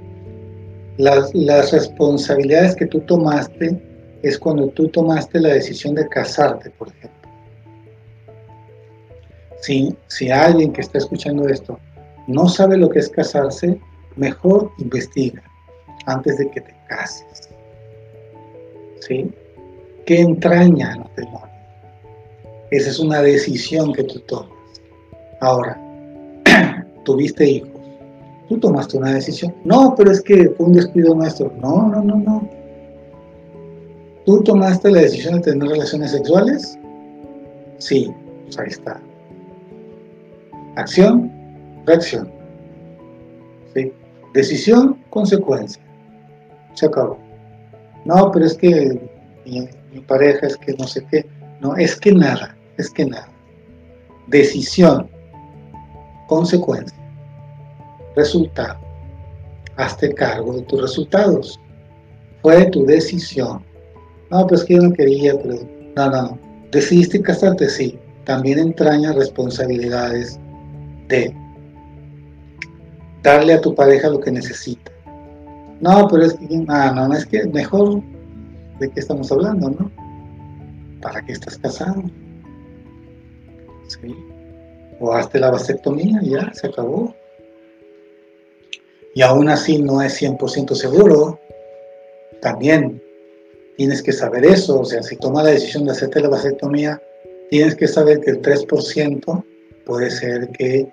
Las, 0.98 1.34
las 1.36 1.72
responsabilidades 1.72 2.76
que 2.76 2.88
tú 2.88 3.00
tomaste 3.02 3.80
es 4.24 4.38
cuando 4.38 4.68
tú 4.70 4.88
tomaste 4.90 5.40
la 5.40 5.50
decisión 5.50 5.96
de 5.96 6.08
casarte, 6.08 6.70
por 6.72 6.90
ejemplo. 6.90 7.30
Si, 9.62 9.96
si 10.08 10.30
alguien 10.30 10.72
que 10.72 10.82
está 10.82 10.98
escuchando 10.98 11.48
esto 11.48 11.80
no 12.28 12.48
sabe 12.48 12.78
lo 12.78 12.90
que 12.90 13.00
es 13.00 13.10
casarse, 13.10 13.80
mejor 14.16 14.72
investiga 14.80 15.42
antes 16.06 16.38
de 16.38 16.50
que 16.52 16.62
te 16.62 16.76
cases. 16.88 17.50
¿Sí? 19.02 19.32
¿Qué 20.06 20.22
entraña 20.22 20.94
el 20.94 21.00
matrimonio? 21.00 21.48
Esa 22.72 22.90
es 22.90 23.00
una 23.00 23.22
decisión 23.22 23.94
que 23.94 24.04
tú 24.04 24.20
tomas. 24.22 24.52
Ahora, 25.42 25.80
tuviste 27.06 27.46
hijos. 27.46 27.72
Tú 28.50 28.58
tomaste 28.60 28.98
una 28.98 29.14
decisión. 29.14 29.54
No, 29.64 29.94
pero 29.96 30.12
es 30.12 30.22
que 30.22 30.50
fue 30.50 30.66
un 30.66 30.74
descuido 30.74 31.14
nuestro. 31.14 31.52
No, 31.62 31.88
no, 31.88 32.02
no, 32.02 32.16
no. 32.16 32.57
¿Tú 34.28 34.44
tomaste 34.44 34.92
la 34.92 35.00
decisión 35.00 35.36
de 35.36 35.40
tener 35.40 35.70
relaciones 35.70 36.12
sexuales? 36.12 36.78
Sí, 37.78 38.14
pues 38.44 38.60
ahí 38.60 38.68
está. 38.68 39.00
Acción, 40.76 41.32
reacción. 41.86 42.30
¿Sí? 43.74 43.94
Decisión, 44.34 45.02
consecuencia. 45.12 45.82
Se 46.74 46.88
acabó. 46.88 47.18
No, 48.04 48.30
pero 48.34 48.46
es 48.46 48.56
que 48.56 49.00
mi, 49.46 49.70
mi 49.94 50.02
pareja 50.02 50.48
es 50.48 50.58
que 50.58 50.74
no 50.74 50.86
sé 50.86 51.06
qué. 51.10 51.26
No, 51.62 51.78
es 51.78 51.96
que 51.96 52.12
nada, 52.12 52.54
es 52.76 52.90
que 52.90 53.06
nada. 53.06 53.30
Decisión, 54.28 55.10
consecuencia, 56.28 56.98
resultado. 58.14 58.78
Hazte 59.78 60.14
cargo 60.14 60.52
de 60.52 60.64
tus 60.64 60.82
resultados. 60.82 61.58
Fue 62.42 62.66
tu 62.66 62.86
decisión. 62.86 63.67
No, 64.30 64.46
pues 64.46 64.64
que 64.64 64.76
yo 64.76 64.82
no 64.82 64.94
quería, 64.94 65.34
pero 65.42 65.56
no, 65.96 66.10
no, 66.10 66.22
no. 66.24 66.40
Decidiste 66.72 67.22
casarte, 67.22 67.70
sí. 67.70 67.98
También 68.26 68.60
entraña 68.60 69.14
responsabilidades 69.14 70.40
de 71.08 71.34
darle 73.24 73.54
a 73.54 73.62
tu 73.62 73.74
pareja 73.74 74.10
lo 74.10 74.20
que 74.20 74.32
necesita. 74.32 74.92
No, 75.80 76.08
pero 76.10 76.26
es 76.26 76.34
que, 76.34 76.66
ah, 76.68 76.92
no, 76.94 77.14
es 77.14 77.26
que 77.26 77.46
mejor 77.46 78.02
de 78.80 78.90
qué 78.90 79.00
estamos 79.00 79.32
hablando, 79.32 79.70
¿no? 79.70 79.92
¿Para 81.02 81.24
qué 81.24 81.32
estás 81.32 81.58
casado? 81.58 82.04
¿Sí? 83.88 84.16
O 85.00 85.14
hazte 85.14 85.40
la 85.40 85.52
vasectomía, 85.52 86.20
ya, 86.24 86.52
se 86.54 86.68
acabó. 86.68 87.16
Y 89.14 89.22
aún 89.22 89.50
así 89.50 89.82
no 89.82 90.02
es 90.02 90.22
100% 90.22 90.76
seguro. 90.76 91.40
También 92.42 93.02
tienes 93.78 94.02
que 94.02 94.12
saber 94.12 94.44
eso. 94.44 94.82
O 94.82 94.86
sea, 94.86 95.02
si 95.02 95.16
tomas 95.16 95.46
la 95.46 95.52
decisión 95.52 95.86
de 95.86 95.92
hacerte 95.92 96.20
la 96.20 96.30
vasectomía, 96.30 97.02
tienes 97.50 97.76
que 97.76 97.88
saber 97.88 98.20
que 98.20 98.32
el 98.32 98.42
3% 98.42 99.44
puede 99.86 100.12
ser 100.12 100.50
que 100.50 100.88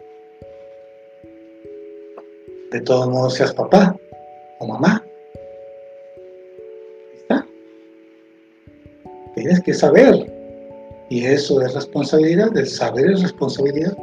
de 2.70 2.80
todos 2.80 3.08
modos 3.08 3.34
seas 3.34 3.52
papá 3.54 3.96
o 4.60 4.66
mamá. 4.66 5.04
¿Está? 7.14 7.46
Tienes 9.34 9.60
que 9.62 9.74
saber. 9.74 10.32
Y 11.08 11.26
eso 11.26 11.60
es 11.60 11.74
responsabilidad, 11.74 12.56
el 12.56 12.66
saber 12.66 13.10
es 13.10 13.22
responsabilidad. 13.22 13.96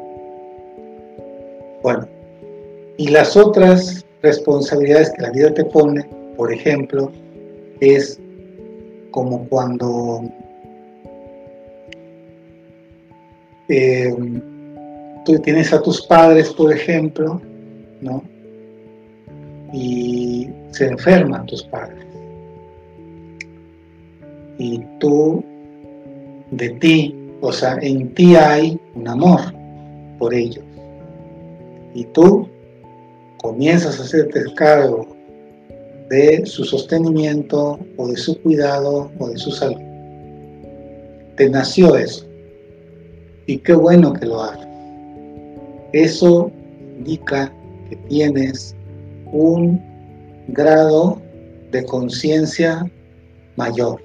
Bueno, 1.84 2.08
y 2.98 3.08
las 3.10 3.36
otras 3.36 4.06
responsabilidades 4.22 5.12
que 5.12 5.24
la 5.24 5.32
vida 5.32 5.54
te 5.54 5.66
pone, 5.66 6.08
por 6.38 6.54
ejemplo, 6.54 7.12
es 7.80 8.20
como 9.12 9.48
cuando 9.48 10.24
eh, 13.70 14.14
tú 15.26 15.40
tienes 15.40 15.72
a 15.74 15.82
tus 15.82 16.06
padres, 16.06 16.50
por 16.54 16.74
ejemplo, 16.74 17.42
¿no? 18.02 18.24
Y 19.74 20.50
se 20.72 20.88
enferman 20.88 21.46
tus 21.46 21.64
padres. 21.64 22.06
Y 24.58 24.80
tú, 25.00 25.44
de 26.52 26.70
ti, 26.72 27.16
o 27.42 27.52
sea, 27.52 27.78
en 27.82 28.14
ti 28.14 28.36
hay 28.36 28.80
un 28.96 29.08
amor 29.08 29.40
por 30.20 30.34
ellos. 30.34 30.66
Y 31.94 32.06
tú 32.06 32.48
comienzas 33.42 34.00
a 34.00 34.04
hacerte 34.04 34.44
cargo 34.56 35.11
de 36.12 36.46
su 36.46 36.66
sostenimiento 36.66 37.80
o 37.96 38.08
de 38.10 38.18
su 38.18 38.38
cuidado 38.42 39.10
o 39.18 39.30
de 39.30 39.38
su 39.38 39.50
salud. 39.50 39.80
Te 41.38 41.50
nació 41.50 41.96
eso. 41.96 42.28
Y 43.46 43.58
qué 43.60 43.74
bueno 43.74 44.12
que 44.12 44.26
lo 44.26 44.42
hagas. 44.42 44.68
Eso 45.94 46.52
indica 46.98 47.52
que 47.90 47.96
tienes 48.10 48.76
un 49.32 49.82
grado 50.50 51.22
de 51.72 51.86
conciencia 51.86 52.92
mayor. 53.56 54.04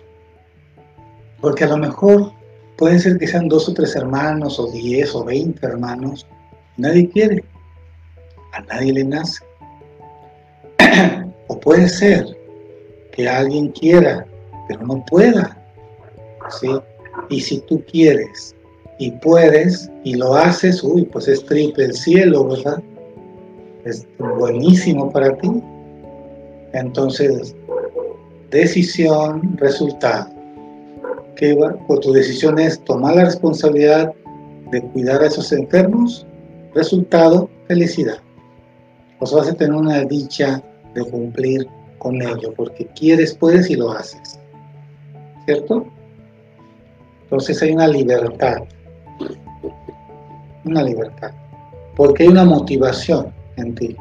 Porque 1.40 1.64
a 1.64 1.68
lo 1.68 1.78
mejor 1.78 2.30
pueden 2.78 3.00
ser 3.00 3.18
que 3.18 3.26
sean 3.26 3.48
dos 3.48 3.68
o 3.68 3.74
tres 3.74 3.96
hermanos, 3.96 4.60
o 4.60 4.70
diez 4.70 5.12
o 5.12 5.24
veinte 5.24 5.66
hermanos. 5.66 6.24
Nadie 6.76 7.10
quiere. 7.10 7.42
A 8.52 8.60
nadie 8.62 8.92
le 8.92 9.04
nace. 9.04 9.42
o 11.48 11.58
puede 11.58 11.88
ser 11.88 12.26
que 13.12 13.28
alguien 13.28 13.68
quiera, 13.68 14.26
pero 14.68 14.86
no 14.86 15.04
pueda. 15.06 15.56
¿sí? 16.60 16.68
Y 17.30 17.40
si 17.40 17.60
tú 17.60 17.82
quieres 17.90 18.54
y 18.98 19.10
puedes 19.10 19.90
y 20.04 20.14
lo 20.14 20.34
haces, 20.34 20.82
uy, 20.82 21.04
pues 21.04 21.28
es 21.28 21.44
triple 21.44 21.86
el 21.86 21.94
cielo, 21.94 22.48
¿verdad? 22.48 22.82
Es 23.84 24.06
buenísimo 24.18 25.10
para 25.10 25.36
ti. 25.38 25.50
Entonces, 26.72 27.54
decisión, 28.50 29.56
resultado. 29.58 30.30
¿Qué 31.36 31.56
Pues 31.86 32.00
tu 32.00 32.12
decisión 32.12 32.58
es 32.58 32.80
tomar 32.84 33.16
la 33.16 33.24
responsabilidad 33.26 34.12
de 34.70 34.82
cuidar 34.82 35.22
a 35.22 35.26
esos 35.26 35.52
enfermos. 35.52 36.26
Resultado, 36.74 37.48
felicidad. 37.68 38.18
Pues 39.18 39.32
vas 39.32 39.48
a 39.48 39.54
tener 39.54 39.74
una 39.74 40.04
dicha 40.04 40.62
de 40.96 41.04
cumplir 41.10 41.68
con 41.98 42.20
ello, 42.20 42.52
porque 42.56 42.86
quieres, 42.96 43.34
puedes 43.34 43.70
y 43.70 43.76
lo 43.76 43.92
haces. 43.92 44.40
¿Cierto? 45.44 45.86
Entonces 47.24 47.62
hay 47.62 47.72
una 47.72 47.88
libertad. 47.88 48.58
Una 50.64 50.82
libertad. 50.82 51.30
Porque 51.96 52.24
hay 52.24 52.28
una 52.30 52.44
motivación 52.44 53.32
en 53.56 53.74
ti. 53.74 53.96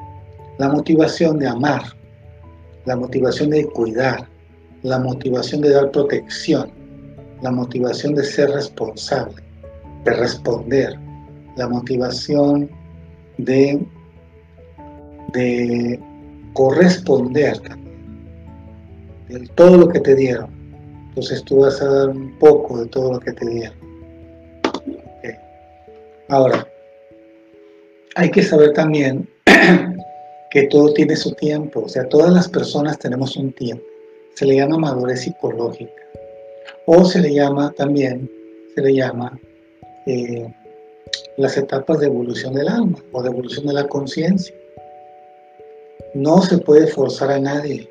La 0.57 0.69
motivación 0.69 1.39
de 1.39 1.47
amar, 1.47 1.83
la 2.85 2.95
motivación 2.95 3.49
de 3.49 3.65
cuidar, 3.65 4.27
la 4.83 4.99
motivación 4.99 5.61
de 5.61 5.71
dar 5.71 5.91
protección, 5.91 6.71
la 7.41 7.51
motivación 7.51 8.15
de 8.15 8.23
ser 8.23 8.49
responsable, 8.51 9.43
de 10.03 10.11
responder, 10.13 10.97
la 11.57 11.67
motivación 11.67 12.69
de, 13.37 13.85
de 15.33 15.99
corresponder 16.55 17.61
de 19.27 19.47
todo 19.55 19.77
lo 19.77 19.89
que 19.89 19.99
te 19.99 20.15
dieron. 20.15 20.49
Entonces 21.09 21.43
tú 21.43 21.59
vas 21.59 21.79
a 21.81 21.85
dar 21.85 22.09
un 22.09 22.37
poco 22.39 22.81
de 22.81 22.87
todo 22.87 23.13
lo 23.13 23.19
que 23.19 23.33
te 23.33 23.47
dieron. 23.47 23.85
Ahora, 26.27 26.67
hay 28.15 28.31
que 28.31 28.41
saber 28.41 28.73
también 28.73 29.29
que 30.49 30.63
todo 30.67 30.91
tiene 30.93 31.15
su 31.15 31.33
tiempo, 31.33 31.81
o 31.81 31.89
sea, 31.89 32.09
todas 32.09 32.33
las 32.33 32.49
personas 32.49 32.97
tenemos 32.97 33.37
un 33.37 33.53
tiempo. 33.53 33.83
Se 34.33 34.45
le 34.45 34.55
llama 34.55 34.77
madurez 34.77 35.21
psicológica. 35.21 35.91
O 36.87 37.05
se 37.05 37.19
le 37.19 37.33
llama 37.33 37.71
también, 37.77 38.29
se 38.73 38.81
le 38.81 38.95
llama 38.95 39.37
eh, 40.07 40.51
las 41.37 41.57
etapas 41.57 41.99
de 41.99 42.07
evolución 42.07 42.53
del 42.53 42.69
alma 42.69 42.97
o 43.11 43.21
de 43.21 43.29
evolución 43.29 43.67
de 43.67 43.73
la 43.73 43.87
conciencia. 43.87 44.55
No 46.15 46.41
se 46.41 46.57
puede 46.59 46.87
forzar 46.87 47.29
a 47.29 47.39
nadie. 47.39 47.89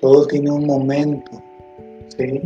Todo 0.00 0.26
tiene 0.28 0.52
un 0.52 0.64
momento. 0.64 1.42
¿sí? 2.16 2.40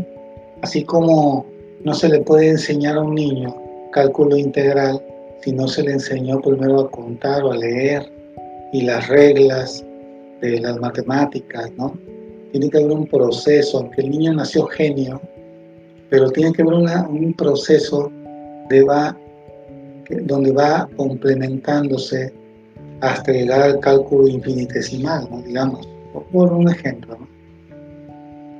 Así 0.62 0.84
como 0.84 1.44
no 1.84 1.92
se 1.92 2.09
le 2.09 2.20
puede 2.20 2.49
enseñar 2.49 2.97
a 2.97 3.03
un 3.03 3.14
niño 3.14 3.55
cálculo 3.92 4.38
integral 4.38 4.99
si 5.42 5.53
no 5.53 5.68
se 5.68 5.82
le 5.82 5.92
enseñó 5.92 6.40
primero 6.40 6.80
a 6.80 6.90
contar 6.90 7.44
o 7.44 7.53
a 7.53 7.59
leer 7.59 8.11
y 8.72 8.82
las 8.82 9.07
reglas 9.09 9.84
de 10.40 10.61
las 10.61 10.78
matemáticas, 10.78 11.70
¿no? 11.76 11.92
Tiene 12.53 12.70
que 12.70 12.78
haber 12.78 12.92
un 12.92 13.07
proceso, 13.07 13.78
aunque 13.78 14.01
el 14.01 14.11
niño 14.11 14.32
nació 14.32 14.64
genio, 14.66 15.20
pero 16.09 16.30
tiene 16.30 16.55
que 16.55 16.62
haber 16.62 16.74
un 16.74 17.34
proceso 17.34 18.11
de 18.70 19.12
donde 20.22 20.53
va 20.53 20.88
complementándose 20.97 22.32
hasta 23.01 23.32
llegar 23.32 23.62
al 23.62 23.80
cálculo 23.80 24.28
infinitesimal, 24.28 25.28
¿no? 25.30 25.42
digamos, 25.42 25.88
por 26.32 26.53
un 26.53 26.68
ejemplo. 26.68 27.16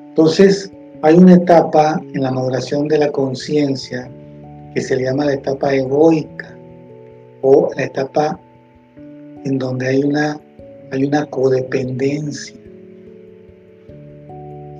Entonces, 0.09 0.71
hay 1.03 1.15
una 1.17 1.35
etapa 1.35 2.01
en 2.15 2.23
la 2.23 2.31
maduración 2.31 2.89
de 2.89 2.99
la 2.99 3.11
conciencia 3.13 4.11
que 4.75 4.81
se 4.81 4.97
llama 4.97 5.27
la 5.27 5.35
etapa 5.35 5.75
egoica 5.75 6.57
o 7.43 7.71
la 7.77 7.85
etapa 7.85 8.41
en 9.45 9.59
donde 9.59 9.89
hay 9.89 10.03
una, 10.03 10.41
hay 10.91 11.05
una 11.05 11.27
codependencia. 11.27 12.57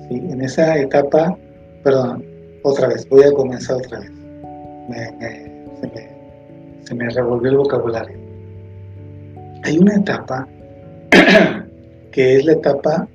En 0.09 0.41
esa 0.41 0.77
etapa, 0.77 1.37
perdón, 1.83 2.25
otra 2.63 2.87
vez, 2.87 3.07
voy 3.09 3.23
a 3.23 3.31
comenzar 3.31 3.77
otra 3.77 3.99
vez. 3.99 4.11
me, 4.89 5.47
se 6.83 6.95
me 6.95 7.09
revolvió 7.09 7.51
el 7.51 7.57
vocabulario. 7.57 8.16
Hay 9.67 9.77
una 9.79 9.95
etapa 9.95 10.47
que 12.13 12.37
es 12.37 12.45
la 12.45 12.53
etapa 12.53 13.05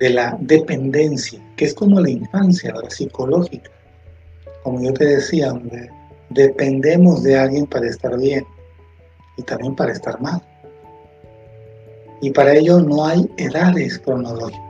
de 0.00 0.08
la 0.08 0.34
dependencia, 0.40 1.42
que 1.56 1.66
es 1.66 1.74
como 1.74 2.00
la 2.00 2.08
infancia, 2.08 2.72
la 2.72 2.88
psicológica. 2.88 3.70
Como 4.62 4.80
yo 4.80 4.94
te 4.94 5.04
decía, 5.04 5.48
donde 5.48 5.90
dependemos 6.30 7.22
de 7.22 7.38
alguien 7.38 7.66
para 7.66 7.86
estar 7.86 8.18
bien 8.18 8.46
y 9.36 9.42
también 9.42 9.76
para 9.76 9.92
estar 9.92 10.18
mal. 10.22 10.40
Y 12.22 12.30
para 12.30 12.54
ello 12.54 12.80
no 12.80 13.04
hay 13.04 13.30
edades 13.36 13.98
cronológicas. 13.98 14.62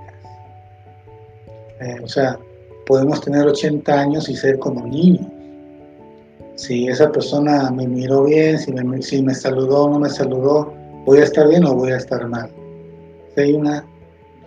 Eh, 1.80 2.00
o 2.02 2.08
sea, 2.08 2.40
podemos 2.86 3.20
tener 3.20 3.46
80 3.46 4.00
años 4.00 4.28
y 4.28 4.34
ser 4.34 4.58
como 4.58 4.84
niños. 4.84 5.30
Si 6.56 6.86
esa 6.88 7.10
persona 7.10 7.70
me 7.70 7.86
miró 7.86 8.24
bien, 8.24 8.58
si 8.58 8.72
me, 8.72 9.02
si 9.02 9.22
me 9.22 9.34
saludó 9.34 9.84
o 9.84 9.90
no 9.90 9.98
me 9.98 10.10
saludó, 10.10 10.72
¿voy 11.06 11.18
a 11.18 11.24
estar 11.24 11.48
bien 11.48 11.64
o 11.64 11.74
voy 11.74 11.92
a 11.92 11.96
estar 11.96 12.26
mal? 12.28 12.50
hay 13.36 13.54
una 13.54 13.84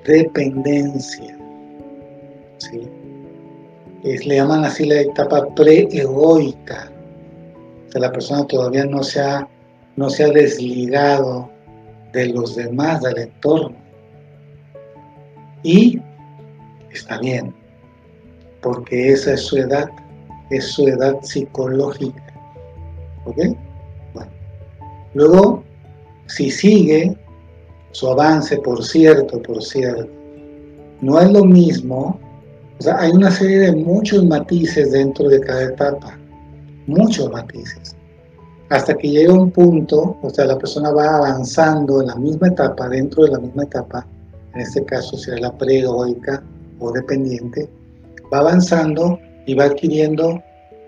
dependencia. 0.05 1.37
¿sí? 2.57 2.87
le 4.03 4.35
llaman 4.35 4.63
así 4.63 4.85
la 4.85 5.01
etapa 5.01 5.47
pre-egoica. 5.55 6.91
O 7.87 7.91
sea, 7.91 8.01
la 8.01 8.11
persona 8.11 8.45
todavía 8.45 8.85
no 8.85 9.01
no 9.95 10.09
se 10.09 10.23
ha 10.23 10.29
desligado 10.29 11.49
de 12.13 12.27
los 12.27 12.55
demás, 12.55 13.01
del 13.01 13.17
entorno. 13.17 13.75
Y 15.63 15.99
está 16.91 17.17
bien, 17.19 17.53
porque 18.61 19.11
esa 19.11 19.33
es 19.33 19.41
su 19.41 19.57
edad, 19.57 19.89
es 20.49 20.65
su 20.65 20.87
edad 20.87 21.17
psicológica. 21.21 22.23
¿Ok? 23.25 23.37
Bueno. 24.13 24.31
Luego, 25.13 25.63
si 26.27 26.49
sigue 26.51 27.17
su 27.91 28.09
avance, 28.09 28.57
por 28.57 28.83
cierto, 28.83 29.41
por 29.41 29.63
cierto, 29.63 30.09
no 31.01 31.19
es 31.19 31.31
lo 31.31 31.45
mismo, 31.45 32.19
o 32.79 32.83
sea, 32.83 32.99
hay 32.99 33.11
una 33.11 33.31
serie 33.31 33.59
de 33.59 33.75
muchos 33.75 34.25
matices 34.25 34.91
dentro 34.91 35.29
de 35.29 35.39
cada 35.39 35.63
etapa, 35.63 36.17
muchos 36.87 37.31
matices, 37.31 37.95
hasta 38.69 38.95
que 38.95 39.09
llega 39.09 39.33
un 39.33 39.51
punto, 39.51 40.17
o 40.21 40.29
sea, 40.29 40.45
la 40.45 40.57
persona 40.57 40.91
va 40.91 41.17
avanzando 41.17 42.01
en 42.01 42.07
la 42.07 42.15
misma 42.15 42.47
etapa, 42.49 42.89
dentro 42.89 43.23
de 43.23 43.31
la 43.31 43.39
misma 43.39 43.63
etapa, 43.63 44.05
en 44.53 44.61
este 44.61 44.83
caso 44.83 45.17
será 45.17 45.37
la 45.37 45.57
preegoica 45.57 46.43
o 46.79 46.91
dependiente, 46.91 47.69
va 48.33 48.39
avanzando 48.39 49.19
y 49.45 49.53
va 49.53 49.65
adquiriendo 49.65 50.41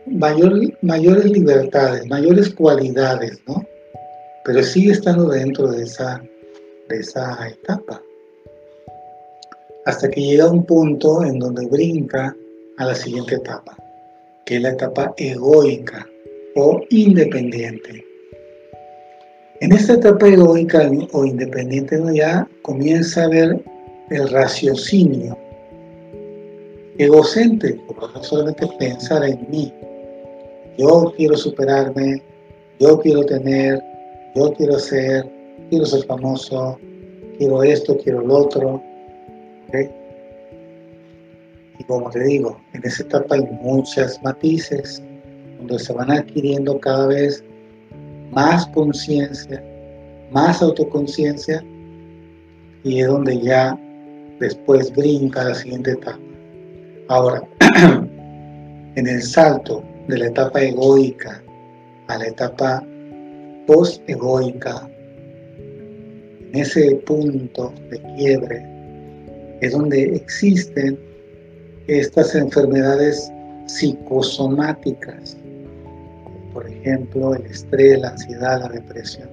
mayores 0.08 1.32
libertades, 1.32 2.08
mayores 2.08 2.54
cualidades, 2.54 3.40
¿no? 3.48 3.66
Pero 4.44 4.64
sigue 4.64 4.92
estando 4.92 5.30
dentro 5.30 5.72
de 5.72 5.84
esa, 5.84 6.22
de 6.90 7.00
esa 7.00 7.48
etapa. 7.48 8.02
Hasta 9.86 10.10
que 10.10 10.22
llega 10.22 10.46
a 10.46 10.52
un 10.52 10.66
punto 10.66 11.24
en 11.24 11.40
donde 11.40 11.68
brinca 11.68 12.36
a 12.78 12.86
la 12.86 12.96
siguiente 12.96 13.36
etapa, 13.36 13.76
que 14.46 14.58
es 14.58 14.62
la 14.62 14.72
etapa 14.72 15.14
egoica 15.18 16.08
o 16.56 16.82
independiente. 16.90 18.06
En 19.60 19.72
esta 19.72 19.94
etapa 19.94 20.28
egoica 20.28 20.90
o 21.12 21.26
independiente 21.26 22.00
ya 22.14 22.48
comienza 22.62 23.24
a 23.24 23.30
ver 23.30 23.60
el 24.10 24.30
raciocinio 24.30 25.38
egocéntrico, 26.98 27.96
no 28.14 28.24
solamente 28.24 28.68
pensar 28.80 29.24
en 29.24 29.46
mí. 29.50 29.74
Yo 30.78 31.14
quiero 31.16 31.36
superarme, 31.38 32.22
yo 32.80 33.00
quiero 33.00 33.26
tener, 33.26 33.82
yo 34.36 34.54
quiero 34.54 34.78
ser, 34.80 35.28
quiero 35.70 35.86
ser 35.86 36.06
famoso, 36.06 36.78
quiero 37.38 37.64
esto, 37.64 37.98
quiero 37.98 38.22
lo 38.22 38.38
otro. 38.38 38.82
Y 41.80 41.84
como 41.84 42.10
te 42.10 42.24
digo, 42.24 42.60
en 42.74 42.84
esa 42.84 43.04
etapa 43.04 43.36
hay 43.36 43.48
muchas 43.62 44.22
matices, 44.24 45.02
donde 45.58 45.80
se 45.80 45.94
van 45.94 46.12
adquiriendo 46.12 46.80
cada 46.80 47.08
vez 47.08 47.44
más 48.32 48.66
conciencia, 48.68 49.64
más 50.32 50.62
autoconciencia, 50.62 51.64
y 52.84 53.02
es 53.02 53.08
donde 53.08 53.40
ya 53.42 53.80
después 54.40 54.94
brinca 54.96 55.44
la 55.44 55.56
siguiente 55.56 55.92
etapa. 55.92 56.27
Ahora, 57.10 57.42
en 58.96 59.08
el 59.08 59.22
salto 59.22 59.82
de 60.10 60.18
la 60.18 60.28
etapa 60.28 60.62
egoica 60.62 61.42
a 62.08 62.18
la 62.18 62.28
etapa 62.28 62.84
post-egoica, 63.66 64.90
en 66.52 66.60
ese 66.60 66.96
punto 67.06 67.74
de 67.90 68.02
quiebre, 68.16 68.66
es 69.62 69.72
donde 69.72 70.16
existen 70.16 71.00
estas 71.88 72.36
enfermedades 72.36 73.32
psicosomáticas, 73.68 75.38
por 76.54 76.68
ejemplo 76.68 77.36
el 77.36 77.46
estrés, 77.46 78.02
la 78.02 78.10
ansiedad, 78.10 78.60
la 78.60 78.68
depresión. 78.68 79.30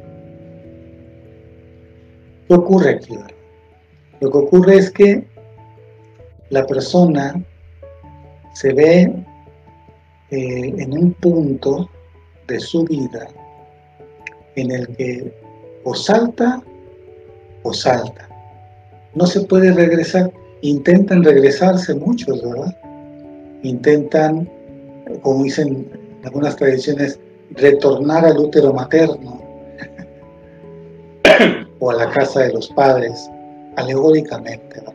¿Qué 2.46 2.54
ocurre 2.54 2.90
aquí? 2.90 3.18
Lo 4.20 4.30
que 4.30 4.38
ocurre 4.38 4.76
es 4.76 4.90
que 4.92 5.24
la 6.50 6.64
persona 6.66 7.42
se 8.54 8.72
ve 8.72 9.12
eh, 10.30 10.74
en 10.78 10.92
un 10.96 11.12
punto 11.14 11.90
de 12.46 12.58
su 12.58 12.84
vida 12.84 13.28
en 14.56 14.70
el 14.70 14.88
que 14.96 15.32
o 15.84 15.94
salta 15.94 16.62
o 17.62 17.72
salta. 17.72 18.28
No 19.14 19.26
se 19.26 19.42
puede 19.42 19.72
regresar. 19.72 20.32
Intentan 20.62 21.22
regresarse 21.22 21.94
muchos, 21.94 22.42
¿verdad? 22.42 22.74
Intentan, 23.62 24.48
como 25.22 25.44
dicen 25.44 25.86
algunas 26.24 26.56
tradiciones, 26.56 27.18
retornar 27.50 28.24
al 28.24 28.38
útero 28.38 28.72
materno 28.72 29.42
o 31.80 31.90
a 31.90 31.94
la 31.94 32.10
casa 32.10 32.40
de 32.40 32.54
los 32.54 32.68
padres, 32.70 33.30
alegóricamente. 33.76 34.80
¿verdad? 34.80 34.94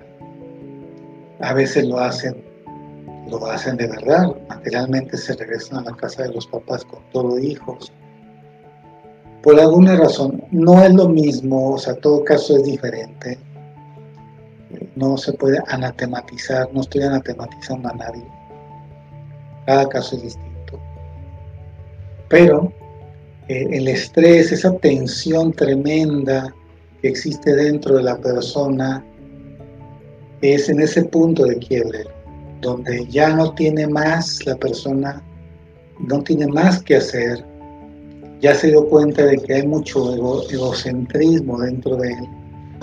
A 1.42 1.54
veces 1.54 1.86
lo 1.86 2.00
hacen 2.00 2.49
lo 3.30 3.46
hacen 3.46 3.78
de 3.78 3.88
verdad, 3.88 4.36
materialmente 4.48 5.18
se 5.18 5.36
regresan 5.36 5.80
a 5.80 5.92
la 5.92 5.96
casa 5.96 6.24
de 6.24 6.34
los 6.34 6.48
papás 6.48 6.84
con 6.86 7.00
todo 7.12 7.38
hijos. 7.38 7.92
Por 9.44 9.60
alguna 9.60 9.96
razón, 9.96 10.44
no 10.52 10.84
es 10.84 10.94
lo 10.94 11.08
mismo, 11.08 11.74
o 11.74 11.78
sea, 11.78 11.96
todo 11.96 12.24
caso 12.24 12.58
es 12.58 12.64
diferente. 12.64 13.40
No 14.96 15.18
se 15.18 15.34
puede 15.34 15.60
anatematizar, 15.68 16.70
no 16.74 16.82
estoy 16.82 17.04
anatematizando 17.04 17.90
a 17.90 17.94
nadie. 17.94 18.26
Cada 19.66 19.88
caso 19.88 20.16
es 20.18 20.24
distinto. 20.24 20.80
Pero 22.28 22.74
eh, 23.48 23.68
el 23.72 23.88
estrés, 23.88 24.52
esa 24.52 24.76
tensión 24.78 25.54
tremenda 25.54 26.54
que 27.02 27.08
existe 27.08 27.56
dentro 27.56 27.96
de 27.96 28.04
la 28.04 28.18
persona, 28.18 29.04
es 30.42 30.70
en 30.70 30.82
ese 30.82 31.06
punto 31.06 31.46
de 31.46 31.58
quiebre 31.58 32.19
donde 32.62 33.06
ya 33.08 33.30
no 33.36 33.54
tiene 33.54 33.88
más 33.88 34.46
la 34.46 34.56
persona, 34.58 35.22
no 36.08 36.22
tiene 36.24 36.48
más 36.48 36.82
que 36.84 36.98
hacer, 36.98 37.44
ya 38.42 38.56
se 38.56 38.68
dio 38.68 38.88
cuenta 38.88 39.26
de 39.26 39.38
que 39.38 39.56
hay 39.56 39.68
mucho 39.68 40.14
egocentrismo 40.50 41.60
dentro 41.60 41.98
de 41.98 42.10
él, 42.10 42.28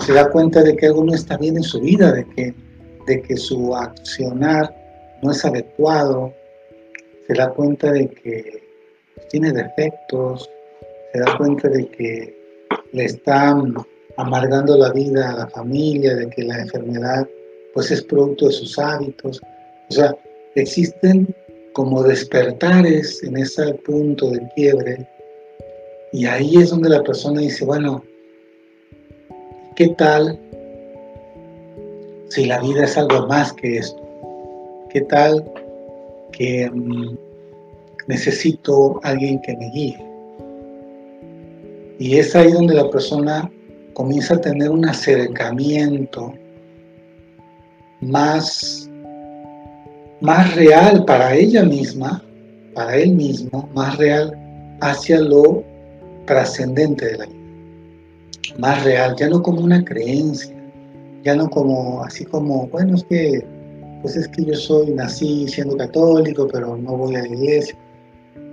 se 0.05 0.13
da 0.13 0.29
cuenta 0.29 0.61
de 0.63 0.75
que 0.75 0.87
algo 0.87 1.03
no 1.03 1.13
está 1.13 1.37
bien 1.37 1.57
en 1.57 1.63
su 1.63 1.79
vida, 1.81 2.11
de 2.11 2.25
que, 2.25 2.53
de 3.07 3.21
que 3.21 3.35
su 3.35 3.75
accionar 3.75 4.75
no 5.23 5.31
es 5.31 5.43
adecuado, 5.43 6.33
se 7.27 7.33
da 7.33 7.49
cuenta 7.49 7.91
de 7.91 8.07
que 8.07 8.63
tiene 9.29 9.51
defectos, 9.51 10.49
se 11.11 11.19
da 11.19 11.37
cuenta 11.37 11.67
de 11.69 11.87
que 11.87 12.37
le 12.93 13.05
están 13.05 13.75
amargando 14.17 14.77
la 14.77 14.91
vida 14.91 15.31
a 15.31 15.37
la 15.37 15.47
familia, 15.47 16.15
de 16.15 16.29
que 16.29 16.43
la 16.43 16.59
enfermedad 16.59 17.27
pues 17.73 17.91
es 17.91 18.01
producto 18.01 18.47
de 18.47 18.53
sus 18.53 18.79
hábitos, 18.79 19.41
o 19.89 19.93
sea, 19.93 20.15
existen 20.55 21.33
como 21.73 22.03
despertares 22.03 23.23
en 23.23 23.37
ese 23.37 23.73
punto 23.85 24.31
de 24.31 24.47
quiebre 24.55 25.07
y 26.11 26.25
ahí 26.25 26.57
es 26.57 26.69
donde 26.69 26.89
la 26.89 27.03
persona 27.03 27.41
dice, 27.41 27.65
bueno, 27.65 28.03
¿qué 29.75 29.89
tal 29.89 30.39
si 32.29 32.45
la 32.45 32.59
vida 32.61 32.85
es 32.85 32.97
algo 32.97 33.27
más 33.27 33.53
que 33.53 33.77
esto? 33.77 34.01
¿Qué 34.89 35.01
tal 35.01 35.43
que 36.31 36.69
mm, 36.73 37.17
necesito 38.07 38.99
alguien 39.03 39.41
que 39.41 39.55
me 39.57 39.69
guíe? 39.69 40.03
Y 41.99 42.17
es 42.17 42.35
ahí 42.35 42.51
donde 42.51 42.75
la 42.75 42.89
persona 42.89 43.51
comienza 43.93 44.35
a 44.35 44.41
tener 44.41 44.69
un 44.69 44.85
acercamiento 44.85 46.33
más 47.99 48.86
más 50.21 50.55
real 50.55 51.05
para 51.05 51.35
ella 51.35 51.63
misma, 51.63 52.23
para 52.73 52.95
él 52.95 53.13
mismo, 53.13 53.69
más 53.73 53.97
real 53.97 54.31
hacia 54.81 55.19
lo 55.19 55.63
trascendente 56.25 57.05
de 57.05 57.17
la 57.17 57.25
vida. 57.25 57.37
Más 58.57 58.83
real, 58.83 59.15
ya 59.17 59.29
no 59.29 59.41
como 59.41 59.61
una 59.61 59.83
creencia, 59.83 60.55
ya 61.23 61.35
no 61.35 61.49
como 61.49 62.03
así 62.03 62.25
como, 62.25 62.67
bueno, 62.67 62.95
es 62.95 63.03
que, 63.03 63.45
pues 64.01 64.15
es 64.15 64.27
que 64.29 64.45
yo 64.45 64.55
soy, 64.55 64.91
nací 64.91 65.47
siendo 65.47 65.77
católico, 65.77 66.47
pero 66.51 66.77
no 66.77 66.97
voy 66.97 67.15
a 67.15 67.21
la 67.21 67.27
iglesia. 67.27 67.77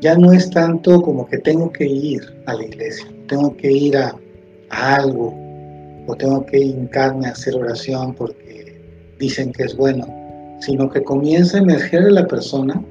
Ya 0.01 0.17
no 0.17 0.33
es 0.33 0.51
tanto 0.51 1.01
como 1.01 1.27
que 1.27 1.39
tengo 1.39 1.73
que 1.73 1.87
ir 1.87 2.21
a 2.47 2.55
la 2.55 2.65
iglesia, 2.65 3.07
tengo 3.29 3.57
que 3.57 3.71
ir 3.71 3.97
a, 3.97 4.15
algo, 4.71 5.35
o 6.07 6.15
tengo 6.17 6.45
que 6.47 6.59
hincarme 6.59 7.29
a 7.29 7.31
hacer 7.31 7.55
oración 7.55 8.12
porque 8.15 8.81
dicen 9.19 9.53
que 9.53 9.62
es 9.62 9.77
bueno 9.77 10.24
sino 10.65 10.89
que 10.89 11.03
comienza 11.03 11.59
a 11.59 11.61
emerger 11.61 12.05
en 12.05 12.15
la 12.15 12.27
persona 12.27 12.83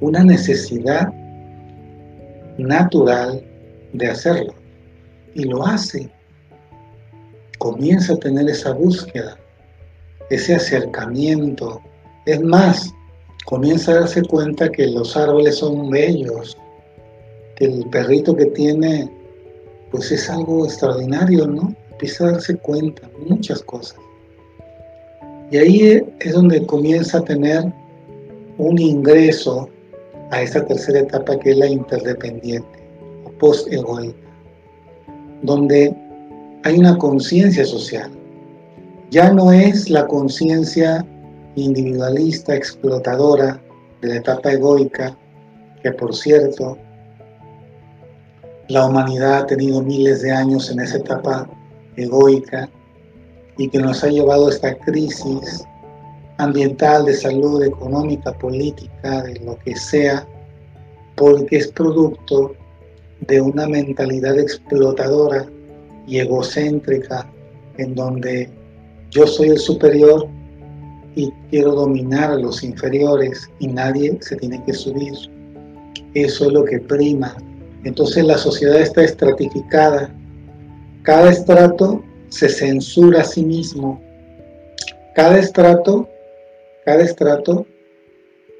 una 0.00 0.24
necesidad 0.24 1.12
natural 2.58 3.44
de 3.92 4.08
hacerlo. 4.08 4.54
Y 5.34 5.44
lo 5.44 5.64
hace. 5.64 6.10
Comienza 7.58 8.14
a 8.14 8.16
tener 8.16 8.48
esa 8.48 8.72
búsqueda, 8.72 9.38
ese 10.30 10.56
acercamiento. 10.56 11.80
Es 12.26 12.40
más, 12.42 12.92
comienza 13.44 13.92
a 13.92 14.00
darse 14.00 14.22
cuenta 14.22 14.68
que 14.68 14.88
los 14.88 15.16
árboles 15.16 15.58
son 15.58 15.90
bellos, 15.90 16.58
que 17.56 17.66
el 17.66 17.86
perrito 17.90 18.34
que 18.34 18.46
tiene, 18.46 19.08
pues 19.92 20.10
es 20.10 20.28
algo 20.28 20.64
extraordinario, 20.64 21.46
¿no? 21.46 21.72
Empieza 21.92 22.26
a 22.26 22.32
darse 22.32 22.56
cuenta 22.56 23.08
muchas 23.28 23.62
cosas. 23.62 24.07
Y 25.50 25.56
ahí 25.56 26.06
es 26.20 26.32
donde 26.32 26.66
comienza 26.66 27.18
a 27.18 27.24
tener 27.24 27.72
un 28.58 28.78
ingreso 28.78 29.68
a 30.30 30.42
esta 30.42 30.64
tercera 30.66 31.00
etapa 31.00 31.38
que 31.38 31.52
es 31.52 31.56
la 31.56 31.66
interdependiente 31.66 32.78
o 33.24 33.30
post-egoica, 33.38 34.28
donde 35.42 35.96
hay 36.64 36.78
una 36.78 36.98
conciencia 36.98 37.64
social. 37.64 38.10
Ya 39.10 39.32
no 39.32 39.52
es 39.52 39.88
la 39.88 40.06
conciencia 40.06 41.06
individualista, 41.54 42.54
explotadora 42.54 43.58
de 44.02 44.08
la 44.08 44.16
etapa 44.16 44.52
egoica, 44.52 45.16
que 45.82 45.92
por 45.92 46.14
cierto, 46.14 46.76
la 48.68 48.86
humanidad 48.86 49.38
ha 49.38 49.46
tenido 49.46 49.80
miles 49.80 50.20
de 50.20 50.30
años 50.30 50.70
en 50.70 50.80
esa 50.80 50.98
etapa 50.98 51.48
egoica 51.96 52.68
y 53.58 53.68
que 53.68 53.78
nos 53.78 54.02
ha 54.02 54.08
llevado 54.08 54.46
a 54.46 54.50
esta 54.50 54.74
crisis 54.78 55.64
ambiental, 56.38 57.04
de 57.04 57.14
salud, 57.14 57.62
económica, 57.62 58.32
política, 58.32 59.22
de 59.22 59.40
lo 59.40 59.58
que 59.58 59.76
sea, 59.76 60.26
porque 61.16 61.56
es 61.56 61.68
producto 61.72 62.54
de 63.26 63.40
una 63.40 63.66
mentalidad 63.66 64.38
explotadora 64.38 65.46
y 66.06 66.18
egocéntrica 66.18 67.28
en 67.76 67.94
donde 67.94 68.48
yo 69.10 69.26
soy 69.26 69.48
el 69.48 69.58
superior 69.58 70.28
y 71.16 71.32
quiero 71.50 71.74
dominar 71.74 72.30
a 72.30 72.36
los 72.36 72.62
inferiores 72.62 73.50
y 73.58 73.66
nadie 73.66 74.16
se 74.20 74.36
tiene 74.36 74.62
que 74.64 74.72
subir. 74.72 75.14
Eso 76.14 76.46
es 76.46 76.52
lo 76.52 76.64
que 76.64 76.78
prima. 76.78 77.36
Entonces 77.82 78.24
la 78.24 78.38
sociedad 78.38 78.80
está 78.80 79.02
estratificada. 79.02 80.14
Cada 81.02 81.30
estrato 81.30 82.04
se 82.30 82.48
censura 82.48 83.20
a 83.20 83.24
sí 83.24 83.44
mismo. 83.44 84.00
Cada 85.14 85.38
estrato, 85.38 86.08
cada 86.84 87.02
estrato 87.02 87.66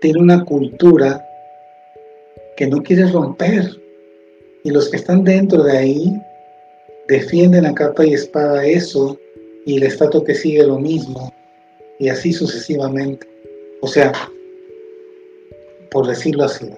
tiene 0.01 0.21
una 0.21 0.45
cultura 0.45 1.25
que 2.57 2.67
no 2.67 2.83
quiere 2.83 3.11
romper. 3.11 3.71
Y 4.65 4.71
los 4.71 4.91
que 4.91 4.97
están 4.97 5.25
dentro 5.25 5.63
de 5.63 5.79
ahí 5.79 6.23
defienden 7.07 7.65
a 7.67 7.75
capa 7.75 8.05
y 8.05 8.15
espada 8.15 8.67
eso 8.67 9.19
y 9.65 9.77
el 9.77 9.85
estrato 9.85 10.25
que 10.25 10.35
sigue 10.35 10.67
lo 10.67 10.79
mismo 10.79 11.33
y 11.99 12.09
así 12.09 12.33
sucesivamente. 12.33 13.27
O 13.81 13.87
sea, 13.87 14.13
por 15.91 16.07
decirlo 16.07 16.45
así, 16.45 16.69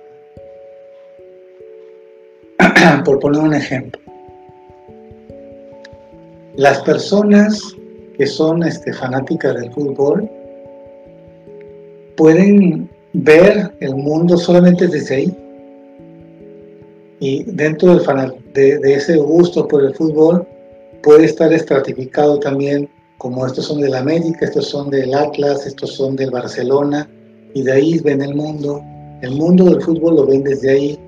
por 3.04 3.18
poner 3.18 3.40
un 3.40 3.54
ejemplo, 3.54 3.99
las 6.56 6.80
personas 6.82 7.76
que 8.16 8.26
son 8.26 8.62
este, 8.62 8.92
fanáticas 8.92 9.54
del 9.54 9.72
fútbol 9.72 10.28
pueden 12.16 12.90
ver 13.12 13.74
el 13.80 13.94
mundo 13.94 14.36
solamente 14.36 14.86
desde 14.88 15.14
ahí. 15.14 15.36
Y 17.20 17.44
dentro 17.44 17.96
de, 17.96 18.78
de 18.78 18.94
ese 18.94 19.16
gusto 19.16 19.66
por 19.68 19.84
el 19.84 19.94
fútbol 19.94 20.46
puede 21.02 21.26
estar 21.26 21.52
estratificado 21.52 22.38
también 22.40 22.88
como 23.18 23.46
estos 23.46 23.66
son 23.66 23.80
del 23.80 23.94
América, 23.94 24.46
estos 24.46 24.68
son 24.68 24.90
del 24.90 25.12
Atlas, 25.14 25.66
estos 25.66 25.94
son 25.94 26.16
del 26.16 26.30
Barcelona, 26.30 27.08
y 27.54 27.62
de 27.62 27.72
ahí 27.72 27.98
ven 27.98 28.22
el 28.22 28.34
mundo. 28.34 28.82
El 29.20 29.32
mundo 29.32 29.64
del 29.66 29.82
fútbol 29.82 30.16
lo 30.16 30.26
ven 30.26 30.42
desde 30.42 30.70
ahí, 30.70 30.98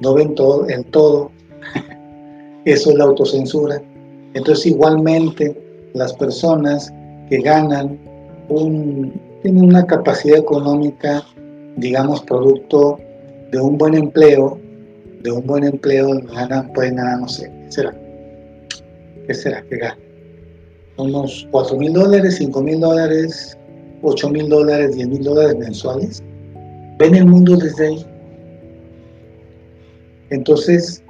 no 0.00 0.14
ven 0.14 0.34
todo, 0.34 0.66
el 0.68 0.84
todo. 0.86 1.30
Eso 2.64 2.90
es 2.90 2.96
la 2.96 3.04
autocensura. 3.04 3.82
Entonces 4.34 4.66
igualmente 4.66 5.56
las 5.94 6.12
personas 6.14 6.92
que 7.28 7.40
ganan 7.40 7.98
tienen 9.42 9.64
una 9.64 9.86
capacidad 9.86 10.38
económica, 10.38 11.22
digamos, 11.76 12.22
producto 12.22 12.98
de 13.50 13.60
un 13.60 13.78
buen 13.78 13.94
empleo, 13.94 14.58
de 15.22 15.30
un 15.32 15.46
buen 15.46 15.64
empleo, 15.64 16.20
ganan, 16.32 16.72
pueden 16.72 16.96
ganar, 16.96 17.20
no 17.20 17.28
sé, 17.28 17.50
¿qué 17.64 17.72
será? 17.72 17.94
¿Qué 19.26 19.34
será 19.34 19.62
que 19.62 19.76
ganan? 19.78 20.04
unos 20.96 21.46
4 21.50 21.76
mil 21.76 21.92
dólares, 21.92 22.36
5 22.36 22.62
mil 22.62 22.80
dólares, 22.80 23.58
8 24.02 24.30
mil 24.30 24.48
dólares, 24.48 24.94
10 24.94 25.08
mil 25.08 25.24
dólares 25.24 25.56
mensuales, 25.56 26.22
ven 26.98 27.14
el 27.14 27.26
mundo 27.26 27.56
desde 27.56 27.88
ahí. 27.88 28.06
Entonces, 30.30 31.02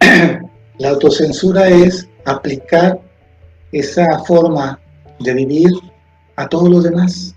la 0.78 0.90
autocensura 0.90 1.68
es 1.68 2.08
aplicar 2.26 3.00
esa 3.72 4.18
forma 4.20 4.78
de 5.20 5.34
vivir 5.34 5.70
a 6.36 6.48
todos 6.48 6.68
los 6.68 6.84
demás. 6.84 7.34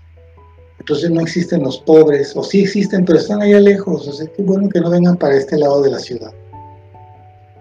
Entonces 0.78 1.10
no 1.10 1.20
existen 1.20 1.62
los 1.62 1.78
pobres, 1.78 2.34
o 2.36 2.42
sí 2.42 2.62
existen, 2.62 3.04
pero 3.04 3.18
están 3.18 3.42
allá 3.42 3.60
lejos. 3.60 4.08
O 4.08 4.12
sea, 4.12 4.26
qué 4.36 4.42
bueno 4.42 4.68
que 4.68 4.80
no 4.80 4.90
vengan 4.90 5.16
para 5.16 5.36
este 5.36 5.58
lado 5.58 5.82
de 5.82 5.90
la 5.90 5.98
ciudad. 5.98 6.32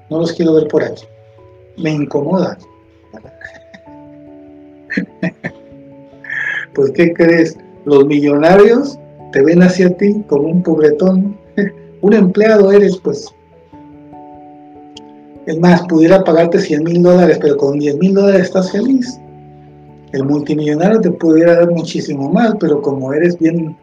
No 0.10 0.20
los 0.20 0.34
quiero 0.34 0.54
ver 0.54 0.68
por 0.68 0.84
aquí. 0.84 1.06
Me 1.78 1.92
incomoda. 1.92 2.58
pues 6.74 6.92
¿qué 6.92 7.14
crees? 7.14 7.58
Los 7.86 8.06
millonarios 8.06 8.98
te 9.32 9.44
ven 9.44 9.62
hacia 9.62 9.96
ti 9.96 10.24
como 10.28 10.48
un 10.48 10.64
pobretón. 10.64 11.38
un 12.02 12.14
empleado 12.14 12.72
eres, 12.72 12.98
pues. 12.98 13.28
Es 15.50 15.60
más, 15.60 15.82
pudiera 15.88 16.24
pagarte 16.24 16.60
100 16.60 16.84
mil 16.84 17.02
dólares, 17.02 17.39
pero 17.41 17.58
con 17.58 17.80
10 17.80 17.97
mil 17.97 18.14
dólares 18.14 18.43
estás 18.43 18.72
feliz. 18.72 19.20
El 20.12 20.24
multimillonario 20.24 21.02
te 21.02 21.10
pudiera 21.10 21.56
dar 21.56 21.72
muchísimo 21.72 22.30
más, 22.32 22.54
pero 22.60 22.84
como 22.84 23.12
eres 23.14 23.36
bien, 23.39 23.76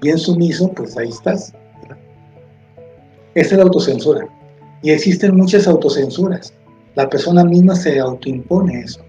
bien 0.00 0.16
sumiso, 0.16 0.70
pues 0.70 0.96
ahí 0.96 1.08
estás. 1.08 1.52
Esa 3.34 3.50
es 3.50 3.58
la 3.58 3.64
autocensura. 3.64 4.28
Y 4.80 4.92
existen 4.92 5.36
muchas 5.36 5.66
autocensuras. 5.66 6.54
La 6.94 7.08
persona 7.08 7.42
misma 7.42 7.74
se 7.74 7.98
autoimpone 7.98 8.82
eso. 8.82 9.00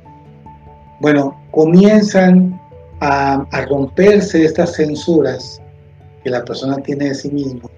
Bueno, 1.01 1.39
comienzan 1.51 2.59
a, 3.01 3.45
romperse 3.69 4.45
estas 4.45 4.73
censuras 4.73 5.61
que 6.23 6.31
la 6.31 6.43
persona 6.43 6.77
tiene 6.77 7.09
de 7.09 7.13
sí 7.13 7.29
mismo 7.29 7.69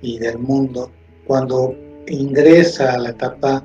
y 0.00 0.18
del 0.20 0.38
mundo 0.38 0.90
cuando 1.26 1.74
ingresa 2.10 2.94
a 2.94 2.98
la 2.98 3.10
etapa 3.10 3.64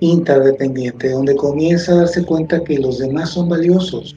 interdependiente, 0.00 1.10
donde 1.10 1.36
comienza 1.36 1.92
a 1.92 1.96
darse 1.96 2.24
cuenta 2.24 2.62
que 2.64 2.78
los 2.78 2.98
demás 2.98 3.30
son 3.30 3.48
valiosos, 3.48 4.16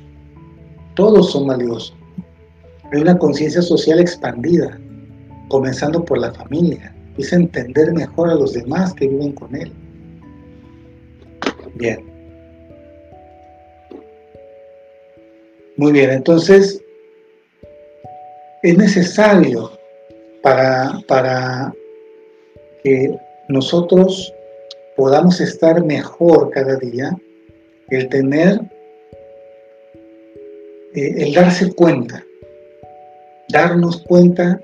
todos 0.96 1.32
son 1.32 1.48
valiosos. 1.48 1.96
Hay 2.92 3.02
una 3.02 3.18
conciencia 3.18 3.62
social 3.62 4.00
expandida, 4.00 4.80
comenzando 5.50 6.04
por 6.04 6.18
la 6.18 6.34
familia, 6.34 6.96
es 7.18 7.32
entender 7.34 7.94
mejor 7.94 8.30
a 8.30 8.36
los 8.36 8.54
demás 8.54 8.94
que 8.94 9.08
viven 9.08 9.34
con 9.34 9.56
él. 9.56 9.72
Bien. 11.76 12.00
Muy 15.78 15.92
bien, 15.92 16.10
entonces 16.10 16.82
es 18.64 18.78
necesario 18.78 19.72
para, 20.42 21.00
para 21.08 21.74
que 22.84 23.16
nosotros 23.50 24.34
podamos 24.96 25.40
estar 25.42 25.84
mejor 25.84 26.50
cada 26.52 26.78
día, 26.78 27.16
el 27.90 28.10
tener, 28.10 28.62
eh, 30.94 31.14
el 31.18 31.34
darse 31.34 31.74
cuenta, 31.74 32.24
darnos 33.50 34.02
cuenta 34.04 34.60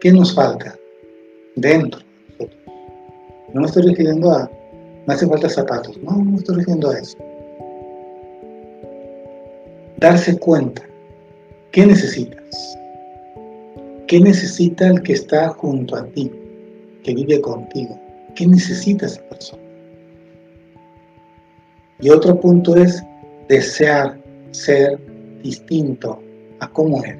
qué 0.00 0.12
nos 0.12 0.34
falta 0.34 0.76
dentro 1.54 2.00
No 3.54 3.62
me 3.62 3.66
estoy 3.66 3.84
refiriendo 3.84 4.30
a, 4.30 4.50
me 5.06 5.14
hace 5.14 5.26
falta 5.26 5.48
zapatos, 5.48 5.96
no, 5.98 6.12
no 6.12 6.32
me 6.32 6.36
estoy 6.36 6.56
refiriendo 6.56 6.90
a 6.90 6.98
eso 6.98 7.16
darse 9.98 10.38
cuenta, 10.38 10.82
¿qué 11.72 11.86
necesitas? 11.86 12.78
¿Qué 14.06 14.20
necesita 14.20 14.88
el 14.88 15.02
que 15.02 15.14
está 15.14 15.48
junto 15.48 15.96
a 15.96 16.04
ti, 16.06 16.30
que 17.02 17.14
vive 17.14 17.40
contigo? 17.40 17.98
¿Qué 18.36 18.46
necesita 18.46 19.06
esa 19.06 19.22
persona? 19.30 19.62
Y 22.00 22.10
otro 22.10 22.38
punto 22.38 22.76
es 22.76 23.02
desear 23.48 24.18
ser 24.50 24.98
distinto 25.42 26.20
a 26.60 26.68
cómo 26.68 27.02
eres, 27.02 27.16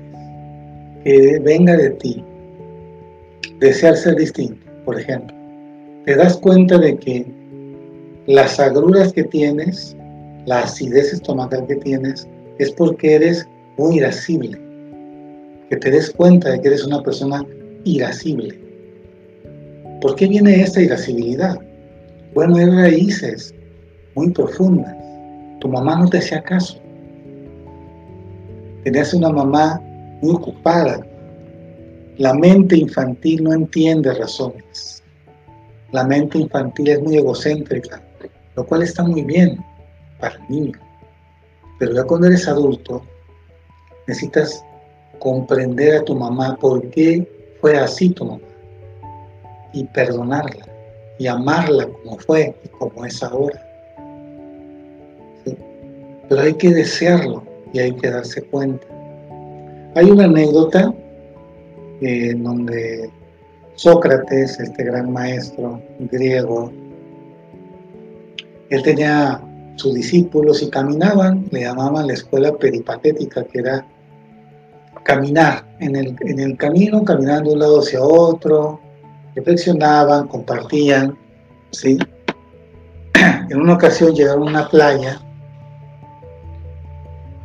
que 1.02 1.38
venga 1.42 1.74
de 1.74 1.90
ti. 1.90 2.22
Desear 3.60 3.96
ser 3.96 4.16
distinto, 4.16 4.60
por 4.84 5.00
ejemplo. 5.00 5.34
Te 6.04 6.14
das 6.14 6.36
cuenta 6.36 6.76
de 6.76 6.98
que 6.98 7.26
las 8.26 8.60
agruras 8.60 9.14
que 9.14 9.24
tienes, 9.24 9.96
la 10.44 10.60
acidez 10.60 11.14
estomacal 11.14 11.66
que 11.66 11.76
tienes, 11.76 12.28
es 12.58 12.72
porque 12.72 13.14
eres 13.14 13.48
muy 13.78 13.96
irascible. 13.96 14.58
Que 15.70 15.76
te 15.76 15.90
des 15.90 16.10
cuenta 16.10 16.50
de 16.50 16.60
que 16.60 16.68
eres 16.68 16.84
una 16.84 17.02
persona 17.02 17.46
irascible. 17.84 18.65
¿Por 20.00 20.14
qué 20.14 20.26
viene 20.26 20.60
esta 20.60 20.82
irascibilidad? 20.82 21.58
Bueno, 22.34 22.56
hay 22.56 22.66
raíces 22.66 23.54
muy 24.14 24.30
profundas. 24.30 24.94
Tu 25.60 25.68
mamá 25.68 25.96
no 25.96 26.08
te 26.08 26.18
hacía 26.18 26.42
caso. 26.42 26.78
tenías 28.84 29.14
una 29.14 29.30
mamá 29.30 29.80
muy 30.20 30.34
ocupada. 30.34 31.04
La 32.18 32.34
mente 32.34 32.76
infantil 32.76 33.42
no 33.42 33.54
entiende 33.54 34.12
razones. 34.14 35.02
La 35.92 36.04
mente 36.04 36.38
infantil 36.38 36.88
es 36.88 37.02
muy 37.02 37.16
egocéntrica, 37.16 38.02
lo 38.54 38.66
cual 38.66 38.82
está 38.82 39.02
muy 39.02 39.22
bien 39.22 39.64
para 40.20 40.36
el 40.36 40.42
niño. 40.48 40.78
Pero 41.78 41.94
ya 41.94 42.04
cuando 42.04 42.26
eres 42.26 42.46
adulto, 42.46 43.02
necesitas 44.06 44.62
comprender 45.18 45.96
a 45.96 46.04
tu 46.04 46.14
mamá 46.14 46.56
por 46.60 46.88
qué 46.90 47.26
fue 47.60 47.78
así 47.78 48.10
tu 48.10 48.24
mamá 48.26 48.55
y 49.76 49.84
perdonarla 49.84 50.66
y 51.18 51.26
amarla 51.26 51.86
como 51.86 52.18
fue 52.18 52.54
y 52.64 52.68
como 52.68 53.04
es 53.04 53.22
ahora. 53.22 53.62
Pero 56.28 56.40
hay 56.40 56.54
que 56.54 56.70
desearlo 56.70 57.42
y 57.72 57.78
hay 57.78 57.92
que 57.92 58.10
darse 58.10 58.42
cuenta. 58.42 58.86
Hay 59.94 60.10
una 60.10 60.24
anécdota 60.24 60.92
eh, 62.00 62.30
en 62.30 62.42
donde 62.42 63.10
Sócrates, 63.76 64.58
este 64.58 64.84
gran 64.84 65.12
maestro 65.12 65.80
griego, 66.10 66.72
él 68.70 68.82
tenía 68.82 69.40
sus 69.76 69.94
discípulos 69.94 70.62
y 70.62 70.70
caminaban, 70.70 71.46
le 71.50 71.60
llamaban 71.60 72.06
la 72.06 72.14
escuela 72.14 72.56
peripatética, 72.56 73.44
que 73.44 73.58
era 73.58 73.86
caminar 75.04 75.64
en 75.80 75.94
el, 75.96 76.16
en 76.20 76.40
el 76.40 76.56
camino, 76.56 77.04
caminando 77.04 77.50
de 77.50 77.54
un 77.54 77.60
lado 77.60 77.80
hacia 77.80 78.02
otro, 78.02 78.80
reflexionaban, 79.36 80.26
compartían, 80.28 81.16
¿sí? 81.70 81.98
En 83.50 83.60
una 83.60 83.74
ocasión 83.74 84.12
llegaron 84.14 84.48
a 84.48 84.50
una 84.50 84.68
playa 84.68 85.20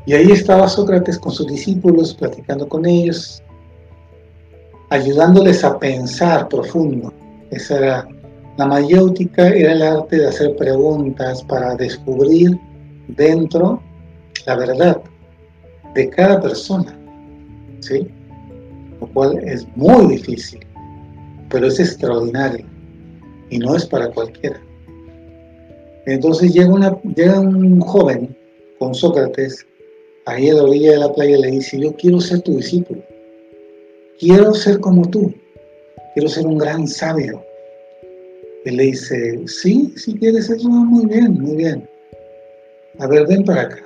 y 0.06 0.14
ahí 0.14 0.32
estaba 0.32 0.68
Sócrates 0.68 1.20
con 1.20 1.32
sus 1.32 1.48
discípulos, 1.48 2.14
platicando 2.14 2.68
con 2.68 2.86
ellos, 2.86 3.42
ayudándoles 4.90 5.64
a 5.64 5.78
pensar 5.78 6.50
profundo. 6.50 7.14
Esa 7.52 7.78
era 7.78 8.08
la 8.58 8.66
mayéutica, 8.66 9.50
era 9.50 9.74
el 9.74 9.82
arte 9.82 10.18
de 10.18 10.28
hacer 10.28 10.56
preguntas 10.56 11.44
para 11.44 11.76
descubrir 11.76 12.60
dentro 13.10 13.82
la 14.46 14.56
verdad 14.56 15.02
de 15.94 16.10
cada 16.10 16.42
persona, 16.42 16.98
¿sí? 17.80 18.08
Lo 19.00 19.08
cual 19.08 19.38
es 19.44 19.68
muy 19.76 20.16
difícil, 20.16 20.60
pero 21.52 21.68
es 21.68 21.80
extraordinario 21.80 22.66
y 23.50 23.60
no 23.60 23.76
es 23.76 23.86
para 23.86 24.10
cualquiera. 24.10 24.60
Entonces 26.06 26.54
llega, 26.54 27.40
un 27.40 27.80
joven 27.82 28.36
con 28.80 28.96
Sócrates 28.96 29.66
ahí 30.26 30.50
a 30.50 30.56
la 30.56 30.64
orilla 30.64 30.92
de 30.92 30.98
la 30.98 31.14
playa 31.14 31.38
le 31.38 31.52
dice, 31.52 31.80
yo 31.80 31.96
quiero 31.96 32.20
ser 32.20 32.42
tu 32.42 32.58
discípulo, 32.58 33.04
quiero 34.20 34.54
ser 34.54 34.80
como 34.80 35.08
tú, 35.10 35.34
quiero 36.14 36.30
ser 36.30 36.48
un 36.48 36.58
gran 36.58 36.88
sabio. 36.88 37.44
Él 38.66 38.78
le 38.78 38.84
dice, 38.84 39.42
sí, 39.48 39.94
si 39.96 40.16
quieres 40.16 40.50
eso, 40.50 40.70
muy 40.70 41.06
bien, 41.06 41.34
muy 41.40 41.56
bien. 41.56 41.88
A 43.00 43.08
ver, 43.08 43.28
ven 43.28 43.44
para 43.44 43.64
acá. 43.64 43.84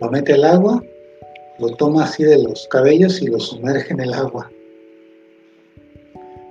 Lo 0.00 0.10
mete 0.10 0.32
al 0.32 0.44
agua, 0.44 0.82
lo 1.58 1.74
toma 1.76 2.04
así 2.04 2.24
de 2.24 2.42
los 2.42 2.66
cabellos 2.68 3.20
y 3.20 3.26
lo 3.26 3.38
sumerge 3.38 3.92
en 3.92 4.00
el 4.00 4.14
agua. 4.14 4.50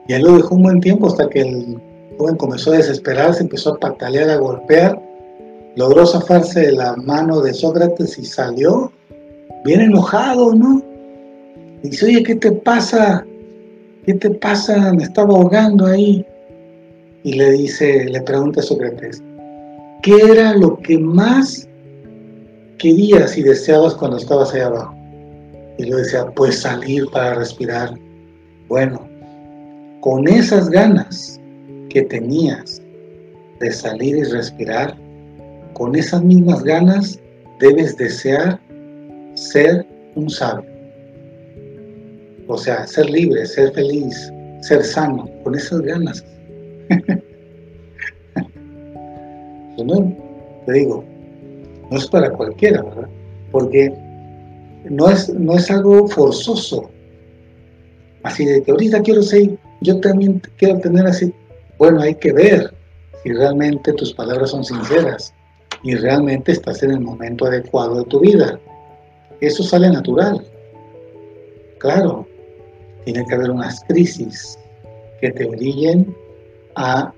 Y 0.10 0.14
él 0.14 0.24
lo 0.24 0.38
dejó 0.38 0.56
un 0.56 0.64
buen 0.64 0.82
tiempo 0.82 1.06
hasta 1.06 1.30
que 1.30 1.42
el 1.42 1.80
joven 2.18 2.36
comenzó 2.38 2.72
a 2.72 2.78
desesperarse, 2.78 3.44
empezó 3.44 3.76
a 3.76 3.78
patalear, 3.78 4.28
a 4.32 4.38
golpear, 4.38 5.00
logró 5.76 6.04
zafarse 6.04 6.62
de 6.62 6.72
la 6.72 6.96
mano 6.96 7.42
de 7.42 7.54
Sócrates 7.54 8.18
y 8.18 8.26
salió 8.26 8.92
bien 9.64 9.82
enojado, 9.82 10.56
¿no? 10.56 10.82
dice, 11.84 12.08
oye, 12.08 12.24
¿qué 12.24 12.34
te 12.34 12.52
pasa? 12.52 13.24
¿Qué 14.04 14.16
te 14.16 14.32
pasa? 14.32 14.92
Me 14.94 15.04
estaba 15.04 15.36
ahogando 15.36 15.86
ahí. 15.86 16.26
Y 17.22 17.34
le 17.34 17.52
dice, 17.52 18.06
le 18.06 18.20
pregunta 18.22 18.62
a 18.62 18.64
Sócrates, 18.64 19.22
¿qué 20.02 20.16
era 20.32 20.56
lo 20.56 20.80
que 20.80 20.98
más 20.98 21.68
querías 22.80 23.38
y 23.38 23.44
deseabas 23.44 23.94
cuando 23.94 24.18
estabas 24.18 24.56
ahí 24.56 24.62
abajo? 24.62 24.96
Y 25.78 25.84
lo 25.84 25.98
decía, 25.98 26.26
pues 26.36 26.62
salir 26.62 27.06
para 27.12 27.36
respirar. 27.36 27.94
Bueno, 28.68 29.09
con 30.02 30.28
esas 30.28 30.70
ganas 30.70 31.40
que 31.90 32.04
tenías 32.04 32.82
de 33.60 33.72
salir 33.72 34.18
y 34.18 34.24
respirar, 34.24 34.96
con 35.74 35.96
esas 35.96 36.24
mismas 36.24 36.64
ganas 36.64 37.20
debes 37.60 37.98
desear 37.98 38.60
ser 39.34 39.86
un 40.16 40.30
sabio. 40.30 40.70
O 42.48 42.58
sea, 42.58 42.88
ser 42.88 43.10
libre, 43.10 43.46
ser 43.46 43.74
feliz, 43.74 44.32
ser 44.62 44.84
sano, 44.84 45.30
con 45.44 45.56
esas 45.56 45.82
ganas. 45.82 46.24
no, 49.78 50.16
te 50.66 50.74
digo, 50.74 51.04
no 51.92 51.98
es 51.98 52.08
para 52.08 52.32
cualquiera, 52.32 52.82
¿verdad? 52.82 53.10
Porque 53.52 53.94
no 54.90 55.10
es, 55.10 55.30
no 55.34 55.56
es 55.56 55.70
algo 55.70 56.08
forzoso. 56.08 56.90
Así 58.24 58.46
de 58.46 58.64
que 58.64 58.72
ahorita 58.72 59.02
quiero 59.02 59.22
ser, 59.22 59.58
yo 59.82 60.00
también 60.00 60.42
quiero 60.58 60.80
tener 60.80 61.06
así. 61.06 61.34
Bueno, 61.78 62.02
hay 62.02 62.16
que 62.16 62.34
ver 62.34 62.74
si 63.24 63.32
realmente 63.32 63.94
tus 63.94 64.14
palabras 64.14 64.52
son 64.52 64.64
sinceras 64.64 65.34
y 65.84 65.96
realmente 65.96 66.52
estás 66.52 66.84
en 66.84 66.92
el 66.92 67.00
momento 67.00 67.46
adecuado 67.46 68.00
de 68.00 68.06
tu 68.06 68.20
vida. 68.20 68.60
Eso 69.42 69.64
sale 69.64 69.90
natural. 69.90 70.46
Claro, 71.78 72.28
tiene 73.06 73.26
que 73.26 73.36
haber 73.36 73.52
unas 73.52 73.82
crisis 73.86 74.60
que 75.22 75.32
te 75.32 75.46
orillen 75.46 76.14
a, 76.76 77.14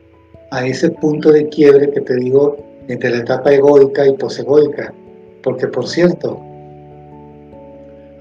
a 0.51 0.66
ese 0.66 0.91
punto 0.91 1.32
de 1.32 1.49
quiebre 1.49 1.91
que 1.91 2.01
te 2.01 2.16
digo 2.16 2.57
entre 2.88 3.09
la 3.09 3.18
etapa 3.18 3.53
egoica 3.53 4.07
y 4.07 4.14
posegoica. 4.14 4.93
Porque 5.41 5.68
por 5.68 5.88
cierto, 5.88 6.39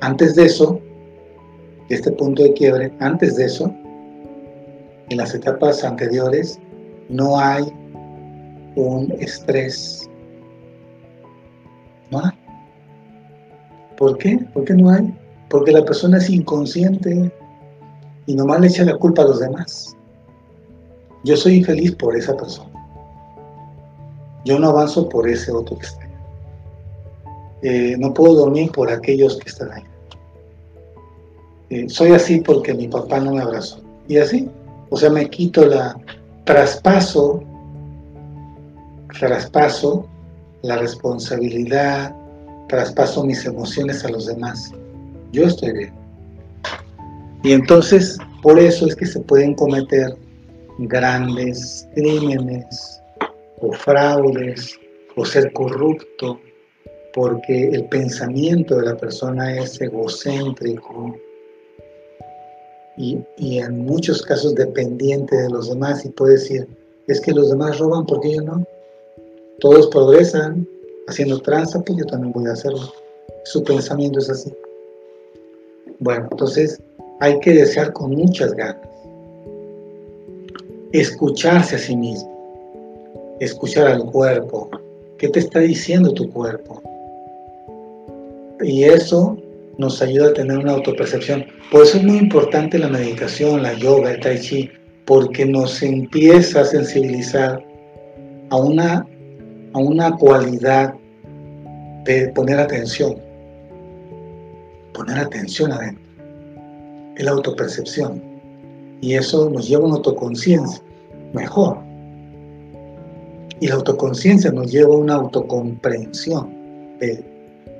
antes 0.01 0.34
de 0.36 0.47
eso, 0.47 0.80
este 1.91 2.11
punto 2.12 2.43
de 2.43 2.55
quiebre, 2.55 2.93
antes 3.01 3.36
de 3.36 3.45
eso, 3.45 3.74
en 5.11 5.18
las 5.18 5.34
etapas 5.34 5.84
anteriores, 5.84 6.58
no 7.08 7.38
hay 7.38 7.64
un 8.76 9.12
estrés. 9.18 10.08
No 12.11 12.24
hay. 12.24 12.32
¿Por 13.96 14.16
qué? 14.18 14.38
¿Por 14.54 14.64
qué 14.64 14.74
no 14.74 14.88
hay? 14.90 15.12
Porque 15.48 15.72
la 15.72 15.84
persona 15.84 16.18
es 16.18 16.30
inconsciente 16.30 17.30
y 18.26 18.34
nomás 18.34 18.61
le 18.61 18.68
echa 18.68 18.84
la 18.84 18.96
culpa 18.96 19.22
a 19.22 19.26
los 19.26 19.40
demás. 19.40 19.96
Yo 21.24 21.36
soy 21.36 21.56
infeliz 21.56 21.94
por 21.96 22.16
esa 22.16 22.36
persona. 22.36 22.70
Yo 24.44 24.58
no 24.58 24.70
avanzo 24.70 25.08
por 25.08 25.28
ese 25.28 25.52
otro 25.52 25.76
que 25.76 25.86
está 25.86 26.04
allá. 26.04 26.20
Eh, 27.62 27.96
no 27.98 28.14
puedo 28.14 28.34
dormir 28.34 28.70
por 28.70 28.90
aquellos 28.90 29.36
que 29.38 29.48
están 29.48 29.72
ahí. 29.72 29.82
Eh, 31.70 31.88
soy 31.88 32.12
así 32.12 32.40
porque 32.40 32.72
mi 32.72 32.88
papá 32.88 33.20
no 33.20 33.32
me 33.32 33.42
abrazó. 33.42 33.82
Y 34.08 34.16
así. 34.16 34.48
O 34.91 34.97
sea, 34.97 35.11
me 35.11 35.28
quito 35.30 35.64
la... 35.64 35.97
Traspaso, 36.45 37.45
traspaso 39.18 40.09
la 40.62 40.78
responsabilidad, 40.78 42.14
traspaso 42.68 43.24
mis 43.24 43.45
emociones 43.45 44.05
a 44.05 44.09
los 44.09 44.26
demás. 44.26 44.72
Yo 45.32 45.45
estoy 45.45 45.72
bien. 45.72 45.93
Y 47.43 47.53
entonces, 47.53 48.18
por 48.43 48.59
eso 48.59 48.86
es 48.86 48.97
que 48.97 49.07
se 49.07 49.20
pueden 49.20 49.55
cometer 49.55 50.16
grandes 50.78 51.88
crímenes 51.95 53.01
o 53.61 53.72
fraudes 53.72 54.78
o 55.16 55.24
ser 55.24 55.53
corrupto, 55.53 56.41
porque 57.14 57.68
el 57.68 57.84
pensamiento 57.86 58.76
de 58.76 58.86
la 58.86 58.97
persona 58.97 59.57
es 59.57 59.80
egocéntrico 59.80 61.16
y, 63.01 63.59
en 63.59 63.86
muchos 63.86 64.20
casos 64.22 64.55
dependiente 64.55 65.34
de 65.34 65.48
los 65.48 65.70
demás 65.70 66.05
y 66.05 66.11
puede 66.11 66.34
decir, 66.34 66.68
es 67.07 67.20
que 67.20 67.32
los 67.32 67.48
demás 67.48 67.78
roban 67.78 68.05
porque 68.05 68.34
yo 68.34 68.42
no. 68.42 68.64
Todos 69.61 69.88
progresan, 69.88 70.68
haciendo 71.09 71.38
tranza, 71.40 71.80
pues 71.80 71.98
yo 71.98 72.05
también 72.05 72.32
voy 72.32 72.46
a 72.46 72.53
hacerlo. 72.53 72.92
Su 73.44 73.64
pensamiento 73.64 74.18
es 74.18 74.28
así. 74.28 74.53
Bueno, 75.98 76.28
entonces 76.30 76.78
hay 77.20 77.40
que 77.40 77.53
desear 77.53 77.92
con 77.94 78.11
muchas 78.12 78.53
ganas. 78.53 78.86
Escucharse 80.92 81.76
a 81.76 81.78
sí 81.78 81.96
mismo. 81.96 82.28
Escuchar 83.40 83.86
al 83.86 84.05
cuerpo. 84.11 84.68
¿Qué 85.16 85.28
te 85.28 85.40
está 85.40 85.61
diciendo 85.61 86.12
tu 86.12 86.30
cuerpo? 86.30 86.82
Y 88.62 88.84
eso 88.84 89.38
nos 89.81 90.03
ayuda 90.03 90.28
a 90.28 90.35
tener 90.35 90.59
una 90.59 90.72
autopercepción. 90.72 91.47
Por 91.72 91.83
eso 91.83 91.97
es 91.97 92.05
muy 92.05 92.18
importante 92.18 92.78
la 92.78 92.89
meditación, 92.89 93.62
la 93.62 93.72
yoga, 93.72 94.12
el 94.12 94.20
tai 94.20 94.39
chi, 94.39 94.70
porque 95.07 95.47
nos 95.47 95.83
empieza 95.83 96.61
a 96.61 96.64
sensibilizar 96.64 97.64
a 98.51 98.57
una, 98.57 99.07
a 99.72 99.78
una 99.78 100.12
cualidad 100.16 100.95
de 102.05 102.28
poner 102.28 102.61
atención. 102.61 103.16
poner 104.93 105.18
atención 105.18 105.72
adentro. 105.72 106.05
Es 107.16 107.24
la 107.24 107.31
autopercepción. 107.31 108.22
Y 109.01 109.14
eso 109.14 109.49
nos 109.49 109.66
lleva 109.66 109.85
a 109.85 109.87
una 109.87 109.97
autoconciencia 109.97 110.83
mejor. 111.33 111.78
Y 113.61 113.68
la 113.68 113.76
autoconciencia 113.76 114.51
nos 114.53 114.70
lleva 114.70 114.95
a 114.95 114.99
una 114.99 115.14
autocomprensión, 115.14 116.51
de, 116.99 117.24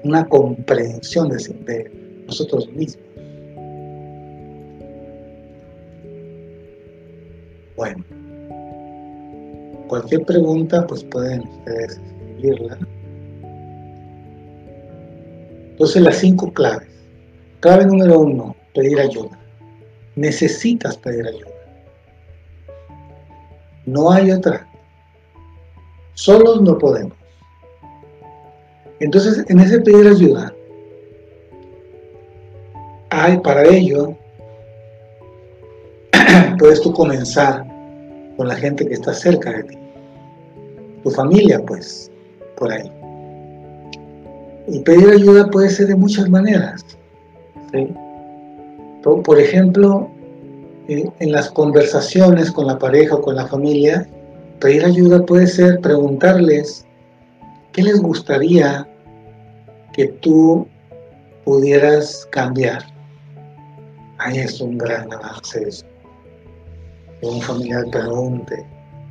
una 0.05 0.27
comprensión 0.27 1.29
de, 1.29 1.37
de 1.65 2.25
nosotros 2.27 2.69
mismos. 2.73 3.05
Bueno, 7.77 8.05
cualquier 9.89 10.23
pregunta, 10.25 10.87
pues 10.87 11.03
pueden 11.05 11.41
ustedes 11.41 11.99
escribirla. 11.99 12.79
Entonces, 15.71 16.03
las 16.03 16.17
cinco 16.17 16.53
claves. 16.53 16.89
Clave 17.61 17.87
número 17.87 18.21
uno, 18.21 18.55
pedir 18.75 19.01
ayuda. 19.01 19.39
Necesitas 20.15 20.99
pedir 20.99 21.27
ayuda. 21.27 21.51
No 23.87 24.13
hay 24.13 24.31
otra. 24.31 24.69
Solos 26.15 26.61
no 26.61 26.77
podemos. 26.77 27.20
Entonces, 29.01 29.45
en 29.49 29.61
ese 29.61 29.81
pedir 29.81 30.07
ayuda, 30.07 30.55
hay 33.11 33.39
para 33.39 33.67
ello, 33.67 34.15
puedes 36.59 36.81
tú 36.83 36.93
comenzar 36.93 37.67
con 38.37 38.49
la 38.49 38.55
gente 38.55 38.87
que 38.87 38.95
está 38.95 39.13
cerca 39.13 39.53
de 39.53 39.65
ti. 39.65 39.79
Tu 41.03 41.11
familia, 41.11 41.63
pues, 41.67 42.11
por 42.57 42.71
ahí. 42.71 42.91
Y 44.69 44.81
pedir 44.81 45.09
ayuda 45.09 45.51
puede 45.51 45.71
ser 45.71 45.89
de 45.89 45.97
muchas 45.97 46.29
maneras. 46.29 46.85
Por 49.03 49.41
ejemplo, 49.41 50.11
eh, 50.89 51.09
en 51.21 51.33
las 51.33 51.51
conversaciones 51.51 52.51
con 52.51 52.67
la 52.67 52.79
pareja 52.79 53.15
o 53.15 53.23
con 53.23 53.37
la 53.37 53.47
familia, 53.47 54.07
pedir 54.61 54.85
ayuda 54.85 55.25
puede 55.25 55.47
ser 55.47 55.81
preguntarles 55.81 56.85
qué 57.73 57.83
les 57.83 58.01
gustaría 58.01 58.87
que 59.93 60.09
tú 60.09 60.67
pudieras 61.45 62.27
cambiar. 62.31 62.83
Ahí 64.19 64.39
es 64.39 64.61
un 64.61 64.79
gran 64.79 65.13
avance 65.13 65.69
eso 65.69 65.87
un 67.23 67.41
familiar 67.41 67.85
pregunte, 67.91 68.67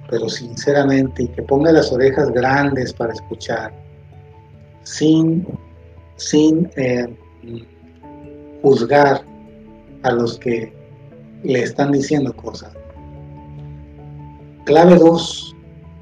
pero 0.09 0.27
sinceramente 0.29 1.23
y 1.23 1.27
que 1.29 1.43
ponga 1.43 1.71
las 1.71 1.91
orejas 1.91 2.31
grandes 2.31 2.93
para 2.93 3.13
escuchar, 3.13 3.71
sin, 4.83 5.45
sin 6.15 6.69
eh, 6.75 7.07
juzgar 8.61 9.21
a 10.03 10.11
los 10.11 10.39
que 10.39 10.73
le 11.43 11.63
están 11.63 11.91
diciendo 11.91 12.35
cosas. 12.35 12.73
Clave 14.65 14.95
2, 14.95 15.55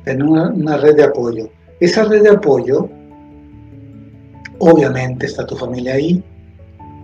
tener 0.06 0.24
una 0.24 0.78
red 0.78 0.96
de 0.96 1.04
apoyo. 1.04 1.50
Esa 1.80 2.06
red 2.06 2.24
de 2.24 2.32
apoyo, 2.32 2.90
obviamente 4.60 5.26
está 5.26 5.46
tu 5.46 5.56
familia 5.56 5.94
ahí, 5.94 6.24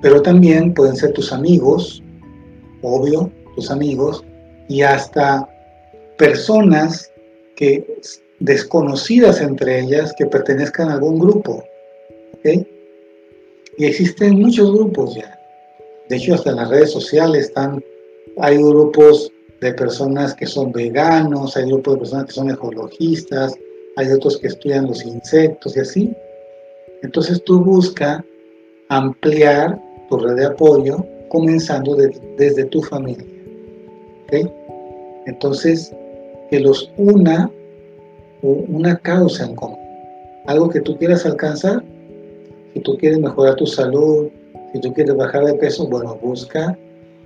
pero 0.02 0.22
también 0.22 0.74
pueden 0.74 0.96
ser 0.96 1.14
tus 1.14 1.32
amigos, 1.32 2.04
obvio, 2.82 3.32
tus 3.56 3.72
amigos, 3.72 4.24
y 4.68 4.82
hasta 4.82 5.48
personas 6.18 7.12
que 7.56 7.86
desconocidas 8.40 9.42
entre 9.42 9.80
ellas 9.80 10.14
que 10.18 10.26
pertenezcan 10.26 10.90
a 10.90 10.94
algún 10.94 11.20
grupo. 11.20 11.64
Y 12.44 13.86
existen 13.86 14.40
muchos 14.40 14.72
grupos 14.74 15.16
ya. 15.16 15.40
De 16.10 16.18
hecho, 16.18 16.34
hasta 16.34 16.50
en 16.50 16.58
las 16.58 16.70
redes 16.70 16.92
sociales 16.92 17.46
están, 17.48 17.84
hay 18.38 18.58
grupos 18.58 19.32
de 19.62 19.74
personas 19.74 20.34
que 20.34 20.46
son 20.46 20.72
veganos, 20.72 21.56
hay 21.56 21.66
grupos 21.68 21.94
de 21.94 22.00
personas 22.00 22.26
que 22.26 22.34
son 22.34 22.52
ecologistas, 22.52 23.54
hay 23.96 24.12
otros 24.12 24.38
que 24.38 24.48
estudian 24.48 24.88
los 24.88 25.06
insectos 25.06 25.78
y 25.78 25.80
así. 25.80 26.16
Entonces 27.04 27.44
tú 27.44 27.64
busca 27.64 28.26
ampliar 28.90 29.80
tu 30.10 30.18
red 30.18 30.36
de 30.36 30.46
apoyo 30.46 31.06
comenzando 31.30 31.96
desde 31.96 32.66
tu 32.66 32.82
familia. 32.82 33.26
Entonces, 35.26 35.94
que 36.50 36.60
los 36.60 36.92
una 36.98 37.52
una 38.42 38.98
causa 38.98 39.46
en 39.46 39.56
común, 39.56 39.80
algo 40.48 40.70
que 40.70 40.82
tú 40.82 40.98
quieras 40.98 41.26
alcanzar, 41.26 41.82
si 42.74 42.82
tú 42.82 42.98
quieres 42.98 43.20
mejorar 43.20 43.56
tu 43.56 43.66
salud, 43.66 44.28
si 44.74 44.82
tú 44.82 44.94
quieres 44.94 45.16
bajar 45.16 45.46
de 45.46 45.54
peso, 45.54 45.88
bueno, 45.88 46.18
busca 46.22 46.78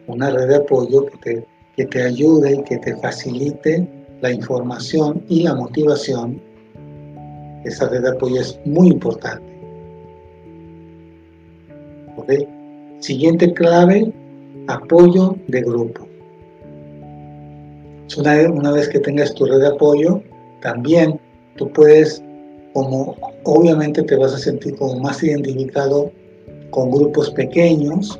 una 0.05 0.30
red 0.30 0.47
de 0.47 0.55
apoyo 0.57 1.07
que 1.07 1.17
te, 1.17 1.45
que 1.75 1.86
te 1.86 2.03
ayude 2.03 2.55
y 2.55 2.63
que 2.63 2.78
te 2.78 2.95
facilite 2.97 3.88
la 4.21 4.32
información 4.32 5.23
y 5.28 5.41
la 5.41 5.55
motivación. 5.55 6.39
Esa 7.65 7.89
red 7.89 8.03
de 8.03 8.09
apoyo 8.09 8.41
es 8.41 8.59
muy 8.65 8.89
importante. 8.89 9.57
Siguiente 12.99 13.53
clave, 13.53 14.11
apoyo 14.67 15.36
de 15.47 15.61
grupo. 15.61 16.07
Una, 18.17 18.71
vez 18.71 18.88
que 18.89 18.99
tengas 18.99 19.34
tu 19.36 19.45
red 19.45 19.59
de 19.59 19.67
apoyo, 19.67 20.23
también 20.61 21.19
tú 21.55 21.71
puedes, 21.71 22.23
como 22.73 23.15
obviamente 23.43 24.01
te 24.01 24.15
vas 24.15 24.34
a 24.34 24.39
sentir 24.39 24.75
como 24.78 24.99
más 24.99 25.21
identificado 25.21 26.11
con 26.71 26.89
grupos 26.91 27.30
pequeños 27.32 28.19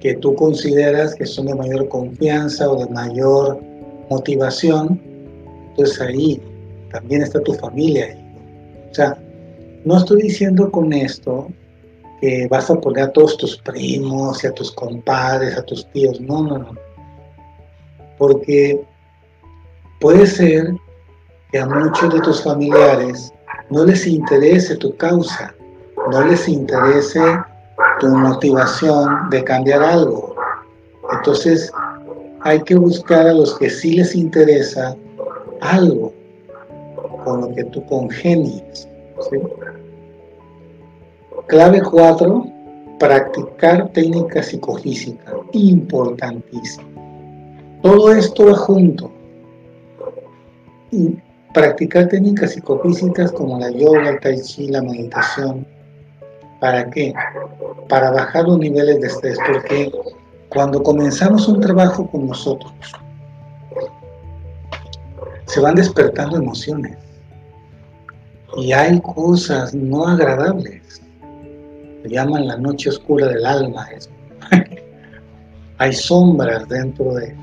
que 0.00 0.14
tú 0.14 0.34
consideras 0.34 1.14
que 1.14 1.26
son 1.26 1.46
de 1.46 1.54
mayor 1.54 1.88
confianza 1.88 2.70
o 2.70 2.84
de 2.84 2.92
mayor 2.92 3.58
motivación, 4.10 5.00
entonces 5.70 6.00
ahí 6.00 6.40
también 6.92 7.22
está 7.22 7.40
tu 7.40 7.54
familia. 7.54 8.16
O 8.90 8.94
sea, 8.94 9.18
no 9.84 9.96
estoy 9.96 10.22
diciendo 10.22 10.70
con 10.70 10.92
esto 10.92 11.48
que 12.24 12.48
vas 12.48 12.70
a 12.70 12.80
poner 12.80 13.04
a 13.04 13.12
todos 13.12 13.36
tus 13.36 13.58
primos 13.58 14.42
y 14.42 14.46
a 14.46 14.52
tus 14.52 14.72
compadres, 14.72 15.58
a 15.58 15.62
tus 15.62 15.86
tíos, 15.90 16.18
no, 16.22 16.42
no, 16.42 16.58
no 16.58 16.74
porque 18.18 18.82
puede 20.00 20.26
ser 20.26 20.74
que 21.52 21.58
a 21.58 21.66
muchos 21.66 22.14
de 22.14 22.20
tus 22.20 22.42
familiares 22.42 23.30
no 23.68 23.84
les 23.84 24.06
interese 24.06 24.76
tu 24.76 24.96
causa, 24.96 25.54
no 26.10 26.24
les 26.24 26.48
interese 26.48 27.20
tu 28.00 28.08
motivación 28.08 29.28
de 29.28 29.44
cambiar 29.44 29.82
algo. 29.82 30.34
Entonces 31.12 31.70
hay 32.40 32.62
que 32.62 32.76
buscar 32.76 33.26
a 33.26 33.34
los 33.34 33.58
que 33.58 33.68
sí 33.68 33.96
les 33.96 34.14
interesa 34.14 34.96
algo 35.60 36.14
con 37.24 37.42
lo 37.42 37.54
que 37.54 37.64
tú 37.64 37.84
congenies. 37.86 38.88
Clave 41.46 41.82
4, 41.82 42.46
practicar 42.98 43.88
técnica 43.90 44.42
psicofísica, 44.42 45.32
importantísimo. 45.52 46.88
Todo 47.82 48.12
esto 48.12 48.46
va 48.46 48.54
junto. 48.54 49.12
Y 50.90 51.16
practicar 51.52 52.08
técnicas 52.08 52.52
psicofísicas 52.52 53.30
como 53.32 53.58
la 53.58 53.70
yoga, 53.70 54.10
el 54.10 54.20
tai 54.20 54.40
chi, 54.40 54.68
la 54.68 54.80
meditación. 54.80 55.66
¿Para 56.60 56.88
qué? 56.88 57.12
Para 57.88 58.10
bajar 58.10 58.44
los 58.44 58.58
niveles 58.58 59.00
de 59.00 59.06
estrés, 59.08 59.38
porque 59.46 59.92
cuando 60.48 60.82
comenzamos 60.82 61.46
un 61.46 61.60
trabajo 61.60 62.06
con 62.10 62.26
nosotros, 62.26 62.72
se 65.46 65.60
van 65.60 65.74
despertando 65.74 66.38
emociones 66.38 66.96
y 68.56 68.72
hay 68.72 69.00
cosas 69.00 69.74
no 69.74 70.06
agradables. 70.06 71.03
Se 72.04 72.10
llaman 72.10 72.46
la 72.46 72.58
noche 72.58 72.90
oscura 72.90 73.28
del 73.28 73.46
alma. 73.46 73.88
hay 75.78 75.92
sombras 75.94 76.68
dentro 76.68 77.14
de, 77.14 77.34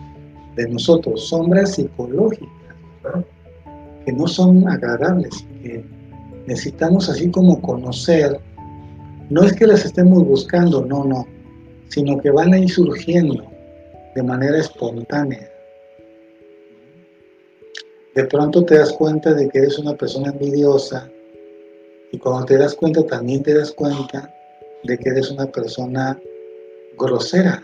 de 0.55 0.69
nosotros, 0.69 1.27
sombras 1.29 1.73
psicológicas, 1.73 2.47
que 4.05 4.13
no 4.13 4.27
son 4.27 4.69
agradables, 4.69 5.43
que 5.63 5.83
necesitamos 6.45 7.09
así 7.09 7.31
como 7.31 7.59
conocer, 7.59 8.39
no 9.31 9.43
es 9.43 9.53
que 9.53 9.65
las 9.65 9.83
estemos 9.83 10.23
buscando, 10.27 10.85
no, 10.85 11.05
no, 11.05 11.25
sino 11.89 12.19
que 12.19 12.29
van 12.29 12.53
a 12.53 12.59
ir 12.59 12.69
surgiendo 12.69 13.43
de 14.13 14.21
manera 14.21 14.59
espontánea. 14.59 15.49
De 18.13 18.25
pronto 18.25 18.63
te 18.63 18.77
das 18.77 18.91
cuenta 18.93 19.33
de 19.33 19.49
que 19.49 19.57
eres 19.57 19.79
una 19.79 19.95
persona 19.95 20.29
envidiosa 20.29 21.09
y 22.11 22.19
cuando 22.19 22.45
te 22.45 22.59
das 22.59 22.75
cuenta 22.75 23.03
también 23.07 23.41
te 23.41 23.55
das 23.55 23.71
cuenta 23.71 24.31
de 24.83 24.97
que 24.97 25.09
eres 25.09 25.31
una 25.31 25.45
persona 25.47 26.19
grosera 26.97 27.63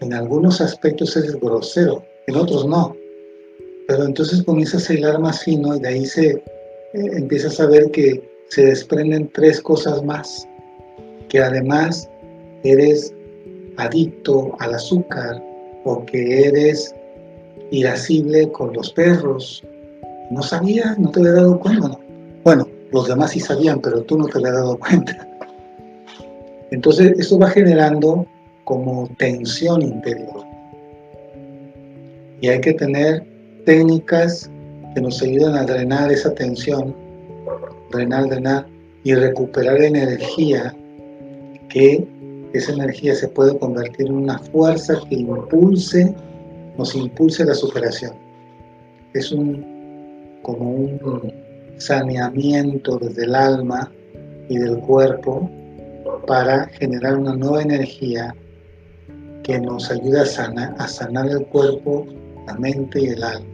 en 0.00 0.14
algunos 0.14 0.60
aspectos 0.60 1.16
eres 1.16 1.38
grosero, 1.38 2.02
en 2.26 2.36
otros 2.36 2.66
no. 2.66 2.96
Pero 3.86 4.04
entonces 4.04 4.42
comienzas 4.42 4.88
a 4.88 4.94
hilar 4.94 5.18
más 5.20 5.42
fino 5.42 5.76
y 5.76 5.80
de 5.80 5.88
ahí 5.88 6.06
se 6.06 6.28
eh, 6.28 6.42
empiezas 6.92 7.60
a 7.60 7.66
ver 7.66 7.90
que 7.90 8.22
se 8.48 8.64
desprenden 8.64 9.30
tres 9.32 9.60
cosas 9.60 10.02
más, 10.02 10.48
que 11.28 11.40
además 11.40 12.08
eres 12.64 13.14
adicto 13.76 14.56
al 14.58 14.74
azúcar 14.74 15.42
o 15.84 16.04
que 16.06 16.46
eres 16.46 16.94
irascible 17.70 18.50
con 18.52 18.72
los 18.72 18.92
perros. 18.92 19.62
No 20.30 20.42
sabías, 20.42 20.98
no 20.98 21.10
te 21.10 21.20
había 21.20 21.32
dado 21.32 21.60
cuenta. 21.60 21.98
Bueno, 22.42 22.66
los 22.90 23.06
demás 23.06 23.32
sí 23.32 23.40
sabían, 23.40 23.80
pero 23.80 24.02
tú 24.02 24.16
no 24.16 24.26
te 24.26 24.38
habías 24.38 24.54
dado 24.54 24.78
cuenta. 24.78 25.28
Entonces, 26.70 27.18
eso 27.18 27.38
va 27.38 27.50
generando 27.50 28.26
como 28.64 29.08
tensión 29.18 29.82
interior. 29.82 30.44
Y 32.40 32.48
hay 32.48 32.60
que 32.60 32.74
tener 32.74 33.22
técnicas 33.64 34.50
que 34.94 35.00
nos 35.00 35.20
ayuden 35.22 35.54
a 35.54 35.64
drenar 35.64 36.10
esa 36.10 36.32
tensión, 36.34 36.94
drenar, 37.90 38.28
drenar 38.28 38.66
y 39.04 39.14
recuperar 39.14 39.82
energía 39.82 40.74
que 41.68 42.06
esa 42.52 42.72
energía 42.72 43.14
se 43.14 43.28
puede 43.28 43.56
convertir 43.58 44.06
en 44.06 44.14
una 44.14 44.38
fuerza 44.38 45.00
que 45.08 45.16
impulse, 45.16 46.12
nos 46.76 46.94
impulse 46.94 47.44
la 47.44 47.54
superación. 47.54 48.12
Es 49.14 49.30
un 49.32 49.64
como 50.42 50.70
un 50.70 51.32
saneamiento 51.78 52.98
desde 52.98 53.24
el 53.24 53.34
alma 53.34 53.90
y 54.48 54.58
del 54.58 54.78
cuerpo 54.78 55.50
para 56.26 56.66
generar 56.66 57.16
una 57.16 57.34
nueva 57.34 57.62
energía 57.62 58.34
que 59.42 59.58
nos 59.58 59.90
ayude 59.90 60.20
a 60.20 60.26
sanar, 60.26 60.74
a 60.78 60.86
sanar 60.86 61.28
el 61.28 61.46
cuerpo, 61.46 62.06
la 62.46 62.54
mente 62.54 63.00
y 63.00 63.06
el 63.06 63.22
alma. 63.22 63.46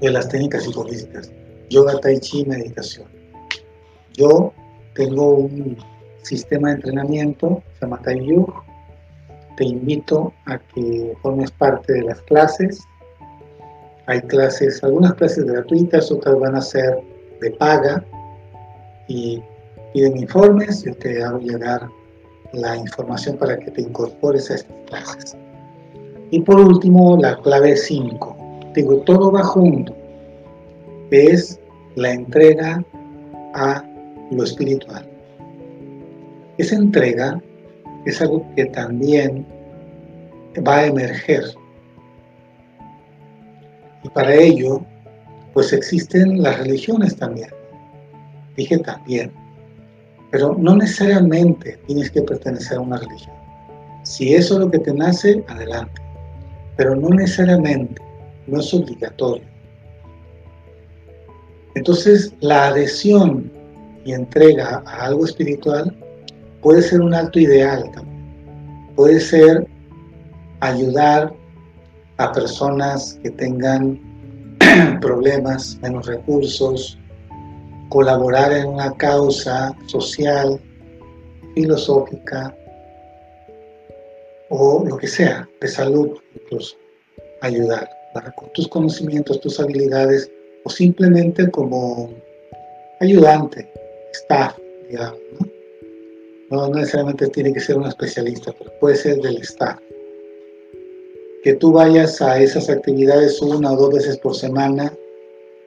De 0.00 0.10
las 0.10 0.28
técnicas 0.28 0.64
psicofísicas, 0.64 1.32
yoga, 1.68 1.98
tai 2.00 2.18
chi, 2.18 2.44
meditación. 2.44 3.08
Yo 4.14 4.52
tengo 4.94 5.34
un 5.34 5.76
sistema 6.22 6.68
de 6.68 6.74
entrenamiento, 6.76 7.62
se 7.74 7.80
llama 7.86 8.00
Taiyug. 8.02 8.52
Te 9.56 9.64
invito 9.64 10.32
a 10.46 10.58
que 10.58 11.14
formes 11.22 11.50
parte 11.52 11.92
de 11.92 12.02
las 12.02 12.20
clases. 12.22 12.80
Hay 14.06 14.20
clases, 14.22 14.82
algunas 14.82 15.14
clases 15.14 15.44
gratuitas, 15.44 16.10
otras 16.10 16.38
van 16.38 16.56
a 16.56 16.60
ser 16.60 16.98
de 17.40 17.50
paga 17.52 18.04
y 19.08 19.42
piden 19.92 20.16
informes, 20.18 20.82
yo 20.84 20.94
te 20.94 21.22
hago 21.22 21.38
llegar 21.38 21.88
la 22.52 22.76
información 22.76 23.36
para 23.36 23.58
que 23.58 23.70
te 23.70 23.82
incorpores 23.82 24.50
a 24.50 24.56
estas 24.56 24.76
clases. 24.86 25.36
Y 26.30 26.40
por 26.40 26.60
último, 26.60 27.16
la 27.16 27.36
clave 27.40 27.76
5. 27.76 28.36
Digo, 28.74 28.98
todo 28.98 29.32
va 29.32 29.42
junto. 29.42 29.94
Es 31.10 31.58
la 31.96 32.12
entrega 32.12 32.84
a 33.54 33.84
lo 34.30 34.44
espiritual. 34.44 35.04
Esa 36.58 36.76
entrega 36.76 37.40
es 38.04 38.20
algo 38.20 38.46
que 38.54 38.66
también 38.66 39.44
va 40.66 40.78
a 40.78 40.86
emerger. 40.86 41.44
Y 44.04 44.08
para 44.10 44.34
ello, 44.34 44.82
pues 45.52 45.72
existen 45.72 46.42
las 46.42 46.58
religiones 46.58 47.16
también. 47.16 47.50
Dije 48.56 48.78
también. 48.78 49.39
Pero 50.30 50.56
no 50.58 50.76
necesariamente 50.76 51.78
tienes 51.86 52.10
que 52.10 52.22
pertenecer 52.22 52.78
a 52.78 52.80
una 52.80 52.98
religión. 52.98 53.34
Si 54.04 54.34
eso 54.34 54.54
es 54.54 54.60
lo 54.60 54.70
que 54.70 54.78
te 54.78 54.94
nace, 54.94 55.44
adelante. 55.48 56.00
Pero 56.76 56.94
no 56.94 57.08
necesariamente, 57.10 58.00
no 58.46 58.60
es 58.60 58.72
obligatorio. 58.72 59.44
Entonces, 61.74 62.32
la 62.40 62.68
adhesión 62.68 63.50
y 64.04 64.12
entrega 64.12 64.82
a 64.86 65.06
algo 65.06 65.24
espiritual 65.24 65.94
puede 66.62 66.82
ser 66.82 67.00
un 67.00 67.14
alto 67.14 67.38
ideal 67.38 67.90
también. 67.92 68.90
Puede 68.96 69.20
ser 69.20 69.66
ayudar 70.60 71.32
a 72.18 72.32
personas 72.32 73.18
que 73.22 73.30
tengan 73.30 73.98
problemas, 75.00 75.78
menos 75.82 76.06
recursos, 76.06 76.98
colaborar 77.90 78.52
en 78.52 78.68
una 78.68 78.96
causa 78.96 79.76
social, 79.86 80.58
filosófica 81.54 82.56
o 84.48 84.84
lo 84.86 84.96
que 84.96 85.06
sea, 85.06 85.48
de 85.60 85.68
salud 85.68 86.16
incluso, 86.34 86.76
ayudar 87.42 87.88
con 88.36 88.52
tus 88.54 88.68
conocimientos, 88.68 89.40
tus 89.40 89.60
habilidades 89.60 90.30
o 90.64 90.70
simplemente 90.70 91.50
como 91.50 92.10
ayudante, 93.00 93.70
staff, 94.12 94.56
digamos. 94.88 95.20
¿no? 96.50 96.68
no 96.68 96.74
necesariamente 96.74 97.28
tiene 97.28 97.52
que 97.52 97.60
ser 97.60 97.76
un 97.76 97.86
especialista, 97.86 98.52
pero 98.58 98.72
puede 98.80 98.96
ser 98.96 99.20
del 99.20 99.38
staff. 99.38 99.78
Que 101.42 101.54
tú 101.54 101.72
vayas 101.72 102.20
a 102.20 102.40
esas 102.40 102.68
actividades 102.68 103.40
una 103.40 103.72
o 103.72 103.76
dos 103.76 103.94
veces 103.94 104.18
por 104.18 104.34
semana, 104.34 104.92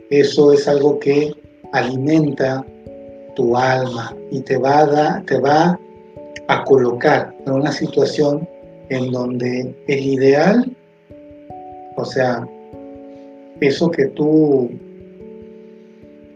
eso 0.09 0.51
es 0.51 0.67
algo 0.67 0.99
que 0.99 1.33
alimenta 1.73 2.65
tu 3.35 3.55
alma 3.57 4.15
y 4.31 4.39
te 4.41 4.57
va 4.57 4.81
a, 4.81 5.23
te 5.23 5.39
va 5.39 5.79
a 6.47 6.63
colocar 6.63 7.35
en 7.45 7.53
una 7.53 7.71
situación 7.71 8.47
en 8.89 9.11
donde 9.11 9.75
el 9.87 10.05
ideal, 10.05 10.71
o 11.97 12.05
sea, 12.05 12.47
eso 13.59 13.91
que 13.91 14.05
tú 14.07 14.69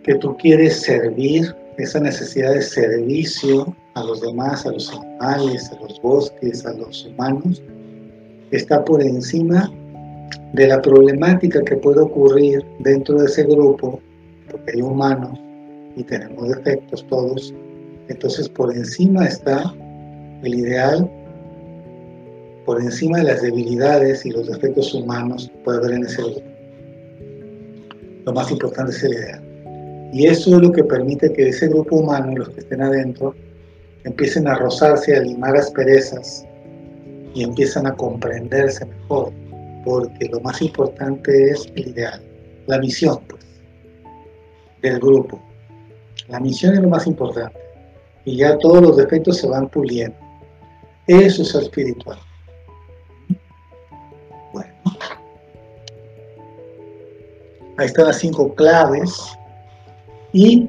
que 0.03 0.15
tú 0.15 0.37
quieres 0.37 0.79
servir, 0.79 1.53
esa 1.77 1.99
necesidad 1.99 2.53
de 2.53 2.61
servicio 2.61 3.75
a 3.95 4.03
los 4.05 4.21
demás, 4.21 4.65
a 4.65 4.71
los 4.71 4.89
animales, 4.93 5.69
a 5.69 5.79
los 5.81 6.01
bosques, 6.01 6.65
a 6.65 6.73
los 6.73 7.05
humanos, 7.05 7.61
está 8.51 8.85
por 8.85 9.03
encima 9.03 9.69
de 10.53 10.67
la 10.67 10.81
problemática 10.81 11.61
que 11.61 11.75
puede 11.75 11.99
ocurrir 11.99 12.65
dentro 12.79 13.19
de 13.19 13.25
ese 13.25 13.43
grupo, 13.43 13.99
porque 14.49 14.71
hay 14.75 14.81
humanos 14.81 15.39
y 15.95 16.03
tenemos 16.03 16.49
defectos 16.49 17.05
todos, 17.07 17.53
entonces 18.07 18.47
por 18.49 18.75
encima 18.75 19.25
está 19.25 19.73
el 20.43 20.55
ideal, 20.55 21.09
por 22.65 22.81
encima 22.81 23.19
de 23.19 23.23
las 23.25 23.41
debilidades 23.41 24.25
y 24.25 24.31
los 24.31 24.47
defectos 24.47 24.93
humanos 24.93 25.49
que 25.51 25.63
puede 25.63 25.77
haber 25.79 25.91
en 25.93 26.05
ese 26.05 26.21
grupo. 26.21 26.41
Lo 28.25 28.33
más 28.33 28.51
importante 28.51 28.91
es 28.91 29.03
el 29.03 29.13
ideal. 29.13 29.43
Y 30.13 30.27
eso 30.27 30.55
es 30.55 30.61
lo 30.61 30.71
que 30.71 30.83
permite 30.83 31.31
que 31.33 31.49
ese 31.49 31.67
grupo 31.67 31.97
humano, 31.97 32.35
los 32.35 32.49
que 32.49 32.59
estén 32.61 32.81
adentro, 32.81 33.35
empiecen 34.03 34.47
a 34.47 34.55
rozarse, 34.55 35.15
a 35.15 35.21
limar 35.21 35.55
asperezas 35.55 36.45
y 37.33 37.43
empiezan 37.43 37.87
a 37.87 37.93
comprenderse 37.93 38.85
mejor, 38.85 39.31
porque 39.83 40.27
lo 40.29 40.39
más 40.41 40.61
importante 40.61 41.51
es 41.51 41.71
el 41.75 41.89
ideal, 41.89 42.21
la 42.67 42.79
misión 42.79 43.19
pues, 43.27 43.45
del 44.81 44.99
grupo. 44.99 45.39
La 46.27 46.39
misión 46.39 46.73
es 46.73 46.81
lo 46.81 46.89
más 46.89 47.07
importante 47.07 47.57
y 48.25 48.37
ya 48.37 48.57
todos 48.57 48.81
los 48.81 48.97
defectos 48.97 49.37
se 49.37 49.47
van 49.47 49.69
puliendo. 49.69 50.17
Eso 51.07 51.41
es 51.43 51.55
espiritual. 51.55 52.17
Bueno, 54.51 54.73
ahí 57.77 57.85
están 57.85 58.07
las 58.07 58.19
cinco 58.19 58.53
claves 58.55 59.37
y 60.33 60.67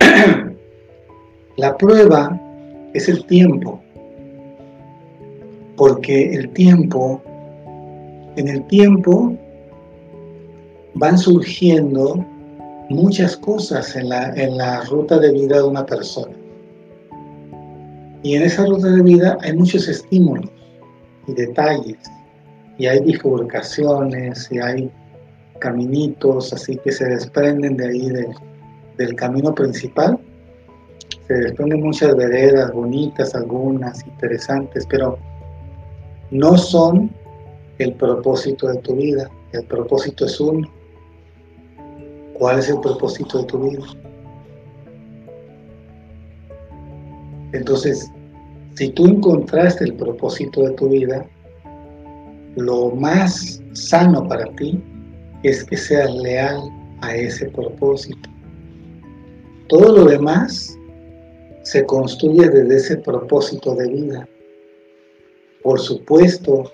la 1.56 1.76
prueba 1.76 2.36
es 2.94 3.08
el 3.08 3.24
tiempo, 3.26 3.80
porque 5.76 6.34
el 6.34 6.50
tiempo, 6.50 7.22
en 8.36 8.48
el 8.48 8.66
tiempo 8.66 9.36
van 10.94 11.16
surgiendo 11.16 12.26
muchas 12.92 13.36
cosas 13.36 13.96
en 13.96 14.08
la, 14.08 14.30
en 14.34 14.56
la 14.56 14.82
ruta 14.82 15.18
de 15.18 15.32
vida 15.32 15.56
de 15.56 15.62
una 15.64 15.84
persona. 15.84 16.34
Y 18.22 18.36
en 18.36 18.42
esa 18.42 18.64
ruta 18.66 18.88
de 18.88 19.02
vida 19.02 19.36
hay 19.40 19.56
muchos 19.56 19.88
estímulos 19.88 20.50
y 21.26 21.34
detalles, 21.34 21.98
y 22.78 22.86
hay 22.86 23.00
bifurcaciones, 23.00 24.48
y 24.50 24.58
hay 24.58 24.90
caminitos, 25.58 26.52
así 26.52 26.76
que 26.78 26.92
se 26.92 27.04
desprenden 27.04 27.76
de 27.76 27.86
ahí 27.86 28.08
de, 28.08 28.28
del 28.98 29.14
camino 29.14 29.54
principal. 29.54 30.18
Se 31.26 31.34
desprenden 31.34 31.82
muchas 31.82 32.14
veredas 32.16 32.72
bonitas, 32.72 33.34
algunas 33.34 34.04
interesantes, 34.06 34.86
pero 34.88 35.18
no 36.30 36.56
son 36.56 37.10
el 37.78 37.94
propósito 37.94 38.68
de 38.68 38.78
tu 38.78 38.96
vida. 38.96 39.30
El 39.52 39.64
propósito 39.64 40.26
es 40.26 40.40
uno. 40.40 40.68
¿Cuál 42.42 42.58
es 42.58 42.68
el 42.68 42.80
propósito 42.80 43.38
de 43.38 43.44
tu 43.44 43.70
vida? 43.70 43.86
Entonces, 47.52 48.10
si 48.74 48.88
tú 48.88 49.06
encontraste 49.06 49.84
el 49.84 49.94
propósito 49.94 50.62
de 50.62 50.72
tu 50.72 50.88
vida, 50.88 51.24
lo 52.56 52.90
más 52.96 53.62
sano 53.74 54.26
para 54.26 54.46
ti 54.56 54.82
es 55.44 55.62
que 55.62 55.76
seas 55.76 56.12
leal 56.16 56.58
a 57.02 57.14
ese 57.14 57.48
propósito. 57.50 58.28
Todo 59.68 59.98
lo 59.98 60.04
demás 60.06 60.76
se 61.62 61.86
construye 61.86 62.48
desde 62.48 62.74
ese 62.74 62.96
propósito 62.96 63.76
de 63.76 63.88
vida. 63.88 64.28
Por 65.62 65.78
supuesto 65.78 66.72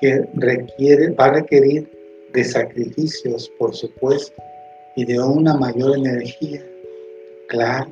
que 0.00 0.28
requiere, 0.34 1.10
va 1.10 1.24
a 1.24 1.32
requerir 1.32 1.90
de 2.34 2.44
sacrificios, 2.44 3.50
por 3.58 3.74
supuesto, 3.74 4.40
y 4.96 5.04
de 5.04 5.20
una 5.20 5.54
mayor 5.54 5.96
energía. 5.96 6.62
Claro, 7.48 7.90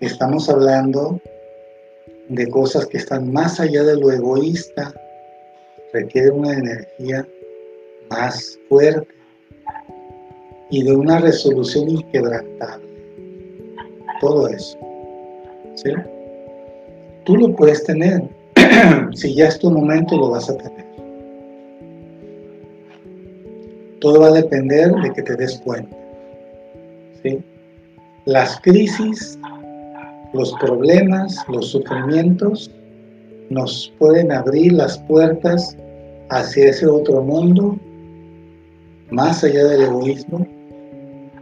estamos 0.00 0.48
hablando 0.48 1.20
de 2.28 2.48
cosas 2.48 2.86
que 2.86 2.98
están 2.98 3.32
más 3.32 3.60
allá 3.60 3.82
de 3.84 3.96
lo 3.96 4.10
egoísta, 4.10 4.92
requiere 5.92 6.30
una 6.30 6.52
energía 6.52 7.26
más 8.10 8.58
fuerte 8.68 9.08
y 10.70 10.82
de 10.82 10.92
una 10.92 11.18
resolución 11.18 11.90
inquebrantable. 11.90 12.88
Todo 14.20 14.48
eso. 14.48 14.78
¿sí? 15.74 15.90
Tú 17.24 17.36
lo 17.36 17.54
puedes 17.54 17.84
tener. 17.84 18.22
si 19.14 19.34
ya 19.34 19.48
es 19.48 19.58
tu 19.58 19.70
momento, 19.70 20.16
lo 20.16 20.30
vas 20.30 20.48
a 20.48 20.56
tener. 20.56 20.83
Todo 24.04 24.20
va 24.20 24.26
a 24.26 24.32
depender 24.32 24.92
de 24.96 25.14
que 25.14 25.22
te 25.22 25.34
des 25.34 25.58
cuenta. 25.64 25.96
¿sí? 27.22 27.42
Las 28.26 28.60
crisis, 28.60 29.38
los 30.34 30.52
problemas, 30.60 31.42
los 31.48 31.70
sufrimientos 31.70 32.70
nos 33.48 33.90
pueden 33.98 34.30
abrir 34.30 34.74
las 34.74 34.98
puertas 35.08 35.74
hacia 36.28 36.68
ese 36.68 36.86
otro 36.86 37.22
mundo, 37.22 37.78
más 39.08 39.42
allá 39.42 39.64
del 39.68 39.84
egoísmo, 39.84 40.46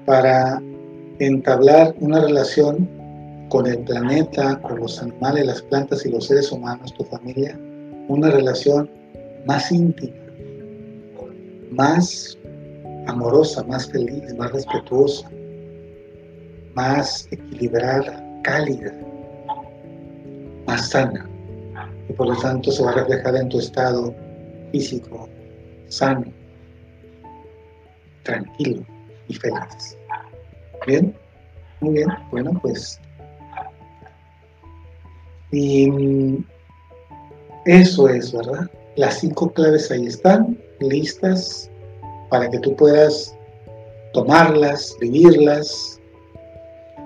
para 0.06 0.62
entablar 1.18 1.92
una 1.98 2.20
relación 2.20 2.88
con 3.48 3.66
el 3.66 3.78
planeta, 3.78 4.60
con 4.60 4.78
los 4.78 5.02
animales, 5.02 5.46
las 5.46 5.62
plantas 5.62 6.06
y 6.06 6.10
los 6.10 6.28
seres 6.28 6.52
humanos, 6.52 6.94
tu 6.94 7.02
familia, 7.02 7.58
una 8.06 8.30
relación 8.30 8.88
más 9.46 9.72
íntima, 9.72 10.14
más 11.72 12.38
amorosa, 13.07 13.62
más 13.64 13.90
feliz, 13.90 14.34
más 14.36 14.53
respetuosa, 14.53 15.30
más 16.74 17.28
equilibrada, 17.30 18.22
cálida, 18.42 18.92
más 20.66 20.90
sana. 20.90 21.28
Y 22.09 22.12
por 22.12 22.28
lo 22.28 22.36
tanto 22.36 22.70
se 22.70 22.82
va 22.82 22.90
a 22.90 22.94
reflejar 22.94 23.36
en 23.36 23.48
tu 23.48 23.59
estado 23.59 24.14
físico, 24.72 25.28
sano, 25.88 26.26
tranquilo 28.22 28.84
y 29.28 29.34
feliz. 29.34 29.96
Bien, 30.86 31.14
muy 31.80 31.94
bien, 31.94 32.09
bueno, 32.30 32.59
pues. 32.62 33.00
Y 35.53 35.90
mm, 35.90 36.44
eso 37.66 38.09
es, 38.09 38.32
¿verdad? 38.32 38.68
Las 38.96 39.20
cinco 39.20 39.53
claves 39.53 39.90
ahí 39.90 40.07
están, 40.07 40.59
listas, 40.80 41.70
para 42.33 42.49
que 42.49 42.59
tú 42.61 42.74
puedas 42.74 43.37
tomarlas, 44.14 44.97
vivirlas, 44.99 46.01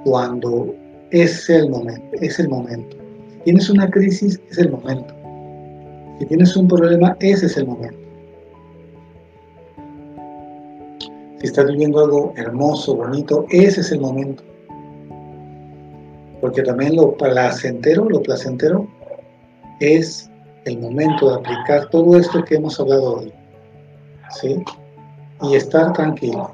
cuando 0.05 0.72
es 1.11 1.51
el 1.51 1.68
momento, 1.68 2.16
es 2.20 2.39
el 2.39 2.49
momento. 2.49 2.97
Si 3.33 3.39
tienes 3.41 3.68
una 3.68 3.91
crisis, 3.91 4.41
es 4.49 4.59
el 4.59 4.70
momento. 4.70 5.12
Si 6.20 6.27
tienes 6.27 6.57
un 6.57 6.68
problema, 6.68 7.16
ese 7.18 7.47
es 7.47 7.57
el 7.57 7.66
momento. 7.66 7.99
Si 11.41 11.47
estás 11.49 11.66
viviendo 11.66 12.05
algo 12.05 12.33
hermoso, 12.37 12.95
bonito, 12.95 13.47
ese 13.51 13.81
es 13.81 13.91
el 13.91 14.01
momento. 14.01 14.45
Porque 16.41 16.62
también 16.62 16.95
lo 16.95 17.16
placentero, 17.16 18.09
lo 18.09 18.22
placentero 18.22 18.87
es 19.81 20.31
el 20.66 20.79
momento 20.79 21.31
de 21.31 21.35
aplicar 21.41 21.91
todo 21.91 22.16
esto 22.16 22.45
que 22.45 22.55
hemos 22.55 22.79
hablado 22.79 23.16
hoy. 23.16 23.33
¿Sí? 24.41 24.62
Y 25.43 25.55
estar 25.55 25.93
tranquilo 25.93 26.51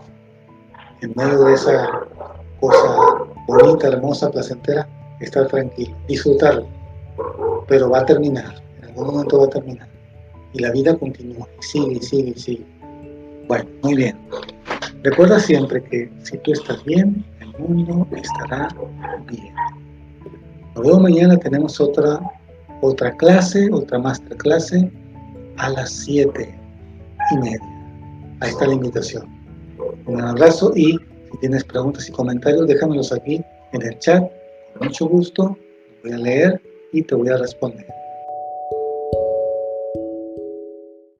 en 1.02 1.12
medio 1.16 1.44
de 1.44 1.54
esa 1.54 1.88
cosa 2.60 3.24
bonita, 3.46 3.88
hermosa, 3.88 4.30
placentera, 4.30 4.88
estar 5.20 5.46
tranquilo, 5.48 5.96
disfrutarlo. 6.08 6.66
Pero 7.68 7.90
va 7.90 8.00
a 8.00 8.06
terminar, 8.06 8.54
en 8.78 8.88
algún 8.88 9.06
momento 9.06 9.38
va 9.38 9.44
a 9.46 9.50
terminar. 9.50 9.88
Y 10.52 10.60
la 10.60 10.70
vida 10.70 10.96
continúa, 10.96 11.46
sigue, 11.60 12.00
sigue, 12.02 12.34
sigue. 12.36 12.66
Bueno, 13.48 13.68
muy 13.82 13.96
bien. 13.96 14.18
Recuerda 15.02 15.40
siempre 15.40 15.82
que 15.82 16.10
si 16.22 16.38
tú 16.38 16.52
estás 16.52 16.84
bien, 16.84 17.24
el 17.40 17.58
mundo 17.58 18.06
estará 18.12 18.68
bien. 19.28 19.54
Nos 20.74 20.84
vemos 20.84 21.02
mañana, 21.02 21.36
tenemos 21.36 21.80
otra, 21.80 22.20
otra 22.80 23.16
clase, 23.16 23.68
otra 23.72 23.98
masterclass 23.98 24.72
a 25.58 25.68
las 25.70 25.90
7 25.90 26.54
y 27.32 27.36
media. 27.38 27.71
Ahí 28.42 28.50
está 28.50 28.66
la 28.66 28.74
invitación. 28.74 29.24
Un 30.04 30.20
abrazo 30.20 30.72
y 30.74 30.98
si 31.30 31.38
tienes 31.38 31.62
preguntas 31.62 32.08
y 32.08 32.12
comentarios, 32.12 32.66
déjamelos 32.66 33.12
aquí 33.12 33.40
en 33.72 33.82
el 33.82 33.96
chat. 34.00 34.20
Con 34.76 34.88
mucho 34.88 35.06
gusto, 35.06 35.56
voy 36.02 36.12
a 36.12 36.18
leer 36.18 36.60
y 36.92 37.02
te 37.02 37.14
voy 37.14 37.28
a 37.28 37.36
responder. 37.36 37.86